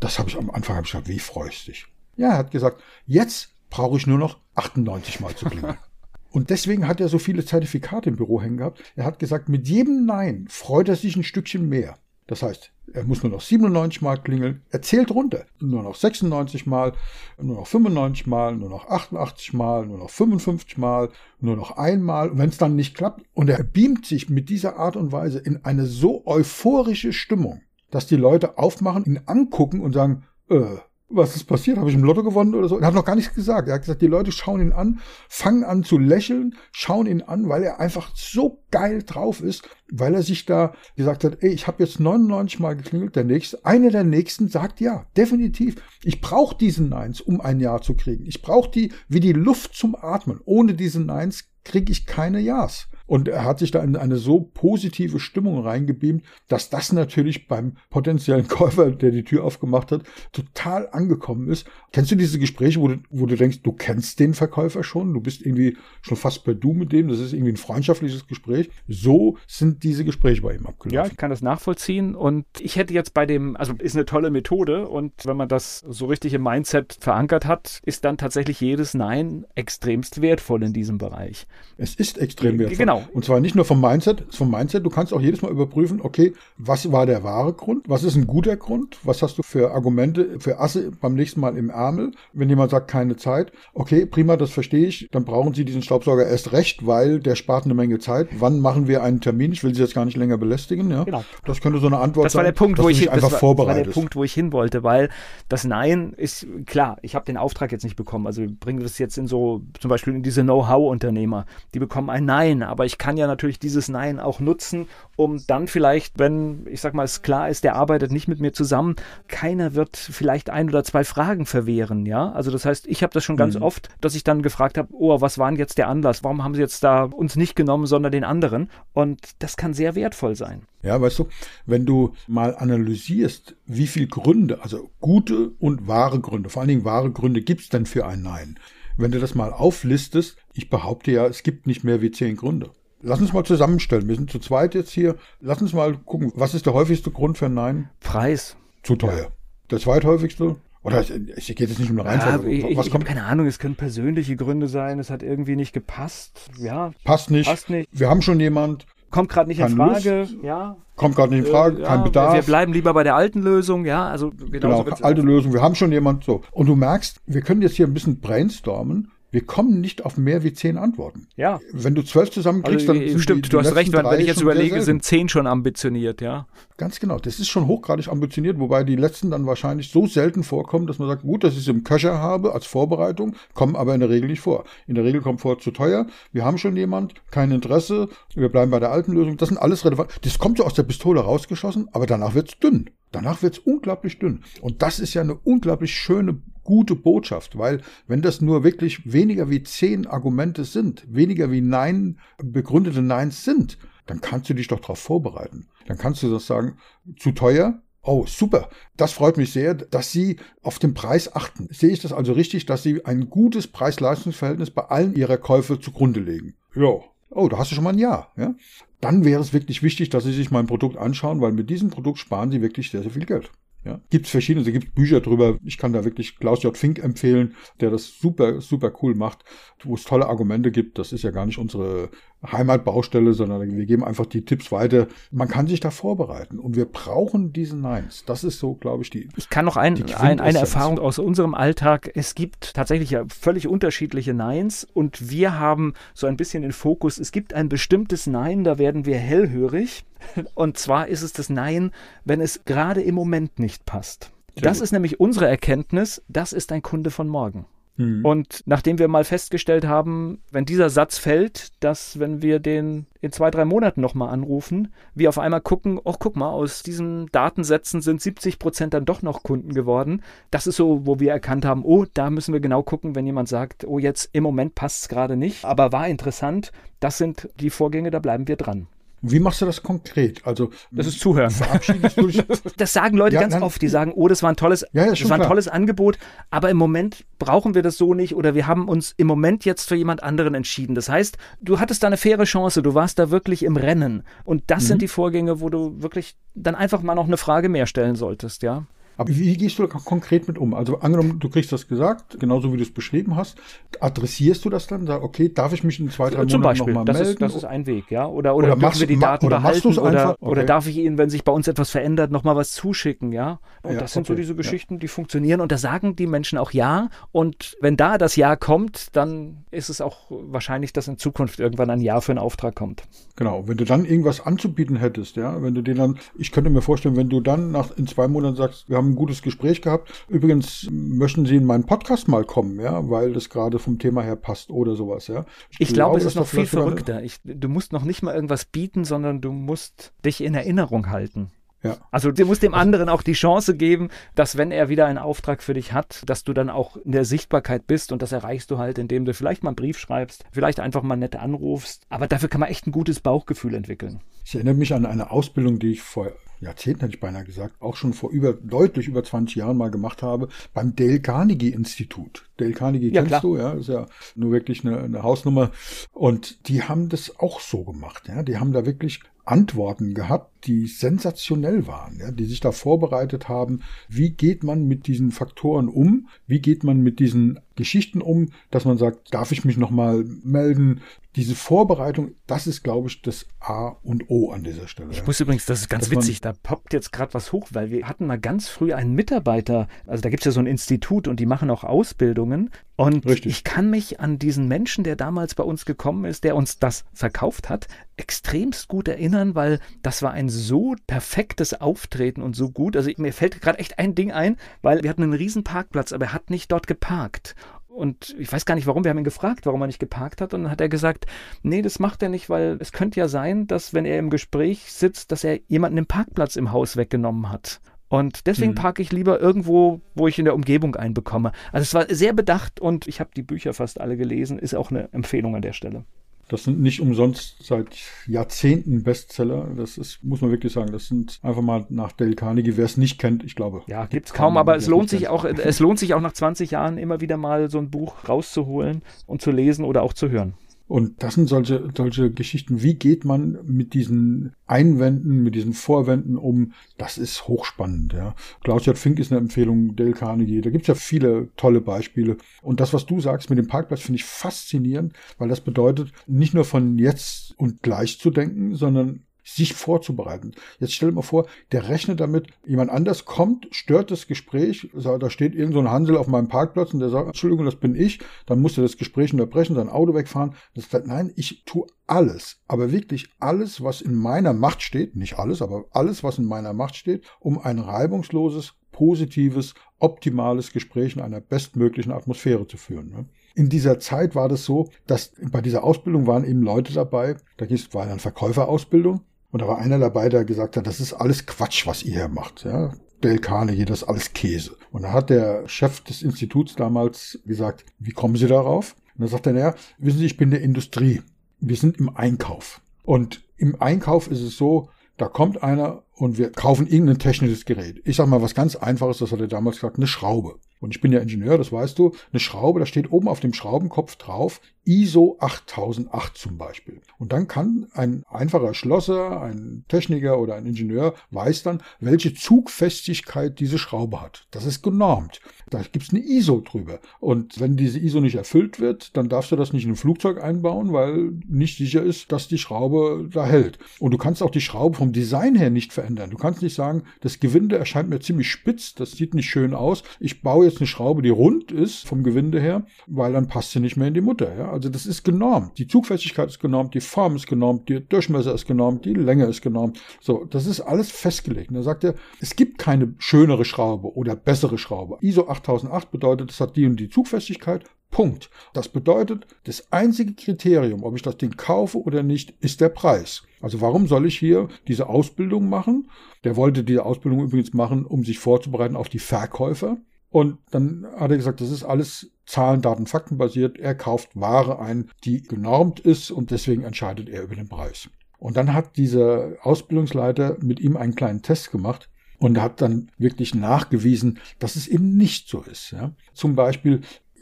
Das 0.01 0.17
habe 0.17 0.29
ich 0.29 0.37
am 0.37 0.49
Anfang 0.49 0.75
hab 0.75 0.85
ich 0.85 0.91
gesagt, 0.91 1.07
wie 1.07 1.19
freust 1.19 1.67
du 1.67 1.71
dich? 1.71 1.85
Ja, 2.17 2.31
er 2.31 2.37
hat 2.37 2.51
gesagt, 2.51 2.81
jetzt 3.05 3.53
brauche 3.69 3.97
ich 3.97 4.07
nur 4.07 4.17
noch 4.17 4.39
98 4.55 5.19
Mal 5.21 5.35
zu 5.35 5.45
klingeln. 5.45 5.77
und 6.31 6.49
deswegen 6.49 6.87
hat 6.87 6.99
er 6.99 7.07
so 7.07 7.19
viele 7.19 7.45
Zertifikate 7.45 8.09
im 8.09 8.15
Büro 8.15 8.41
hängen 8.41 8.57
gehabt. 8.57 8.83
Er 8.95 9.05
hat 9.05 9.19
gesagt, 9.19 9.47
mit 9.47 9.67
jedem 9.67 10.05
Nein 10.05 10.47
freut 10.49 10.89
er 10.89 10.95
sich 10.95 11.15
ein 11.15 11.23
Stückchen 11.23 11.69
mehr. 11.69 11.99
Das 12.25 12.41
heißt, 12.41 12.71
er 12.93 13.03
muss 13.03 13.21
nur 13.21 13.31
noch 13.31 13.41
97 13.41 14.01
Mal 14.01 14.17
klingeln. 14.17 14.63
Er 14.71 14.81
zählt 14.81 15.11
runter. 15.11 15.45
Nur 15.59 15.83
noch 15.83 15.95
96 15.95 16.65
Mal, 16.65 16.93
nur 17.39 17.57
noch 17.57 17.67
95 17.67 18.25
Mal, 18.25 18.55
nur 18.55 18.69
noch 18.69 18.89
88 18.89 19.53
Mal, 19.53 19.85
nur 19.85 19.99
noch 19.99 20.09
55 20.09 20.77
Mal, 20.79 21.09
nur 21.39 21.55
noch 21.55 21.77
einmal. 21.77 22.29
Und 22.29 22.39
wenn 22.39 22.49
es 22.49 22.57
dann 22.57 22.75
nicht 22.75 22.95
klappt, 22.95 23.23
und 23.33 23.49
er 23.49 23.63
beamt 23.63 24.07
sich 24.07 24.29
mit 24.29 24.49
dieser 24.49 24.77
Art 24.77 24.95
und 24.95 25.11
Weise 25.11 25.37
in 25.39 25.63
eine 25.63 25.85
so 25.85 26.25
euphorische 26.25 27.13
Stimmung, 27.13 27.61
dass 27.91 28.07
die 28.07 28.15
Leute 28.15 28.57
aufmachen, 28.57 29.05
ihn 29.05 29.21
angucken 29.25 29.81
und 29.81 29.93
sagen, 29.93 30.23
äh, 30.49 30.77
was 31.13 31.35
ist 31.35 31.43
passiert? 31.43 31.77
Habe 31.77 31.89
ich 31.89 31.95
im 31.95 32.03
Lotto 32.03 32.23
gewonnen 32.23 32.55
oder 32.55 32.67
so? 32.67 32.79
Er 32.79 32.87
hat 32.87 32.93
noch 32.93 33.05
gar 33.05 33.15
nichts 33.15 33.33
gesagt. 33.33 33.67
Er 33.67 33.75
hat 33.75 33.81
gesagt, 33.81 34.01
die 34.01 34.07
Leute 34.07 34.31
schauen 34.31 34.61
ihn 34.61 34.71
an, 34.71 34.99
fangen 35.27 35.63
an 35.63 35.83
zu 35.83 35.97
lächeln, 35.97 36.55
schauen 36.71 37.05
ihn 37.05 37.21
an, 37.21 37.49
weil 37.49 37.63
er 37.63 37.79
einfach 37.79 38.11
so 38.15 38.63
geil 38.71 39.03
drauf 39.03 39.41
ist, 39.41 39.67
weil 39.91 40.13
er 40.13 40.23
sich 40.23 40.45
da 40.45 40.73
gesagt 40.95 41.23
hat, 41.23 41.37
ey, 41.41 41.49
ich 41.49 41.67
habe 41.67 41.83
jetzt 41.83 41.99
99 41.99 42.59
Mal 42.59 42.75
geklingelt, 42.75 43.15
der 43.15 43.23
nächste, 43.23 43.63
einer 43.65 43.89
der 43.89 44.03
nächsten 44.03 44.47
sagt 44.47 44.79
ja, 44.79 45.05
definitiv. 45.17 45.75
Ich 46.03 46.21
brauche 46.21 46.57
diesen 46.57 46.89
Neins, 46.89 47.21
um 47.21 47.41
ein 47.41 47.59
Ja 47.59 47.81
zu 47.81 47.95
kriegen. 47.95 48.25
Ich 48.25 48.41
brauche 48.41 48.71
die 48.71 48.93
wie 49.07 49.19
die 49.19 49.33
Luft 49.33 49.75
zum 49.75 49.95
Atmen. 49.95 50.39
Ohne 50.45 50.73
diesen 50.73 51.05
Neins 51.05 51.49
kriege 51.63 51.91
ich 51.91 52.05
keine 52.05 52.39
Ja's. 52.39 52.87
Und 53.05 53.27
er 53.27 53.45
hat 53.45 53.59
sich 53.59 53.71
da 53.71 53.83
in 53.83 53.95
eine 53.95 54.17
so 54.17 54.39
positive 54.39 55.19
Stimmung 55.19 55.59
reingebeamt, 55.59 56.23
dass 56.47 56.69
das 56.69 56.91
natürlich 56.91 57.47
beim 57.47 57.77
potenziellen 57.89 58.47
Käufer, 58.47 58.91
der 58.91 59.11
die 59.11 59.23
Tür 59.23 59.43
aufgemacht 59.43 59.91
hat, 59.91 60.03
total 60.31 60.89
angekommen 60.91 61.49
ist. 61.49 61.67
Kennst 61.91 62.11
du 62.11 62.15
diese 62.15 62.39
Gespräche, 62.39 62.79
wo 62.79 62.87
du, 62.87 62.97
wo 63.09 63.25
du 63.25 63.35
denkst, 63.35 63.61
du 63.63 63.71
kennst 63.71 64.19
den 64.19 64.33
Verkäufer 64.33 64.83
schon, 64.83 65.13
du 65.13 65.21
bist 65.21 65.41
irgendwie 65.41 65.77
schon 66.01 66.17
fast 66.17 66.43
per 66.43 66.53
Du 66.53 66.73
mit 66.73 66.91
dem, 66.91 67.07
das 67.07 67.19
ist 67.19 67.33
irgendwie 67.33 67.53
ein 67.53 67.57
freundschaftliches 67.57 68.27
Gespräch. 68.27 68.69
So 68.87 69.37
sind 69.47 69.83
diese 69.83 70.05
Gespräche 70.05 70.41
bei 70.41 70.53
ihm 70.53 70.65
abgelaufen. 70.65 70.91
Ja, 70.91 71.05
ich 71.05 71.17
kann 71.17 71.29
das 71.29 71.41
nachvollziehen 71.41 72.15
und 72.15 72.45
ich 72.59 72.75
hätte 72.75 72.93
jetzt 72.93 73.13
bei 73.13 73.25
dem, 73.25 73.55
also 73.57 73.73
ist 73.73 73.95
eine 73.95 74.05
tolle 74.05 74.29
Methode 74.29 74.87
und 74.87 75.13
wenn 75.25 75.37
man 75.37 75.49
das 75.49 75.79
so 75.79 76.05
richtig 76.05 76.33
im 76.33 76.43
Mindset 76.43 76.97
verankert 76.99 77.45
hat, 77.45 77.81
ist 77.85 78.05
dann 78.05 78.17
tatsächlich 78.17 78.61
jedes 78.61 78.93
Nein 78.93 79.45
extremst 79.55 80.21
wertvoll 80.21 80.63
in 80.63 80.73
diesem 80.73 80.97
Bereich. 80.97 81.47
Es 81.77 81.95
ist 81.95 82.17
extrem 82.17 82.59
wertvoll. 82.59 82.77
Genau. 82.77 83.00
Und 83.13 83.25
zwar 83.25 83.39
nicht 83.39 83.55
nur 83.55 83.65
vom 83.65 83.81
Mindset, 83.81 84.23
vom 84.31 84.51
Mindset, 84.51 84.85
du 84.85 84.89
kannst 84.89 85.13
auch 85.13 85.21
jedes 85.21 85.41
Mal 85.41 85.51
überprüfen, 85.51 86.01
okay, 86.01 86.33
was 86.57 86.91
war 86.91 87.05
der 87.05 87.23
wahre 87.23 87.53
Grund? 87.53 87.87
Was 87.87 88.03
ist 88.03 88.15
ein 88.15 88.27
guter 88.27 88.57
Grund? 88.57 88.97
Was 89.03 89.21
hast 89.21 89.37
du 89.37 89.43
für 89.43 89.71
Argumente, 89.71 90.39
für 90.39 90.59
Asse 90.59 90.91
beim 90.99 91.13
nächsten 91.13 91.39
Mal 91.39 91.57
im 91.57 91.69
Ärmel? 91.69 92.11
Wenn 92.33 92.49
jemand 92.49 92.71
sagt, 92.71 92.89
keine 92.89 93.15
Zeit, 93.17 93.51
okay, 93.73 94.05
prima, 94.05 94.37
das 94.37 94.51
verstehe 94.51 94.87
ich, 94.87 95.07
dann 95.11 95.25
brauchen 95.25 95.53
Sie 95.53 95.65
diesen 95.65 95.81
Staubsauger 95.81 96.25
erst 96.27 96.51
recht, 96.51 96.85
weil 96.85 97.19
der 97.19 97.35
spart 97.35 97.65
eine 97.65 97.73
Menge 97.73 97.99
Zeit. 97.99 98.29
Wann 98.39 98.59
machen 98.59 98.87
wir 98.87 99.03
einen 99.03 99.21
Termin? 99.21 99.51
Ich 99.51 99.63
will 99.63 99.73
Sie 99.73 99.81
jetzt 99.81 99.93
gar 99.93 100.05
nicht 100.05 100.17
länger 100.17 100.37
belästigen, 100.37 100.89
ja. 100.89 101.03
Genau. 101.03 101.23
Das 101.45 101.61
könnte 101.61 101.79
so 101.79 101.87
eine 101.87 101.97
Antwort 101.97 102.25
das 102.25 102.35
war 102.35 102.43
der 102.43 102.51
Punkt, 102.51 102.81
wo 102.81 102.89
ich, 102.89 103.09
einfach 103.11 103.29
das 103.29 103.41
war, 103.41 103.55
das 103.55 103.65
war 103.65 103.73
der 103.75 103.91
Punkt, 103.91 104.15
wo 104.15 104.23
ich 104.23 104.33
hin 104.33 104.51
wollte, 104.53 104.83
weil 104.83 105.09
das 105.49 105.63
Nein 105.63 106.13
ist, 106.15 106.47
klar, 106.65 106.97
ich 107.01 107.15
habe 107.15 107.25
den 107.25 107.37
Auftrag 107.37 107.71
jetzt 107.71 107.83
nicht 107.83 107.95
bekommen, 107.95 108.27
also 108.27 108.41
wir 108.41 108.49
bringen 108.49 108.79
das 108.79 108.97
jetzt 108.97 109.17
in 109.17 109.27
so, 109.27 109.61
zum 109.79 109.89
Beispiel 109.89 110.13
in 110.13 110.23
diese 110.23 110.43
Know-how-Unternehmer, 110.43 111.45
die 111.73 111.79
bekommen 111.79 112.09
ein 112.09 112.25
Nein, 112.25 112.63
aber 112.63 112.80
ich 112.85 112.97
kann 112.97 113.17
ja 113.17 113.27
natürlich 113.27 113.59
dieses 113.59 113.89
Nein 113.89 114.19
auch 114.19 114.39
nutzen, 114.39 114.87
um 115.15 115.41
dann 115.47 115.67
vielleicht, 115.67 116.19
wenn, 116.19 116.65
ich 116.67 116.81
sag 116.81 116.93
mal, 116.93 117.03
es 117.03 117.21
klar 117.21 117.49
ist, 117.49 117.63
der 117.63 117.75
arbeitet 117.75 118.11
nicht 118.11 118.27
mit 118.27 118.39
mir 118.39 118.53
zusammen, 118.53 118.95
keiner 119.27 119.75
wird 119.75 119.97
vielleicht 119.97 120.49
ein 120.49 120.69
oder 120.69 120.83
zwei 120.83 121.03
Fragen 121.03 121.45
verwehren, 121.45 122.05
ja. 122.05 122.31
Also 122.31 122.51
das 122.51 122.65
heißt, 122.65 122.87
ich 122.87 123.03
habe 123.03 123.13
das 123.13 123.23
schon 123.23 123.37
ganz 123.37 123.55
mhm. 123.55 123.63
oft, 123.63 123.89
dass 124.01 124.15
ich 124.15 124.23
dann 124.23 124.41
gefragt 124.41 124.77
habe, 124.77 124.89
oh, 124.91 125.21
was 125.21 125.37
war 125.37 125.49
denn 125.49 125.59
jetzt 125.59 125.77
der 125.77 125.87
Anlass? 125.87 126.23
Warum 126.23 126.43
haben 126.43 126.55
sie 126.55 126.61
jetzt 126.61 126.83
da 126.83 127.03
uns 127.03 127.35
nicht 127.35 127.55
genommen, 127.55 127.85
sondern 127.85 128.11
den 128.11 128.23
anderen? 128.23 128.69
Und 128.93 129.19
das 129.39 129.57
kann 129.57 129.73
sehr 129.73 129.95
wertvoll 129.95 130.35
sein. 130.35 130.63
Ja, 130.83 130.99
weißt 130.99 131.19
du, 131.19 131.27
wenn 131.65 131.85
du 131.85 132.13
mal 132.27 132.55
analysierst, 132.55 133.55
wie 133.65 133.87
viele 133.87 134.07
Gründe, 134.07 134.61
also 134.63 134.89
gute 134.99 135.51
und 135.59 135.87
wahre 135.87 136.19
Gründe, 136.19 136.49
vor 136.49 136.61
allen 136.61 136.69
Dingen 136.69 136.85
wahre 136.85 137.11
Gründe 137.11 137.41
gibt 137.41 137.61
es 137.61 137.69
denn 137.69 137.85
für 137.85 138.07
ein 138.07 138.21
Nein? 138.21 138.57
Wenn 138.97 139.11
du 139.11 139.19
das 139.19 139.35
mal 139.35 139.51
auflistest, 139.53 140.37
ich 140.53 140.69
behaupte 140.69 141.11
ja, 141.11 141.25
es 141.27 141.43
gibt 141.43 141.67
nicht 141.67 141.83
mehr 141.83 142.01
wie 142.01 142.11
zehn 142.11 142.35
Gründe. 142.35 142.71
Lass 143.01 143.19
uns 143.19 143.33
mal 143.33 143.43
zusammenstellen. 143.43 144.07
Wir 144.07 144.15
sind 144.15 144.29
zu 144.29 144.39
zweit 144.39 144.75
jetzt 144.75 144.91
hier. 144.91 145.15
Lass 145.39 145.61
uns 145.61 145.73
mal 145.73 145.97
gucken, 145.97 146.31
was 146.35 146.53
ist 146.53 146.65
der 146.65 146.73
häufigste 146.73 147.09
Grund 147.11 147.37
für 147.37 147.47
ein 147.47 147.53
Nein? 147.53 147.89
Preis. 147.99 148.55
Zu 148.83 148.95
teuer. 148.95 149.17
Ja. 149.17 149.27
Der 149.71 149.79
zweithäufigste? 149.79 150.57
Oder 150.83 150.99
es, 150.99 151.09
es 151.09 151.47
geht 151.47 151.69
jetzt 151.69 151.79
nicht 151.79 151.91
um 151.91 151.99
eine 151.99 152.09
Reihenfolge. 152.09 152.51
Ja, 152.51 152.67
ich, 152.67 152.87
ich 152.87 152.93
habe 152.93 153.05
keine 153.05 153.23
Ahnung, 153.25 153.45
es 153.45 153.59
können 153.59 153.75
persönliche 153.75 154.35
Gründe 154.35 154.67
sein, 154.67 154.99
es 154.99 155.09
hat 155.09 155.21
irgendwie 155.21 155.55
nicht 155.55 155.73
gepasst. 155.73 156.49
Ja. 156.57 156.91
Passt 157.03 157.29
nicht. 157.29 157.47
Passt 157.47 157.69
nicht. 157.69 157.87
Wir 157.91 158.09
haben 158.09 158.21
schon 158.21 158.39
jemand. 158.39 158.85
Kommt 159.11 159.29
gerade 159.29 159.49
nicht 159.49 159.59
in 159.59 159.69
Frage, 159.75 160.19
Lust. 160.21 160.35
ja. 160.41 160.77
Kommt 160.95 161.15
gerade 161.15 161.35
nicht 161.35 161.45
in 161.45 161.51
Frage, 161.51 161.81
äh, 161.81 161.85
kein 161.85 161.99
ja, 161.99 162.03
Bedarf. 162.03 162.33
Wir 162.33 162.41
bleiben 162.41 162.73
lieber 162.73 162.93
bei 162.93 163.03
der 163.03 163.15
alten 163.15 163.41
Lösung, 163.41 163.85
ja. 163.85 164.07
Also 164.07 164.31
genau, 164.31 164.83
genau 164.83 164.95
alte 165.01 165.21
Lösung, 165.21 165.53
wir 165.53 165.61
haben 165.61 165.75
schon 165.75 165.91
jemand 165.91 166.23
so. 166.23 166.41
Und 166.51 166.67
du 166.67 166.75
merkst, 166.75 167.21
wir 167.25 167.41
können 167.41 167.61
jetzt 167.61 167.75
hier 167.75 167.87
ein 167.87 167.93
bisschen 167.93 168.19
brainstormen 168.19 169.11
wir 169.31 169.45
kommen 169.45 169.79
nicht 169.79 170.05
auf 170.05 170.17
mehr 170.17 170.43
wie 170.43 170.53
zehn 170.53 170.77
Antworten. 170.77 171.27
Ja. 171.35 171.59
Wenn 171.71 171.95
du 171.95 172.03
zwölf 172.03 172.31
zusammenkriegst, 172.31 172.87
also, 172.89 173.01
dann. 173.01 173.19
Stimmt, 173.19 173.45
die, 173.45 173.49
die 173.49 173.49
du 173.49 173.59
hast 173.59 173.75
recht, 173.75 173.93
wenn 173.93 174.19
ich 174.19 174.27
jetzt 174.27 174.41
überlege, 174.41 174.81
sind 174.81 175.03
zehn 175.03 175.29
schon 175.29 175.47
ambitioniert, 175.47 176.21
ja. 176.21 176.47
Ganz 176.77 176.99
genau. 176.99 177.17
Das 177.17 177.39
ist 177.39 177.47
schon 177.47 177.67
hochgradig 177.67 178.09
ambitioniert, 178.09 178.59
wobei 178.59 178.83
die 178.83 178.95
letzten 178.95 179.31
dann 179.31 179.45
wahrscheinlich 179.45 179.89
so 179.89 180.05
selten 180.05 180.43
vorkommen, 180.43 180.87
dass 180.87 180.99
man 180.99 181.07
sagt, 181.07 181.21
gut, 181.21 181.43
dass 181.43 181.53
ich 181.53 181.59
es 181.59 181.67
im 181.67 181.83
Köcher 181.83 182.19
habe 182.19 182.53
als 182.53 182.65
Vorbereitung, 182.65 183.35
kommen 183.53 183.75
aber 183.75 183.93
in 183.93 184.01
der 184.01 184.09
Regel 184.09 184.29
nicht 184.29 184.41
vor. 184.41 184.65
In 184.87 184.95
der 184.95 185.05
Regel 185.05 185.21
kommt 185.21 185.41
vor 185.41 185.59
zu 185.59 185.71
teuer, 185.71 186.07
wir 186.33 186.43
haben 186.43 186.57
schon 186.57 186.75
jemand, 186.75 187.13
kein 187.31 187.51
Interesse, 187.51 188.09
wir 188.35 188.49
bleiben 188.49 188.71
bei 188.71 188.79
der 188.79 188.91
alten 188.91 189.13
Lösung. 189.13 189.37
Das 189.37 189.49
sind 189.49 189.57
alles 189.57 189.85
relevant. 189.85 190.11
Das 190.23 190.39
kommt 190.39 190.57
so 190.57 190.65
aus 190.65 190.73
der 190.73 190.83
Pistole 190.83 191.21
rausgeschossen, 191.21 191.87
aber 191.93 192.05
danach 192.05 192.33
wird's 192.33 192.59
dünn. 192.59 192.89
Danach 193.11 193.41
wird's 193.41 193.59
unglaublich 193.59 194.19
dünn. 194.19 194.43
Und 194.61 194.81
das 194.81 194.99
ist 194.99 195.13
ja 195.13 195.21
eine 195.21 195.35
unglaublich 195.35 195.93
schöne 195.93 196.41
gute 196.63 196.95
Botschaft, 196.95 197.57
weil 197.57 197.81
wenn 198.07 198.21
das 198.21 198.41
nur 198.41 198.63
wirklich 198.63 199.11
weniger 199.11 199.49
wie 199.49 199.63
zehn 199.63 200.07
Argumente 200.07 200.65
sind, 200.65 201.03
weniger 201.07 201.51
wie 201.51 201.61
Nein, 201.61 202.19
begründete 202.37 203.01
Neins 203.01 203.43
sind, 203.43 203.77
dann 204.05 204.21
kannst 204.21 204.49
du 204.49 204.53
dich 204.53 204.67
doch 204.67 204.79
darauf 204.79 204.99
vorbereiten. 204.99 205.67
Dann 205.87 205.97
kannst 205.97 206.23
du 206.23 206.31
das 206.31 206.47
sagen, 206.47 206.77
zu 207.17 207.31
teuer, 207.31 207.81
Oh, 208.03 208.25
super. 208.25 208.69
Das 208.97 209.13
freut 209.13 209.37
mich 209.37 209.53
sehr, 209.53 209.75
dass 209.75 210.11
Sie 210.11 210.37
auf 210.63 210.79
den 210.79 210.95
Preis 210.95 211.35
achten. 211.35 211.67
Sehe 211.71 211.91
ich 211.91 212.01
das 212.01 212.13
also 212.13 212.33
richtig, 212.33 212.65
dass 212.65 212.81
Sie 212.81 213.05
ein 213.05 213.29
gutes 213.29 213.67
Preis-Leistungs-Verhältnis 213.67 214.71
bei 214.71 214.83
allen 214.85 215.13
Ihrer 215.13 215.37
Käufe 215.37 215.79
zugrunde 215.79 216.19
legen? 216.19 216.55
Ja. 216.75 216.99
Oh, 217.29 217.47
da 217.47 217.59
hast 217.59 217.71
du 217.71 217.75
schon 217.75 217.83
mal 217.83 217.93
ein 217.93 217.99
Ja. 217.99 218.27
ja? 218.37 218.55
Dann 219.01 219.23
wäre 219.23 219.41
es 219.41 219.53
wirklich 219.53 219.83
wichtig, 219.83 220.09
dass 220.09 220.23
Sie 220.23 220.33
sich 220.33 220.49
mein 220.49 220.65
Produkt 220.65 220.97
anschauen, 220.97 221.41
weil 221.41 221.51
mit 221.51 221.69
diesem 221.69 221.91
Produkt 221.91 222.17
sparen 222.17 222.51
Sie 222.51 222.61
wirklich 222.61 222.89
sehr, 222.89 223.03
sehr 223.03 223.11
viel 223.11 223.25
Geld. 223.25 223.51
Ja, 223.83 223.99
gibt 224.11 224.25
es 224.25 224.31
verschiedene, 224.31 224.65
es 224.65 224.71
gibt 224.71 224.93
Bücher 224.93 225.21
drüber. 225.21 225.57
Ich 225.63 225.79
kann 225.79 225.91
da 225.91 226.03
wirklich 226.03 226.37
Klaus 226.37 226.61
J. 226.61 226.77
Fink 226.77 226.99
empfehlen, 226.99 227.55
der 227.79 227.89
das 227.89 228.19
super, 228.19 228.61
super 228.61 228.93
cool 229.01 229.15
macht, 229.15 229.43
wo 229.83 229.95
es 229.95 230.03
tolle 230.03 230.27
Argumente 230.27 230.71
gibt. 230.71 230.99
Das 230.99 231.11
ist 231.11 231.23
ja 231.23 231.31
gar 231.31 231.47
nicht 231.47 231.57
unsere 231.57 232.11
Heimatbaustelle, 232.49 233.33
sondern 233.33 233.77
wir 233.77 233.85
geben 233.85 234.03
einfach 234.03 234.25
die 234.25 234.43
Tipps 234.43 234.71
weiter. 234.71 235.07
Man 235.31 235.47
kann 235.47 235.67
sich 235.67 235.79
da 235.79 235.91
vorbereiten 235.91 236.59
und 236.59 236.75
wir 236.75 236.85
brauchen 236.85 237.53
diese 237.53 237.77
Neins. 237.77 238.23
Das 238.25 238.43
ist 238.43 238.59
so, 238.59 238.73
glaube 238.73 239.03
ich, 239.03 239.09
die. 239.09 239.29
Ich 239.35 239.49
kann 239.49 239.65
noch 239.65 239.77
ein, 239.77 240.03
ein, 240.15 240.39
eine 240.39 240.59
Erfahrung 240.59 240.99
aus 240.99 241.19
unserem 241.19 241.53
Alltag. 241.53 242.11
Es 242.15 242.33
gibt 242.35 242.73
tatsächlich 242.73 243.11
ja 243.11 243.25
völlig 243.27 243.67
unterschiedliche 243.67 244.33
Neins 244.33 244.87
und 244.91 245.29
wir 245.29 245.59
haben 245.59 245.93
so 246.13 246.27
ein 246.27 246.37
bisschen 246.37 246.63
den 246.63 246.71
Fokus. 246.71 247.19
Es 247.19 247.31
gibt 247.31 247.53
ein 247.53 247.69
bestimmtes 247.69 248.27
Nein, 248.27 248.63
da 248.63 248.77
werden 248.77 249.05
wir 249.05 249.17
hellhörig. 249.17 250.05
Und 250.53 250.77
zwar 250.77 251.07
ist 251.07 251.23
es 251.23 251.33
das 251.33 251.49
Nein, 251.49 251.91
wenn 252.25 252.41
es 252.41 252.63
gerade 252.65 253.01
im 253.01 253.15
Moment 253.15 253.57
nicht 253.57 253.87
passt. 253.87 254.31
Das 254.55 254.81
ist 254.81 254.91
nämlich 254.91 255.19
unsere 255.19 255.47
Erkenntnis. 255.47 256.21
Das 256.27 256.53
ist 256.53 256.71
ein 256.71 256.83
Kunde 256.83 257.09
von 257.09 257.27
morgen. 257.27 257.65
Mhm. 257.97 258.25
Und 258.25 258.63
nachdem 258.65 258.99
wir 258.99 259.07
mal 259.07 259.23
festgestellt 259.23 259.85
haben, 259.85 260.41
wenn 260.51 260.65
dieser 260.65 260.89
Satz 260.89 261.17
fällt, 261.17 261.71
dass 261.83 262.19
wenn 262.19 262.41
wir 262.41 262.59
den 262.59 263.05
in 263.19 263.31
zwei, 263.31 263.51
drei 263.51 263.65
Monaten 263.65 264.01
nochmal 264.01 264.29
anrufen, 264.29 264.93
wir 265.13 265.29
auf 265.29 265.39
einmal 265.39 265.61
gucken, 265.61 265.99
ach 266.03 266.17
guck 266.19 266.35
mal, 266.35 266.49
aus 266.49 266.83
diesen 266.83 267.27
Datensätzen 267.31 268.01
sind 268.01 268.21
70 268.21 268.59
Prozent 268.59 268.93
dann 268.93 269.05
doch 269.05 269.21
noch 269.21 269.43
Kunden 269.43 269.73
geworden. 269.73 270.21
Das 270.49 270.67
ist 270.67 270.77
so, 270.77 271.05
wo 271.05 271.19
wir 271.19 271.31
erkannt 271.31 271.65
haben, 271.65 271.83
oh, 271.83 272.05
da 272.13 272.29
müssen 272.29 272.53
wir 272.53 272.59
genau 272.59 272.83
gucken, 272.83 273.15
wenn 273.15 273.25
jemand 273.25 273.49
sagt, 273.49 273.85
oh, 273.85 273.99
jetzt 273.99 274.29
im 274.33 274.43
Moment 274.43 274.75
passt 274.75 275.03
es 275.03 275.09
gerade 275.09 275.35
nicht, 275.35 275.65
aber 275.65 275.91
war 275.91 276.07
interessant. 276.07 276.71
Das 276.99 277.17
sind 277.17 277.49
die 277.59 277.69
Vorgänge, 277.69 278.11
da 278.11 278.19
bleiben 278.19 278.47
wir 278.47 278.55
dran. 278.55 278.87
Wie 279.21 279.39
machst 279.39 279.61
du 279.61 279.65
das 279.65 279.83
konkret? 279.83 280.45
Also 280.45 280.71
das 280.89 281.05
ist 281.07 281.19
Zuhören. 281.19 281.51
Verabschiedest 281.51 282.17
du 282.17 282.27
dich? 282.27 282.43
das 282.77 282.93
sagen 282.93 283.17
Leute 283.17 283.35
ja, 283.35 283.41
ganz 283.41 283.53
nein, 283.53 283.63
oft. 283.63 283.81
Die 283.81 283.87
sagen, 283.87 284.13
oh, 284.15 284.27
das 284.27 284.41
war 284.41 284.49
ein 284.49 284.55
tolles, 284.55 284.85
ja, 284.93 285.05
ja, 285.05 285.09
das 285.11 285.29
war 285.29 285.39
ein 285.39 285.47
tolles 285.47 285.67
Angebot, 285.67 286.17
aber 286.49 286.69
im 286.69 286.77
Moment 286.77 287.25
brauchen 287.37 287.75
wir 287.75 287.83
das 287.83 287.97
so 287.97 288.13
nicht 288.13 288.35
oder 288.35 288.55
wir 288.55 288.67
haben 288.67 288.87
uns 288.87 289.13
im 289.17 289.27
Moment 289.27 289.63
jetzt 289.63 289.87
für 289.87 289.95
jemand 289.95 290.23
anderen 290.23 290.55
entschieden. 290.55 290.95
Das 290.95 291.07
heißt, 291.07 291.37
du 291.61 291.79
hattest 291.79 292.01
da 292.03 292.07
eine 292.07 292.17
faire 292.17 292.43
Chance, 292.45 292.81
du 292.81 292.95
warst 292.95 293.19
da 293.19 293.29
wirklich 293.29 293.63
im 293.63 293.77
Rennen 293.77 294.23
und 294.43 294.63
das 294.67 294.83
mhm. 294.83 294.87
sind 294.87 295.01
die 295.03 295.07
Vorgänge, 295.07 295.61
wo 295.61 295.69
du 295.69 296.01
wirklich 296.01 296.35
dann 296.55 296.75
einfach 296.75 297.01
mal 297.01 297.15
noch 297.15 297.27
eine 297.27 297.37
Frage 297.37 297.69
mehr 297.69 297.85
stellen 297.85 298.15
solltest, 298.15 298.63
ja. 298.63 298.85
Aber 299.21 299.29
wie 299.29 299.55
gehst 299.55 299.77
du 299.77 299.85
da 299.85 299.99
konkret 299.99 300.47
mit 300.47 300.57
um? 300.57 300.73
Also 300.73 300.99
angenommen, 300.99 301.39
du 301.39 301.47
kriegst 301.47 301.71
das 301.71 301.87
gesagt, 301.87 302.39
genauso 302.39 302.73
wie 302.73 302.77
du 302.77 302.81
es 302.83 302.91
beschrieben 302.91 303.35
hast, 303.35 303.59
adressierst 303.99 304.65
du 304.65 304.69
das 304.71 304.87
dann? 304.87 305.05
Sag, 305.05 305.21
okay, 305.21 305.53
darf 305.53 305.73
ich 305.73 305.83
mich 305.83 305.99
in 305.99 306.09
zwei, 306.09 306.31
drei 306.31 306.45
Zum 306.45 306.61
Monaten 306.61 306.79
nochmal 306.79 307.03
melden? 307.05 307.21
Ist, 307.21 307.41
das 307.41 307.55
ist 307.55 307.65
ein 307.65 307.85
Weg, 307.85 308.09
ja. 308.09 308.25
Oder, 308.25 308.55
oder, 308.55 308.69
oder 308.69 308.77
dürfen 308.77 308.99
wir 308.99 309.07
die 309.07 309.19
Daten 309.19 309.45
oder 309.45 309.57
behalten? 309.57 309.99
Oder, 309.99 310.31
okay. 310.31 310.45
oder 310.45 310.63
darf 310.63 310.87
ich 310.87 310.97
Ihnen, 310.97 311.19
wenn 311.19 311.29
sich 311.29 311.43
bei 311.43 311.51
uns 311.51 311.67
etwas 311.67 311.91
verändert, 311.91 312.31
nochmal 312.31 312.55
was 312.55 312.71
zuschicken, 312.71 313.31
ja? 313.31 313.59
Und 313.83 313.93
ja, 313.93 313.99
das 313.99 314.13
sind 314.13 314.23
okay. 314.23 314.33
so 314.33 314.35
diese 314.37 314.55
Geschichten, 314.55 314.95
ja. 314.95 314.99
die 315.01 315.07
funktionieren. 315.07 315.61
Und 315.61 315.71
da 315.71 315.77
sagen 315.77 316.15
die 316.15 316.25
Menschen 316.25 316.57
auch 316.57 316.71
Ja. 316.71 317.09
Und 317.31 317.77
wenn 317.79 317.95
da 317.95 318.17
das 318.17 318.35
Ja 318.35 318.55
kommt, 318.55 319.15
dann 319.15 319.65
ist 319.69 319.89
es 319.89 320.01
auch 320.01 320.31
wahrscheinlich, 320.31 320.93
dass 320.93 321.07
in 321.07 321.19
Zukunft 321.19 321.59
irgendwann 321.59 321.91
ein 321.91 322.01
Ja 322.01 322.21
für 322.21 322.31
einen 322.31 322.39
Auftrag 322.39 322.73
kommt. 322.73 323.03
Genau. 323.35 323.67
Wenn 323.67 323.77
du 323.77 323.85
dann 323.85 324.05
irgendwas 324.05 324.41
anzubieten 324.41 324.95
hättest, 324.95 325.35
ja, 325.35 325.61
wenn 325.61 325.75
du 325.75 325.83
den 325.83 325.97
dann, 325.97 326.17
ich 326.37 326.51
könnte 326.51 326.71
mir 326.71 326.81
vorstellen, 326.81 327.15
wenn 327.15 327.29
du 327.29 327.39
dann 327.39 327.71
nach, 327.71 327.95
in 327.97 328.07
zwei 328.07 328.27
Monaten 328.27 328.55
sagst, 328.55 328.89
wir 328.89 328.97
haben 328.97 329.10
ein 329.11 329.15
gutes 329.15 329.41
Gespräch 329.41 329.81
gehabt. 329.81 330.25
Übrigens 330.27 330.87
möchten 330.91 331.45
Sie 331.45 331.55
in 331.55 331.65
meinen 331.65 331.85
Podcast 331.85 332.27
mal 332.27 332.43
kommen, 332.43 332.79
ja, 332.79 333.09
weil 333.09 333.33
das 333.33 333.49
gerade 333.49 333.79
vom 333.79 333.99
Thema 333.99 334.21
her 334.23 334.35
passt 334.35 334.71
oder 334.71 334.95
sowas, 334.95 335.27
ja. 335.27 335.45
Ich, 335.69 335.81
ich 335.81 335.93
glaube, 335.93 336.17
es 336.17 336.25
ist 336.25 336.35
noch 336.35 336.47
viel 336.47 336.65
verrückter. 336.65 337.23
Ich, 337.23 337.37
du 337.43 337.69
musst 337.69 337.93
noch 337.93 338.03
nicht 338.03 338.21
mal 338.21 338.33
irgendwas 338.33 338.65
bieten, 338.65 339.05
sondern 339.05 339.41
du 339.41 339.51
musst 339.51 340.13
dich 340.25 340.41
in 340.41 340.53
Erinnerung 340.53 341.09
halten. 341.09 341.51
Ja. 341.83 341.97
Also 342.11 342.31
du 342.31 342.45
musst 342.45 342.63
dem 342.63 342.73
anderen 342.73 343.09
auch 343.09 343.23
die 343.23 343.33
Chance 343.33 343.75
geben, 343.75 344.09
dass 344.35 344.57
wenn 344.57 344.71
er 344.71 344.89
wieder 344.89 345.07
einen 345.07 345.17
Auftrag 345.17 345.63
für 345.63 345.73
dich 345.73 345.93
hat, 345.93 346.23
dass 346.27 346.43
du 346.43 346.53
dann 346.53 346.69
auch 346.69 346.97
in 346.97 347.11
der 347.11 347.25
Sichtbarkeit 347.25 347.87
bist 347.87 348.11
und 348.11 348.21
das 348.21 348.31
erreichst 348.31 348.69
du 348.71 348.77
halt, 348.77 348.97
indem 348.97 349.25
du 349.25 349.33
vielleicht 349.33 349.63
mal 349.63 349.69
einen 349.69 349.75
Brief 349.75 349.97
schreibst, 349.97 350.45
vielleicht 350.51 350.79
einfach 350.79 351.01
mal 351.01 351.15
nett 351.15 351.35
anrufst. 351.35 352.05
Aber 352.09 352.27
dafür 352.27 352.49
kann 352.49 352.59
man 352.59 352.69
echt 352.69 352.87
ein 352.87 352.91
gutes 352.91 353.19
Bauchgefühl 353.19 353.73
entwickeln. 353.73 354.21
Ich 354.45 354.55
erinnere 354.55 354.75
mich 354.75 354.93
an 354.93 355.05
eine 355.05 355.31
Ausbildung, 355.31 355.79
die 355.79 355.91
ich 355.91 356.01
vor 356.01 356.31
Jahrzehnten 356.61 357.01
hätte 357.01 357.15
ich 357.15 357.19
beinahe 357.19 357.43
gesagt, 357.43 357.81
auch 357.81 357.95
schon 357.95 358.13
vor 358.13 358.29
über, 358.29 358.53
deutlich 358.53 359.07
über 359.07 359.23
20 359.23 359.55
Jahren 359.55 359.77
mal 359.77 359.89
gemacht 359.89 360.21
habe, 360.21 360.47
beim 360.73 360.95
Dale 360.95 361.19
Carnegie 361.19 361.69
Institut. 361.69 362.47
Dale 362.57 362.73
Carnegie 362.73 363.07
ja, 363.07 363.21
kennst 363.21 363.29
klar. 363.29 363.41
du, 363.41 363.57
ja, 363.57 363.71
ist 363.73 363.89
ja 363.89 364.05
nur 364.35 364.51
wirklich 364.51 364.85
eine, 364.85 364.99
eine 364.99 365.23
Hausnummer. 365.23 365.71
Und 366.13 366.67
die 366.69 366.83
haben 366.83 367.09
das 367.09 367.39
auch 367.39 367.59
so 367.59 367.83
gemacht, 367.83 368.27
ja. 368.27 368.43
Die 368.43 368.57
haben 368.57 368.73
da 368.73 368.85
wirklich 368.85 369.21
Antworten 369.45 370.13
gehabt, 370.13 370.65
die 370.67 370.87
sensationell 370.87 371.87
waren, 371.87 372.17
ja, 372.19 372.31
die 372.31 372.45
sich 372.45 372.59
da 372.59 372.71
vorbereitet 372.71 373.49
haben, 373.49 373.81
wie 374.07 374.31
geht 374.31 374.63
man 374.63 374.87
mit 374.87 375.07
diesen 375.07 375.31
Faktoren 375.31 375.89
um, 375.89 376.27
wie 376.47 376.59
geht 376.59 376.83
man 376.83 377.01
mit 377.01 377.19
diesen 377.19 377.59
Geschichten 377.81 378.21
um, 378.21 378.51
dass 378.69 378.85
man 378.85 378.97
sagt, 378.97 379.33
darf 379.33 379.51
ich 379.51 379.65
mich 379.65 379.77
nochmal 379.77 380.23
melden, 380.43 381.01
diese 381.35 381.55
Vorbereitung, 381.55 382.35
das 382.45 382.67
ist, 382.67 382.83
glaube 382.83 383.07
ich, 383.07 383.21
das 383.21 383.45
A 383.61 383.95
und 384.03 384.29
O 384.29 384.51
an 384.51 384.63
dieser 384.63 384.89
Stelle. 384.89 385.11
Ich 385.11 385.25
muss 385.25 385.39
übrigens, 385.39 385.65
das 385.65 385.79
ist 385.79 385.89
ganz 385.89 386.09
Dass 386.09 386.11
witzig, 386.11 386.41
da 386.41 386.51
poppt 386.51 386.91
jetzt 386.91 387.13
gerade 387.13 387.33
was 387.33 387.53
hoch, 387.53 387.67
weil 387.71 387.89
wir 387.89 388.05
hatten 388.07 388.27
mal 388.27 388.39
ganz 388.39 388.67
früh 388.67 388.93
einen 388.93 389.13
Mitarbeiter, 389.13 389.87
also 390.07 390.21
da 390.21 390.29
gibt 390.29 390.41
es 390.41 390.45
ja 390.45 390.51
so 390.51 390.59
ein 390.59 390.67
Institut 390.67 391.29
und 391.29 391.39
die 391.39 391.45
machen 391.45 391.69
auch 391.69 391.85
Ausbildungen. 391.85 392.69
Und 392.97 393.25
Richtig. 393.25 393.51
ich 393.51 393.63
kann 393.63 393.89
mich 393.89 394.19
an 394.19 394.37
diesen 394.39 394.67
Menschen, 394.67 395.03
der 395.03 395.15
damals 395.15 395.55
bei 395.55 395.63
uns 395.63 395.85
gekommen 395.85 396.25
ist, 396.25 396.43
der 396.43 396.55
uns 396.55 396.77
das 396.77 397.05
verkauft 397.13 397.69
hat, 397.69 397.87
extremst 398.17 398.89
gut 398.89 399.07
erinnern, 399.07 399.55
weil 399.55 399.79
das 400.03 400.21
war 400.21 400.31
ein 400.31 400.49
so 400.49 400.95
perfektes 401.07 401.79
Auftreten 401.79 402.41
und 402.43 402.55
so 402.55 402.69
gut. 402.69 402.95
Also 402.95 403.09
mir 403.17 403.33
fällt 403.33 403.59
gerade 403.61 403.79
echt 403.79 403.97
ein 403.97 404.13
Ding 404.13 404.31
ein, 404.31 404.57
weil 404.83 405.01
wir 405.01 405.09
hatten 405.09 405.23
einen 405.23 405.33
riesen 405.33 405.63
Parkplatz, 405.63 406.11
aber 406.13 406.25
er 406.25 406.33
hat 406.33 406.51
nicht 406.51 406.71
dort 406.71 406.85
geparkt. 406.85 407.55
Und 407.93 408.35
ich 408.39 408.51
weiß 408.51 408.65
gar 408.65 408.75
nicht 408.75 408.87
warum, 408.87 409.03
wir 409.03 409.09
haben 409.09 409.17
ihn 409.17 409.23
gefragt, 409.23 409.65
warum 409.65 409.81
er 409.81 409.87
nicht 409.87 409.99
geparkt 409.99 410.41
hat. 410.41 410.53
Und 410.53 410.63
dann 410.63 410.71
hat 410.71 410.81
er 410.81 410.89
gesagt, 410.89 411.25
nee, 411.61 411.81
das 411.81 411.99
macht 411.99 412.23
er 412.23 412.29
nicht, 412.29 412.49
weil 412.49 412.77
es 412.79 412.91
könnte 412.91 413.19
ja 413.19 413.27
sein, 413.27 413.67
dass 413.67 413.93
wenn 413.93 414.05
er 414.05 414.17
im 414.17 414.29
Gespräch 414.29 414.91
sitzt, 414.91 415.31
dass 415.31 415.43
er 415.43 415.59
jemanden 415.67 415.97
den 415.97 416.05
Parkplatz 416.05 416.55
im 416.55 416.71
Haus 416.71 416.95
weggenommen 416.95 417.49
hat. 417.49 417.81
Und 418.07 418.47
deswegen 418.47 418.71
hm. 418.71 418.75
parke 418.75 419.01
ich 419.01 419.11
lieber 419.11 419.39
irgendwo, 419.39 420.01
wo 420.15 420.27
ich 420.27 420.37
in 420.37 420.45
der 420.45 420.55
Umgebung 420.55 420.95
einbekomme. 420.95 421.51
Also 421.71 421.83
es 421.83 421.93
war 421.93 422.13
sehr 422.13 422.33
bedacht 422.33 422.79
und 422.79 423.07
ich 423.07 423.19
habe 423.19 423.31
die 423.35 423.41
Bücher 423.41 423.73
fast 423.73 424.01
alle 424.01 424.17
gelesen, 424.17 424.59
ist 424.59 424.75
auch 424.75 424.91
eine 424.91 425.11
Empfehlung 425.13 425.55
an 425.55 425.61
der 425.61 425.73
Stelle. 425.73 426.03
Das 426.51 426.65
sind 426.65 426.81
nicht 426.81 426.99
umsonst 426.99 427.63
seit 427.63 427.95
Jahrzehnten 428.27 429.03
Bestseller. 429.03 429.69
Das 429.77 429.97
ist, 429.97 430.21
muss 430.21 430.41
man 430.41 430.51
wirklich 430.51 430.73
sagen, 430.73 430.91
das 430.91 431.07
sind 431.07 431.39
einfach 431.43 431.61
mal 431.61 431.85
nach 431.87 432.11
Dale 432.11 432.35
Carnegie. 432.35 432.75
Wer 432.75 432.83
es 432.83 432.97
nicht 432.97 433.19
kennt, 433.19 433.45
ich 433.45 433.55
glaube. 433.55 433.83
Ja, 433.87 434.05
gibt 434.05 434.25
es 434.25 434.33
kaum, 434.33 434.57
aber 434.57 434.75
es 434.75 434.87
lohnt 434.87 435.09
sich 435.09 435.29
auch, 435.29 435.45
es 435.45 435.79
lohnt 435.79 435.97
sich 435.97 436.13
auch 436.13 436.19
nach 436.19 436.33
20 436.33 436.71
Jahren 436.71 436.97
immer 436.97 437.21
wieder 437.21 437.37
mal 437.37 437.69
so 437.69 437.77
ein 437.77 437.89
Buch 437.89 438.27
rauszuholen 438.27 439.01
und 439.27 439.41
zu 439.41 439.51
lesen 439.51 439.85
oder 439.85 440.03
auch 440.03 440.11
zu 440.11 440.29
hören. 440.29 440.55
Und 440.91 441.23
das 441.23 441.35
sind 441.35 441.47
solche, 441.47 441.87
solche 441.95 442.31
Geschichten. 442.31 442.83
Wie 442.83 442.95
geht 442.95 443.23
man 443.23 443.59
mit 443.63 443.93
diesen 443.93 444.51
Einwänden, 444.67 445.41
mit 445.41 445.55
diesen 445.55 445.71
Vorwänden 445.71 446.35
um? 446.35 446.73
Das 446.97 447.17
ist 447.17 447.47
hochspannend. 447.47 448.11
Ja. 448.11 448.35
Klaus 448.61 448.85
J. 448.85 448.97
Fink 448.97 449.17
ist 449.17 449.31
eine 449.31 449.39
Empfehlung, 449.39 449.95
Dale 449.95 450.11
Carnegie. 450.11 450.59
Da 450.59 450.69
gibt's 450.69 450.89
ja 450.89 450.95
viele 450.95 451.47
tolle 451.55 451.79
Beispiele. 451.79 452.35
Und 452.61 452.81
das, 452.81 452.91
was 452.91 453.05
du 453.05 453.21
sagst 453.21 453.49
mit 453.49 453.57
dem 453.57 453.69
Parkplatz, 453.69 454.01
finde 454.01 454.17
ich 454.17 454.25
faszinierend, 454.25 455.13
weil 455.37 455.47
das 455.47 455.61
bedeutet, 455.61 456.11
nicht 456.27 456.53
nur 456.53 456.65
von 456.65 456.99
jetzt 456.99 457.57
und 457.57 457.81
gleich 457.81 458.19
zu 458.19 458.29
denken, 458.29 458.75
sondern 458.75 459.23
sich 459.55 459.73
vorzubereiten. 459.73 460.51
Jetzt 460.79 460.93
stell 460.93 461.09
dir 461.09 461.15
mal 461.15 461.21
vor, 461.21 461.47
der 461.71 461.89
rechnet 461.89 462.19
damit, 462.19 462.47
jemand 462.65 462.91
anders 462.91 463.25
kommt, 463.25 463.67
stört 463.71 464.11
das 464.11 464.27
Gespräch, 464.27 464.89
da 464.93 465.29
steht 465.29 465.55
irgend 465.55 465.73
so 465.73 465.79
ein 465.79 465.89
Hansel 465.89 466.17
auf 466.17 466.27
meinem 466.27 466.47
Parkplatz 466.47 466.93
und 466.93 466.99
der 466.99 467.09
sagt, 467.09 467.27
Entschuldigung, 467.27 467.65
das 467.65 467.75
bin 467.75 467.95
ich, 467.95 468.19
dann 468.45 468.61
muss 468.61 468.77
er 468.77 468.83
das 468.83 468.97
Gespräch 468.97 469.31
unterbrechen, 469.31 469.75
sein 469.75 469.89
Auto 469.89 470.13
wegfahren. 470.13 470.55
Das 470.75 470.89
sagt, 470.89 471.07
nein, 471.07 471.31
ich 471.35 471.63
tue 471.65 471.87
alles, 472.07 472.61
aber 472.67 472.91
wirklich 472.91 473.29
alles, 473.39 473.83
was 473.83 474.01
in 474.01 474.15
meiner 474.15 474.53
Macht 474.53 474.81
steht, 474.81 475.15
nicht 475.15 475.39
alles, 475.39 475.61
aber 475.61 475.85
alles, 475.91 476.23
was 476.23 476.37
in 476.37 476.45
meiner 476.45 476.73
Macht 476.73 476.95
steht, 476.95 477.25
um 477.39 477.59
ein 477.59 477.79
reibungsloses, 477.79 478.73
positives, 478.91 479.73
optimales 479.99 480.71
Gespräch 480.73 481.15
in 481.15 481.21
einer 481.21 481.39
bestmöglichen 481.39 482.11
Atmosphäre 482.11 482.67
zu 482.67 482.77
führen. 482.77 483.09
Ne? 483.09 483.25
In 483.55 483.69
dieser 483.69 483.99
Zeit 483.99 484.35
war 484.35 484.49
das 484.49 484.65
so, 484.65 484.89
dass 485.07 485.33
bei 485.51 485.61
dieser 485.61 485.83
Ausbildung 485.83 486.27
waren 486.27 486.43
eben 486.43 486.61
Leute 486.61 486.93
dabei, 486.93 487.35
da 487.57 487.65
war 487.69 488.03
eine 488.03 488.19
Verkäuferausbildung, 488.19 489.21
und 489.51 489.61
da 489.61 489.67
war 489.67 489.77
einer 489.77 489.99
dabei, 489.99 490.29
der 490.29 490.45
gesagt 490.45 490.77
hat, 490.77 490.87
das 490.87 490.99
ist 490.99 491.13
alles 491.13 491.45
Quatsch, 491.45 491.85
was 491.85 492.03
ihr 492.03 492.13
hier 492.13 492.27
macht. 492.27 492.63
Ja? 492.63 492.93
Dale 493.19 493.39
Carnegie, 493.39 493.85
das 493.85 494.01
ist 494.01 494.07
alles 494.07 494.33
Käse. 494.33 494.75
Und 494.91 495.03
da 495.03 495.13
hat 495.13 495.29
der 495.29 495.67
Chef 495.67 496.01
des 496.01 496.21
Instituts 496.21 496.75
damals 496.75 497.39
gesagt, 497.45 497.85
wie 497.99 498.11
kommen 498.11 498.35
Sie 498.35 498.47
darauf? 498.47 498.95
Und 499.17 499.23
da 499.23 499.27
sagt 499.27 499.47
er, 499.47 499.53
naja, 499.53 499.75
wissen 499.97 500.19
Sie, 500.19 500.25
ich 500.25 500.37
bin 500.37 500.51
der 500.51 500.61
Industrie. 500.61 501.21
Wir 501.59 501.75
sind 501.75 501.97
im 501.97 502.15
Einkauf. 502.15 502.81
Und 503.03 503.43
im 503.57 503.79
Einkauf 503.79 504.29
ist 504.31 504.41
es 504.41 504.57
so, 504.57 504.89
da 505.17 505.27
kommt 505.27 505.61
einer 505.61 506.03
und 506.15 506.37
wir 506.37 506.51
kaufen 506.51 506.87
irgendein 506.87 507.19
technisches 507.19 507.65
Gerät. 507.65 508.01
Ich 508.05 508.15
sag 508.15 508.27
mal 508.27 508.41
was 508.41 508.55
ganz 508.55 508.75
einfaches, 508.75 509.19
das 509.19 509.31
hat 509.31 509.41
er 509.41 509.47
damals 509.47 509.77
gesagt, 509.77 509.97
eine 509.97 510.07
Schraube. 510.07 510.55
Und 510.81 510.93
ich 510.93 510.99
bin 510.99 511.13
ja 511.13 511.19
Ingenieur, 511.19 511.57
das 511.57 511.71
weißt 511.71 511.97
du. 511.97 512.13
Eine 512.31 512.39
Schraube, 512.41 512.81
da 512.81 512.85
steht 512.85 513.11
oben 513.11 513.29
auf 513.29 513.39
dem 513.39 513.53
Schraubenkopf 513.53 514.17
drauf 514.17 514.59
ISO 514.83 515.37
8008 515.39 516.37
zum 516.37 516.57
Beispiel. 516.57 517.01
Und 517.19 517.33
dann 517.33 517.47
kann 517.47 517.87
ein 517.93 518.23
einfacher 518.29 518.73
Schlosser, 518.73 519.41
ein 519.41 519.85
Techniker 519.87 520.39
oder 520.39 520.55
ein 520.55 520.65
Ingenieur 520.65 521.13
weiß 521.29 521.63
dann, 521.63 521.83
welche 521.99 522.33
Zugfestigkeit 522.33 523.59
diese 523.59 523.77
Schraube 523.77 524.21
hat. 524.21 524.47
Das 524.49 524.65
ist 524.65 524.81
genormt. 524.81 525.39
Da 525.69 525.81
gibt 525.83 526.05
es 526.05 526.09
eine 526.09 526.23
ISO 526.23 526.61
drüber. 526.61 526.99
Und 527.19 527.59
wenn 527.59 527.77
diese 527.77 527.99
ISO 527.99 528.19
nicht 528.19 528.35
erfüllt 528.35 528.79
wird, 528.79 529.15
dann 529.15 529.29
darfst 529.29 529.51
du 529.51 529.55
das 529.55 529.71
nicht 529.71 529.85
in 529.85 529.91
ein 529.91 529.95
Flugzeug 529.95 530.43
einbauen, 530.43 530.91
weil 530.91 531.33
nicht 531.47 531.77
sicher 531.77 532.01
ist, 532.01 532.31
dass 532.31 532.47
die 532.47 532.57
Schraube 532.57 533.29
da 533.31 533.45
hält. 533.45 533.77
Und 533.99 534.11
du 534.11 534.17
kannst 534.17 534.41
auch 534.41 534.49
die 534.49 534.61
Schraube 534.61 534.97
vom 534.97 535.13
Design 535.13 535.55
her 535.55 535.69
nicht 535.69 535.93
verändern. 535.93 536.31
Du 536.31 536.37
kannst 536.37 536.61
nicht 536.61 536.75
sagen, 536.75 537.03
das 537.21 537.39
Gewinde 537.39 537.77
erscheint 537.77 538.09
mir 538.09 538.19
ziemlich 538.19 538.49
spitz, 538.49 538.95
das 538.95 539.11
sieht 539.11 539.35
nicht 539.35 539.49
schön 539.49 539.73
aus. 539.73 540.03
Ich 540.19 540.41
baue 540.41 540.65
jetzt 540.65 540.70
eine 540.79 540.87
Schraube, 540.87 541.21
die 541.21 541.29
rund 541.29 541.71
ist 541.71 542.07
vom 542.07 542.23
Gewinde 542.23 542.59
her, 542.59 542.85
weil 543.07 543.33
dann 543.33 543.47
passt 543.47 543.71
sie 543.71 543.79
nicht 543.79 543.97
mehr 543.97 544.07
in 544.07 544.13
die 544.13 544.21
Mutter. 544.21 544.55
Ja? 544.55 544.71
Also 544.71 544.89
das 544.89 545.05
ist 545.05 545.23
genormt. 545.23 545.77
Die 545.77 545.87
Zugfestigkeit 545.87 546.49
ist 546.49 546.59
genormt, 546.59 546.93
die 546.93 547.01
Form 547.01 547.35
ist 547.35 547.47
genormt, 547.47 547.89
der 547.89 547.99
Durchmesser 547.99 548.53
ist 548.53 548.67
genormt, 548.67 549.05
die 549.05 549.13
Länge 549.13 549.45
ist 549.45 549.61
genormt. 549.61 549.99
So, 550.19 550.45
das 550.45 550.65
ist 550.65 550.81
alles 550.81 551.11
festgelegt. 551.11 551.69
Und 551.69 551.75
da 551.75 551.83
sagt 551.83 552.03
er, 552.03 552.15
es 552.39 552.55
gibt 552.55 552.77
keine 552.77 553.13
schönere 553.17 553.65
Schraube 553.65 554.15
oder 554.15 554.35
bessere 554.35 554.77
Schraube. 554.77 555.17
ISO 555.21 555.47
8008 555.47 556.11
bedeutet, 556.11 556.51
es 556.51 556.59
hat 556.59 556.75
die 556.75 556.85
und 556.85 556.99
die 556.99 557.09
Zugfestigkeit. 557.09 557.83
Punkt. 558.11 558.49
Das 558.73 558.89
bedeutet, 558.89 559.47
das 559.63 559.91
einzige 559.91 560.33
Kriterium, 560.33 561.03
ob 561.03 561.15
ich 561.15 561.21
das 561.21 561.37
Ding 561.37 561.55
kaufe 561.55 561.97
oder 561.97 562.21
nicht, 562.23 562.53
ist 562.59 562.81
der 562.81 562.89
Preis. 562.89 563.43
Also 563.61 563.81
warum 563.81 564.07
soll 564.07 564.25
ich 564.25 564.37
hier 564.37 564.67
diese 564.87 565.07
Ausbildung 565.07 565.69
machen? 565.69 566.09
Der 566.43 566.55
wollte 566.57 566.83
diese 566.83 567.05
Ausbildung 567.05 567.41
übrigens 567.41 567.73
machen, 567.73 568.05
um 568.05 568.23
sich 568.23 568.37
vorzubereiten 568.37 568.95
auf 568.95 569.09
die 569.09 569.19
Verkäufer. 569.19 569.97
Und 570.31 570.57
dann 570.71 571.05
hat 571.17 571.29
er 571.29 571.37
gesagt, 571.37 571.61
das 571.61 571.69
ist 571.69 571.83
alles 571.83 572.31
Zahlen, 572.45 572.81
Daten, 572.81 573.05
Fakten 573.05 573.37
basiert. 573.37 573.77
Er 573.77 573.93
kauft 573.93 574.29
Ware 574.33 574.79
ein, 574.79 575.09
die 575.25 575.43
genormt 575.43 575.99
ist 575.99 576.31
und 576.31 576.51
deswegen 576.51 576.83
entscheidet 576.83 577.29
er 577.29 577.43
über 577.43 577.55
den 577.55 577.67
Preis. 577.67 578.09
Und 578.39 578.57
dann 578.57 578.73
hat 578.73 578.97
dieser 578.97 579.57
Ausbildungsleiter 579.61 580.57
mit 580.61 580.79
ihm 580.79 580.97
einen 580.97 581.15
kleinen 581.15 581.41
Test 581.41 581.71
gemacht 581.71 582.09
und 582.39 582.59
hat 582.59 582.81
dann 582.81 583.11
wirklich 583.17 583.53
nachgewiesen, 583.53 584.39
dass 584.57 584.77
es 584.77 584.87
eben 584.87 585.15
nicht 585.15 585.47
so 585.47 585.61
ist. 585.61 585.91
Ja. 585.91 586.13
Zum 586.33 586.55
Beispiel, 586.55 587.01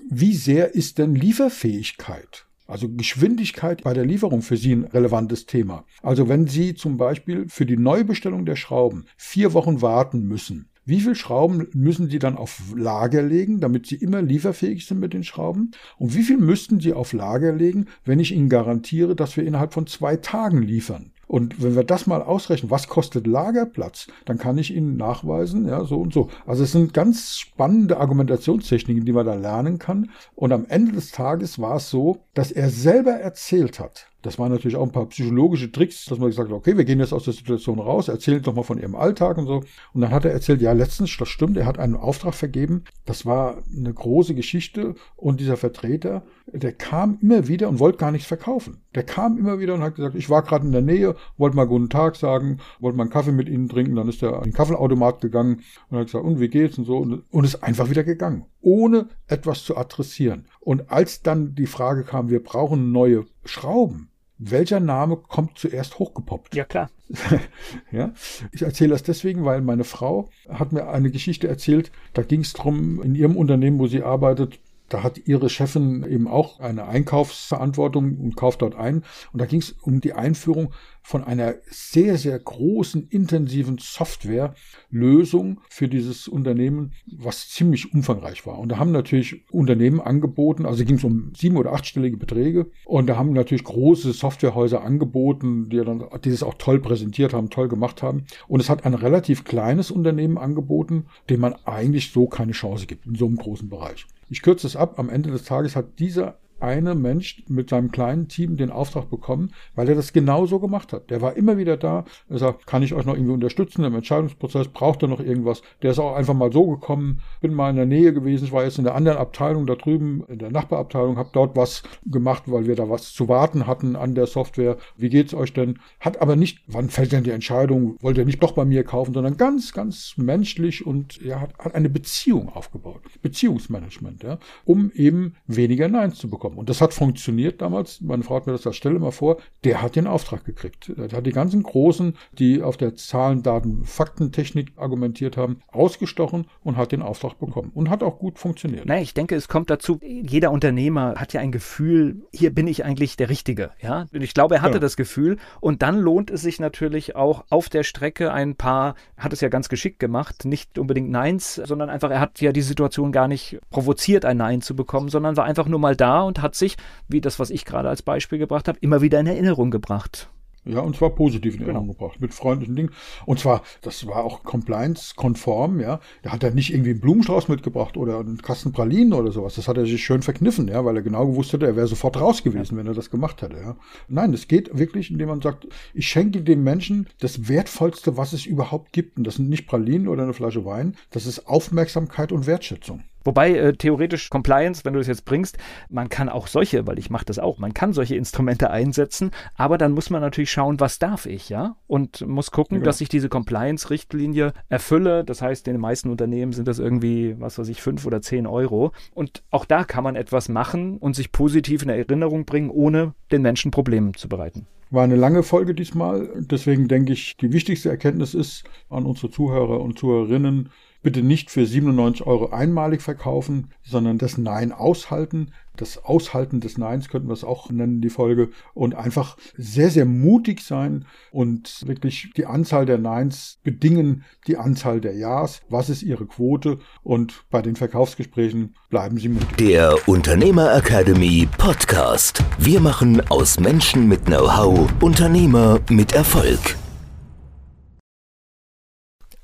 wie 0.09 0.33
sehr 0.33 0.75
ist 0.75 0.97
denn 0.97 1.15
Lieferfähigkeit? 1.15 2.47
Also 2.67 2.89
Geschwindigkeit 2.89 3.83
bei 3.83 3.93
der 3.93 4.05
Lieferung 4.05 4.41
für 4.41 4.57
Sie 4.57 4.73
ein 4.73 4.83
relevantes 4.83 5.45
Thema. 5.45 5.85
Also 6.03 6.27
wenn 6.27 6.47
Sie 6.47 6.75
zum 6.75 6.97
Beispiel 6.97 7.47
für 7.49 7.65
die 7.65 7.77
Neubestellung 7.77 8.45
der 8.45 8.55
Schrauben 8.55 9.05
vier 9.17 9.53
Wochen 9.53 9.81
warten 9.81 10.23
müssen, 10.23 10.69
wie 10.89 10.99
viele 10.99 11.15
Schrauben 11.15 11.67
müssen 11.73 12.09
Sie 12.09 12.19
dann 12.19 12.35
auf 12.35 12.61
Lager 12.75 13.21
legen, 13.21 13.59
damit 13.59 13.85
Sie 13.85 13.95
immer 13.95 14.21
lieferfähig 14.21 14.85
sind 14.85 14.99
mit 14.99 15.13
den 15.13 15.23
Schrauben? 15.23 15.71
Und 15.97 16.15
wie 16.15 16.23
viel 16.23 16.37
müssten 16.37 16.79
Sie 16.79 16.93
auf 16.93 17.13
Lager 17.13 17.53
legen, 17.53 17.85
wenn 18.05 18.19
ich 18.19 18.31
Ihnen 18.31 18.49
garantiere, 18.49 19.15
dass 19.15 19.37
wir 19.37 19.45
innerhalb 19.45 19.73
von 19.73 19.87
zwei 19.87 20.17
Tagen 20.17 20.61
liefern? 20.61 21.11
Und 21.27 21.61
wenn 21.61 21.75
wir 21.75 21.83
das 21.83 22.07
mal 22.07 22.23
ausrechnen, 22.23 22.71
was 22.71 22.87
kostet 22.87 23.27
Lagerplatz, 23.27 24.07
dann 24.25 24.39
kann 24.39 24.57
ich 24.57 24.73
Ihnen 24.73 24.97
nachweisen, 24.97 25.67
ja, 25.67 25.85
so 25.85 26.01
und 26.01 26.11
so. 26.11 26.29
Also 26.47 26.63
es 26.63 26.71
sind 26.71 26.91
ganz 26.91 27.37
spannende 27.37 27.97
Argumentationstechniken, 27.97 29.05
die 29.05 29.11
man 29.11 29.27
da 29.27 29.35
lernen 29.35 29.77
kann. 29.77 30.09
Und 30.33 30.51
am 30.51 30.65
Ende 30.67 30.93
des 30.93 31.11
Tages 31.11 31.59
war 31.59 31.75
es 31.75 31.91
so, 31.91 32.23
dass 32.33 32.51
er 32.51 32.71
selber 32.71 33.11
erzählt 33.11 33.79
hat, 33.79 34.07
Das 34.21 34.37
waren 34.37 34.51
natürlich 34.51 34.75
auch 34.75 34.83
ein 34.83 34.91
paar 34.91 35.05
psychologische 35.07 35.71
Tricks, 35.71 36.05
dass 36.05 36.19
man 36.19 36.29
gesagt 36.29 36.49
hat, 36.49 36.55
okay, 36.55 36.75
wir 36.75 36.83
gehen 36.83 36.99
jetzt 36.99 37.13
aus 37.13 37.23
der 37.23 37.33
Situation 37.33 37.79
raus, 37.79 38.09
erzählen 38.09 38.41
doch 38.41 38.53
mal 38.53 38.63
von 38.63 38.77
Ihrem 38.77 38.95
Alltag 38.95 39.37
und 39.37 39.47
so. 39.47 39.63
Und 39.93 40.01
dann 40.01 40.11
hat 40.11 40.25
er 40.25 40.31
erzählt, 40.31 40.61
ja, 40.61 40.73
letztens, 40.73 41.15
das 41.17 41.29
stimmt, 41.29 41.55
er 41.55 41.65
hat 41.65 41.79
einen 41.79 41.95
Auftrag 41.95 42.33
vergeben. 42.33 42.83
Das 43.05 43.25
war 43.25 43.63
eine 43.75 43.93
große 43.93 44.35
Geschichte. 44.35 44.95
Und 45.15 45.39
dieser 45.39 45.55
Vertreter, 45.55 46.23
der 46.47 46.73
kam 46.73 47.17
immer 47.21 47.47
wieder 47.47 47.69
und 47.69 47.79
wollte 47.79 47.97
gar 47.97 48.11
nichts 48.11 48.27
verkaufen. 48.27 48.81
Der 48.95 49.03
kam 49.03 49.37
immer 49.37 49.59
wieder 49.59 49.73
und 49.73 49.83
hat 49.83 49.95
gesagt, 49.95 50.15
ich 50.15 50.29
war 50.29 50.41
gerade 50.41 50.65
in 50.65 50.71
der 50.71 50.81
Nähe, 50.81 51.15
wollte 51.37 51.55
mal 51.55 51.65
guten 51.65 51.89
Tag 51.89 52.15
sagen, 52.15 52.59
wollte 52.79 52.97
mal 52.97 53.03
einen 53.03 53.11
Kaffee 53.11 53.31
mit 53.31 53.47
Ihnen 53.47 53.69
trinken. 53.69 53.95
Dann 53.95 54.09
ist 54.09 54.21
er 54.21 54.37
an 54.37 54.43
den 54.43 54.53
Kaffeeautomat 54.53 55.21
gegangen 55.21 55.61
und 55.89 55.97
hat 55.97 56.07
gesagt, 56.07 56.25
und 56.25 56.39
wie 56.39 56.49
geht's 56.49 56.77
und 56.77 56.85
so. 56.85 56.97
Und 56.97 57.43
ist 57.43 57.63
einfach 57.63 57.89
wieder 57.89 58.03
gegangen, 58.03 58.45
ohne 58.61 59.07
etwas 59.27 59.63
zu 59.63 59.77
adressieren. 59.77 60.45
Und 60.59 60.91
als 60.91 61.21
dann 61.21 61.55
die 61.55 61.67
Frage 61.67 62.03
kam, 62.03 62.29
wir 62.29 62.43
brauchen 62.43 62.91
neue 62.91 63.25
Schrauben, 63.45 64.08
welcher 64.39 64.79
Name 64.79 65.17
kommt 65.17 65.57
zuerst 65.57 65.99
hochgepoppt? 65.99 66.55
Ja, 66.55 66.63
klar. 66.63 66.89
ja, 67.91 68.13
ich 68.51 68.61
erzähle 68.61 68.91
das 68.91 69.03
deswegen, 69.03 69.43
weil 69.45 69.61
meine 69.61 69.83
Frau 69.83 70.29
hat 70.47 70.71
mir 70.71 70.87
eine 70.87 71.11
Geschichte 71.11 71.47
erzählt. 71.47 71.91
Da 72.13 72.21
ging 72.21 72.41
es 72.41 72.53
darum, 72.53 73.01
in 73.03 73.15
ihrem 73.15 73.35
Unternehmen, 73.35 73.79
wo 73.79 73.87
sie 73.87 74.01
arbeitet, 74.01 74.59
da 74.89 75.03
hat 75.03 75.27
ihre 75.27 75.49
Chefin 75.49 76.03
eben 76.03 76.27
auch 76.27 76.59
eine 76.59 76.87
Einkaufsverantwortung 76.87 78.17
und 78.17 78.35
kauft 78.35 78.61
dort 78.61 78.75
ein. 78.75 79.03
Und 79.31 79.39
da 79.41 79.45
ging 79.45 79.59
es 79.59 79.71
um 79.71 80.01
die 80.01 80.13
Einführung 80.13 80.73
von 81.01 81.23
einer 81.23 81.55
sehr, 81.69 82.17
sehr 82.17 82.37
großen, 82.37 83.07
intensiven 83.07 83.77
Softwarelösung 83.79 85.61
für 85.69 85.87
dieses 85.87 86.27
Unternehmen, 86.27 86.93
was 87.07 87.49
ziemlich 87.49 87.93
umfangreich 87.93 88.45
war. 88.45 88.59
Und 88.59 88.69
da 88.69 88.77
haben 88.77 88.91
natürlich 88.91 89.49
Unternehmen 89.49 90.01
angeboten, 90.01 90.65
also 90.65 90.85
ging 90.85 90.97
es 90.97 91.03
um 91.03 91.31
sieben- 91.35 91.57
oder 91.57 91.73
achtstellige 91.73 92.17
Beträge. 92.17 92.69
Und 92.85 93.07
da 93.07 93.17
haben 93.17 93.33
natürlich 93.33 93.63
große 93.63 94.13
Softwarehäuser 94.13 94.83
angeboten, 94.83 95.69
die, 95.69 95.77
dann, 95.77 96.03
die 96.23 96.29
das 96.29 96.43
auch 96.43 96.55
toll 96.55 96.79
präsentiert 96.79 97.33
haben, 97.33 97.49
toll 97.49 97.69
gemacht 97.69 98.03
haben. 98.03 98.25
Und 98.47 98.59
es 98.59 98.69
hat 98.69 98.85
ein 98.85 98.93
relativ 98.93 99.45
kleines 99.45 99.89
Unternehmen 99.91 100.37
angeboten, 100.37 101.05
dem 101.29 101.39
man 101.39 101.55
eigentlich 101.65 102.11
so 102.11 102.27
keine 102.27 102.51
Chance 102.51 102.85
gibt 102.85 103.07
in 103.07 103.15
so 103.15 103.25
einem 103.25 103.37
großen 103.37 103.69
Bereich. 103.69 104.05
Ich 104.29 104.41
kürze 104.41 104.67
es 104.67 104.75
ab. 104.75 104.99
Am 104.99 105.09
Ende 105.09 105.31
des 105.31 105.43
Tages 105.43 105.75
hat 105.75 105.99
dieser 105.99 106.39
eine 106.61 106.95
Mensch 106.95 107.43
mit 107.47 107.69
seinem 107.69 107.91
kleinen 107.91 108.27
Team 108.27 108.57
den 108.57 108.71
Auftrag 108.71 109.09
bekommen, 109.09 109.51
weil 109.75 109.89
er 109.89 109.95
das 109.95 110.13
genauso 110.13 110.59
gemacht 110.59 110.93
hat. 110.93 111.09
Der 111.09 111.21
war 111.21 111.35
immer 111.35 111.57
wieder 111.57 111.77
da. 111.77 112.05
Er 112.29 112.37
sagt, 112.37 112.67
kann 112.67 112.83
ich 112.83 112.93
euch 112.93 113.05
noch 113.05 113.13
irgendwie 113.13 113.33
unterstützen 113.33 113.83
im 113.83 113.95
Entscheidungsprozess? 113.95 114.67
Braucht 114.67 115.01
er 115.01 115.07
noch 115.07 115.19
irgendwas? 115.19 115.61
Der 115.81 115.91
ist 115.91 115.99
auch 115.99 116.15
einfach 116.15 116.33
mal 116.33 116.51
so 116.51 116.67
gekommen, 116.67 117.19
bin 117.41 117.53
mal 117.53 117.69
in 117.69 117.75
der 117.75 117.85
Nähe 117.85 118.13
gewesen. 118.13 118.45
Ich 118.45 118.51
war 118.51 118.63
jetzt 118.63 118.77
in 118.77 118.83
der 118.83 118.95
anderen 118.95 119.17
Abteilung 119.17 119.65
da 119.65 119.75
drüben, 119.75 120.23
in 120.27 120.39
der 120.39 120.51
Nachbarabteilung, 120.51 121.17
habe 121.17 121.29
dort 121.33 121.55
was 121.55 121.83
gemacht, 122.05 122.43
weil 122.47 122.67
wir 122.67 122.75
da 122.75 122.89
was 122.89 123.13
zu 123.13 123.27
warten 123.27 123.67
hatten 123.67 123.95
an 123.95 124.15
der 124.15 124.27
Software. 124.27 124.77
Wie 124.97 125.09
geht's 125.09 125.33
euch 125.33 125.53
denn? 125.53 125.79
Hat 125.99 126.21
aber 126.21 126.35
nicht, 126.35 126.59
wann 126.67 126.89
fällt 126.89 127.11
denn 127.11 127.23
die 127.23 127.31
Entscheidung? 127.31 127.97
Wollt 128.01 128.17
ihr 128.17 128.25
nicht 128.25 128.43
doch 128.43 128.51
bei 128.51 128.65
mir 128.65 128.83
kaufen, 128.83 129.13
sondern 129.13 129.37
ganz, 129.37 129.73
ganz 129.73 130.15
menschlich 130.17 130.85
und 130.85 131.21
ja, 131.21 131.41
hat, 131.41 131.75
eine 131.75 131.89
Beziehung 131.89 132.49
aufgebaut. 132.49 133.01
Beziehungsmanagement, 133.21 134.23
ja, 134.23 134.39
um 134.65 134.91
eben 134.93 135.35
weniger 135.47 135.87
Neins 135.87 136.15
zu 136.15 136.29
bekommen 136.29 136.48
bekommen. 136.49 136.59
Und 136.59 136.69
das 136.69 136.81
hat 136.81 136.93
funktioniert 136.93 137.61
damals. 137.61 138.01
Meine 138.01 138.23
Frau 138.23 138.35
hat 138.35 138.47
mir 138.47 138.53
das 138.53 138.61
da 138.61 138.73
stelle 138.73 138.99
mal 138.99 139.11
vor. 139.11 139.37
Der 139.63 139.81
hat 139.81 139.95
den 139.95 140.07
Auftrag 140.07 140.45
gekriegt. 140.45 140.91
Der 140.97 141.09
hat 141.09 141.25
die 141.25 141.31
ganzen 141.31 141.63
Großen, 141.63 142.15
die 142.33 142.61
auf 142.61 142.77
der 142.77 142.95
Zahlen, 142.95 143.43
Daten, 143.43 143.85
Faktentechnik 143.85 144.73
argumentiert 144.77 145.37
haben, 145.37 145.61
ausgestochen 145.67 146.47
und 146.63 146.77
hat 146.77 146.91
den 146.91 147.01
Auftrag 147.01 147.39
bekommen. 147.39 147.71
Und 147.73 147.89
hat 147.89 148.03
auch 148.03 148.19
gut 148.19 148.39
funktioniert. 148.39 148.85
Naja, 148.85 149.01
ich 149.01 149.13
denke, 149.13 149.35
es 149.35 149.47
kommt 149.47 149.69
dazu, 149.69 149.99
jeder 150.01 150.51
Unternehmer 150.51 151.15
hat 151.15 151.33
ja 151.33 151.41
ein 151.41 151.51
Gefühl, 151.51 152.21
hier 152.31 152.53
bin 152.53 152.67
ich 152.67 152.83
eigentlich 152.83 153.17
der 153.17 153.29
Richtige. 153.29 153.71
Ja? 153.81 154.07
Und 154.13 154.21
ich 154.21 154.33
glaube, 154.33 154.55
er 154.55 154.61
hatte 154.61 154.75
ja. 154.75 154.79
das 154.79 154.97
Gefühl. 154.97 155.37
Und 155.61 155.81
dann 155.81 155.97
lohnt 155.97 156.31
es 156.31 156.41
sich 156.41 156.59
natürlich 156.59 157.15
auch 157.15 157.45
auf 157.49 157.69
der 157.69 157.83
Strecke 157.83 158.33
ein 158.33 158.55
paar, 158.55 158.95
hat 159.17 159.33
es 159.33 159.41
ja 159.41 159.49
ganz 159.49 159.69
geschickt 159.69 159.99
gemacht, 159.99 160.45
nicht 160.45 160.77
unbedingt 160.77 161.09
Neins, 161.09 161.55
sondern 161.55 161.89
einfach, 161.89 162.09
er 162.09 162.19
hat 162.19 162.41
ja 162.41 162.51
die 162.51 162.61
Situation 162.61 163.11
gar 163.11 163.27
nicht 163.27 163.59
provoziert, 163.69 164.25
ein 164.25 164.37
Nein 164.37 164.61
zu 164.61 164.75
bekommen, 164.75 165.09
sondern 165.09 165.37
war 165.37 165.45
einfach 165.45 165.67
nur 165.67 165.79
mal 165.79 165.95
da 165.95 166.21
und 166.21 166.38
hat 166.41 166.55
sich, 166.55 166.77
wie 167.07 167.21
das, 167.21 167.39
was 167.39 167.49
ich 167.49 167.65
gerade 167.65 167.89
als 167.89 168.01
Beispiel 168.01 168.39
gebracht 168.39 168.67
habe, 168.67 168.79
immer 168.81 169.01
wieder 169.01 169.19
in 169.19 169.27
Erinnerung 169.27 169.71
gebracht. 169.71 170.29
Ja, 170.65 170.81
und 170.81 170.95
zwar 170.95 171.11
positiv 171.11 171.55
in 171.55 171.61
Erinnerung 171.61 171.87
genau. 171.87 171.97
gebracht, 171.97 172.21
mit 172.21 172.33
freundlichen 172.33 172.75
Dingen. 172.75 172.91
Und 173.25 173.39
zwar, 173.39 173.63
das 173.81 174.05
war 174.05 174.23
auch 174.23 174.43
compliance-konform, 174.43 175.79
ja. 175.79 175.99
Da 176.21 176.31
hat 176.31 176.43
er 176.43 176.51
nicht 176.51 176.73
irgendwie 176.73 176.91
einen 176.91 176.99
Blumenstrauß 176.99 177.47
mitgebracht 177.47 177.95
oder 177.95 178.19
einen 178.19 178.41
Kasten 178.41 178.73
Pralinen 178.73 179.13
oder 179.13 179.31
sowas. 179.31 179.55
Das 179.55 179.67
hat 179.67 179.77
er 179.77 179.85
sich 179.85 180.03
schön 180.03 180.21
verkniffen, 180.21 180.67
ja, 180.67 180.83
weil 180.83 180.97
er 180.97 181.01
genau 181.01 181.27
gewusst 181.27 181.53
hätte, 181.53 181.65
er 181.65 181.75
wäre 181.75 181.87
sofort 181.87 182.19
raus 182.19 182.43
gewesen, 182.43 182.77
wenn 182.77 182.87
er 182.87 182.93
das 182.93 183.09
gemacht 183.09 183.41
hätte, 183.41 183.57
ja. 183.57 183.77
Nein, 184.09 184.33
es 184.33 184.47
geht 184.47 184.77
wirklich, 184.77 185.11
indem 185.11 185.29
man 185.29 185.41
sagt, 185.41 185.67
ich 185.93 186.07
schenke 186.07 186.41
dem 186.41 186.63
Menschen 186.63 187.07
das 187.19 187.47
Wertvollste, 187.47 188.17
was 188.17 188.33
es 188.33 188.45
überhaupt 188.45 188.91
gibt. 188.91 189.17
Und 189.17 189.25
das 189.25 189.35
sind 189.35 189.49
nicht 189.49 189.65
Pralinen 189.65 190.07
oder 190.07 190.23
eine 190.23 190.33
Flasche 190.33 190.65
Wein, 190.65 190.95
das 191.09 191.25
ist 191.25 191.47
Aufmerksamkeit 191.47 192.31
und 192.31 192.47
Wertschätzung. 192.47 193.03
Wobei 193.23 193.55
äh, 193.55 193.73
theoretisch 193.73 194.29
Compliance, 194.29 194.85
wenn 194.85 194.93
du 194.93 194.99
das 194.99 195.07
jetzt 195.07 195.25
bringst, 195.25 195.57
man 195.89 196.09
kann 196.09 196.29
auch 196.29 196.47
solche, 196.47 196.87
weil 196.87 196.99
ich 196.99 197.09
mache 197.09 197.25
das 197.25 197.39
auch, 197.39 197.57
man 197.57 197.73
kann 197.73 197.93
solche 197.93 198.15
Instrumente 198.15 198.69
einsetzen, 198.71 199.31
aber 199.55 199.77
dann 199.77 199.91
muss 199.91 200.09
man 200.09 200.21
natürlich 200.21 200.51
schauen, 200.51 200.79
was 200.79 200.99
darf 200.99 201.25
ich, 201.25 201.49
ja? 201.49 201.75
Und 201.87 202.25
muss 202.27 202.51
gucken, 202.51 202.75
ja, 202.75 202.79
genau. 202.79 202.85
dass 202.85 203.01
ich 203.01 203.09
diese 203.09 203.29
Compliance-Richtlinie 203.29 204.53
erfülle. 204.69 205.23
Das 205.23 205.41
heißt, 205.41 205.67
in 205.67 205.73
den 205.73 205.81
meisten 205.81 206.09
Unternehmen 206.09 206.53
sind 206.53 206.67
das 206.67 206.79
irgendwie, 206.79 207.35
was 207.39 207.57
weiß 207.57 207.67
ich, 207.69 207.81
fünf 207.81 208.05
oder 208.05 208.21
zehn 208.21 208.47
Euro. 208.47 208.91
Und 209.13 209.43
auch 209.51 209.65
da 209.65 209.83
kann 209.83 210.03
man 210.03 210.15
etwas 210.15 210.49
machen 210.49 210.97
und 210.97 211.15
sich 211.15 211.31
positiv 211.31 211.83
in 211.83 211.89
Erinnerung 211.89 212.45
bringen, 212.45 212.69
ohne 212.69 213.13
den 213.31 213.41
Menschen 213.41 213.71
Probleme 213.71 214.13
zu 214.13 214.29
bereiten. 214.29 214.67
War 214.91 215.03
eine 215.03 215.15
lange 215.15 215.43
Folge 215.43 215.75
diesmal. 215.75 216.29
Deswegen 216.35 216.87
denke 216.87 217.13
ich, 217.13 217.37
die 217.37 217.53
wichtigste 217.53 217.89
Erkenntnis 217.89 218.33
ist 218.33 218.63
an 218.89 219.05
unsere 219.05 219.29
Zuhörer 219.29 219.79
und 219.81 219.99
Zuhörerinnen, 219.99 220.69
bitte 221.01 221.21
nicht 221.21 221.49
für 221.49 221.65
97 221.65 222.25
Euro 222.25 222.49
einmalig 222.49 223.01
verkaufen, 223.01 223.69
sondern 223.83 224.17
das 224.17 224.37
Nein 224.37 224.71
aushalten. 224.71 225.51
Das 225.77 226.03
Aushalten 226.03 226.59
des 226.59 226.77
Neins 226.77 227.07
könnten 227.07 227.29
wir 227.29 227.33
es 227.33 227.45
auch 227.45 227.69
nennen, 227.69 228.01
die 228.01 228.09
Folge. 228.09 228.49
Und 228.73 228.95
einfach 228.95 229.37
sehr, 229.55 229.89
sehr 229.89 230.05
mutig 230.05 230.61
sein 230.61 231.05
und 231.31 231.87
wirklich 231.87 232.31
die 232.35 232.45
Anzahl 232.45 232.85
der 232.85 232.97
Neins 232.97 233.59
bedingen 233.63 234.25
die 234.47 234.57
Anzahl 234.57 234.99
der 234.99 235.15
Ja's. 235.15 235.61
Was 235.69 235.89
ist 235.89 236.03
Ihre 236.03 236.25
Quote? 236.25 236.79
Und 237.01 237.45
bei 237.49 237.61
den 237.61 237.77
Verkaufsgesprächen 237.77 238.75
bleiben 238.89 239.17
Sie 239.17 239.29
mutig. 239.29 239.55
Der 239.57 239.95
Unternehmer 240.07 240.75
Academy 240.75 241.47
Podcast. 241.57 242.43
Wir 242.57 242.81
machen 242.81 243.21
aus 243.29 243.59
Menschen 243.59 244.09
mit 244.09 244.25
Know-how 244.25 244.89
Unternehmer 245.01 245.79
mit 245.89 246.11
Erfolg. 246.11 246.75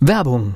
Werbung 0.01 0.55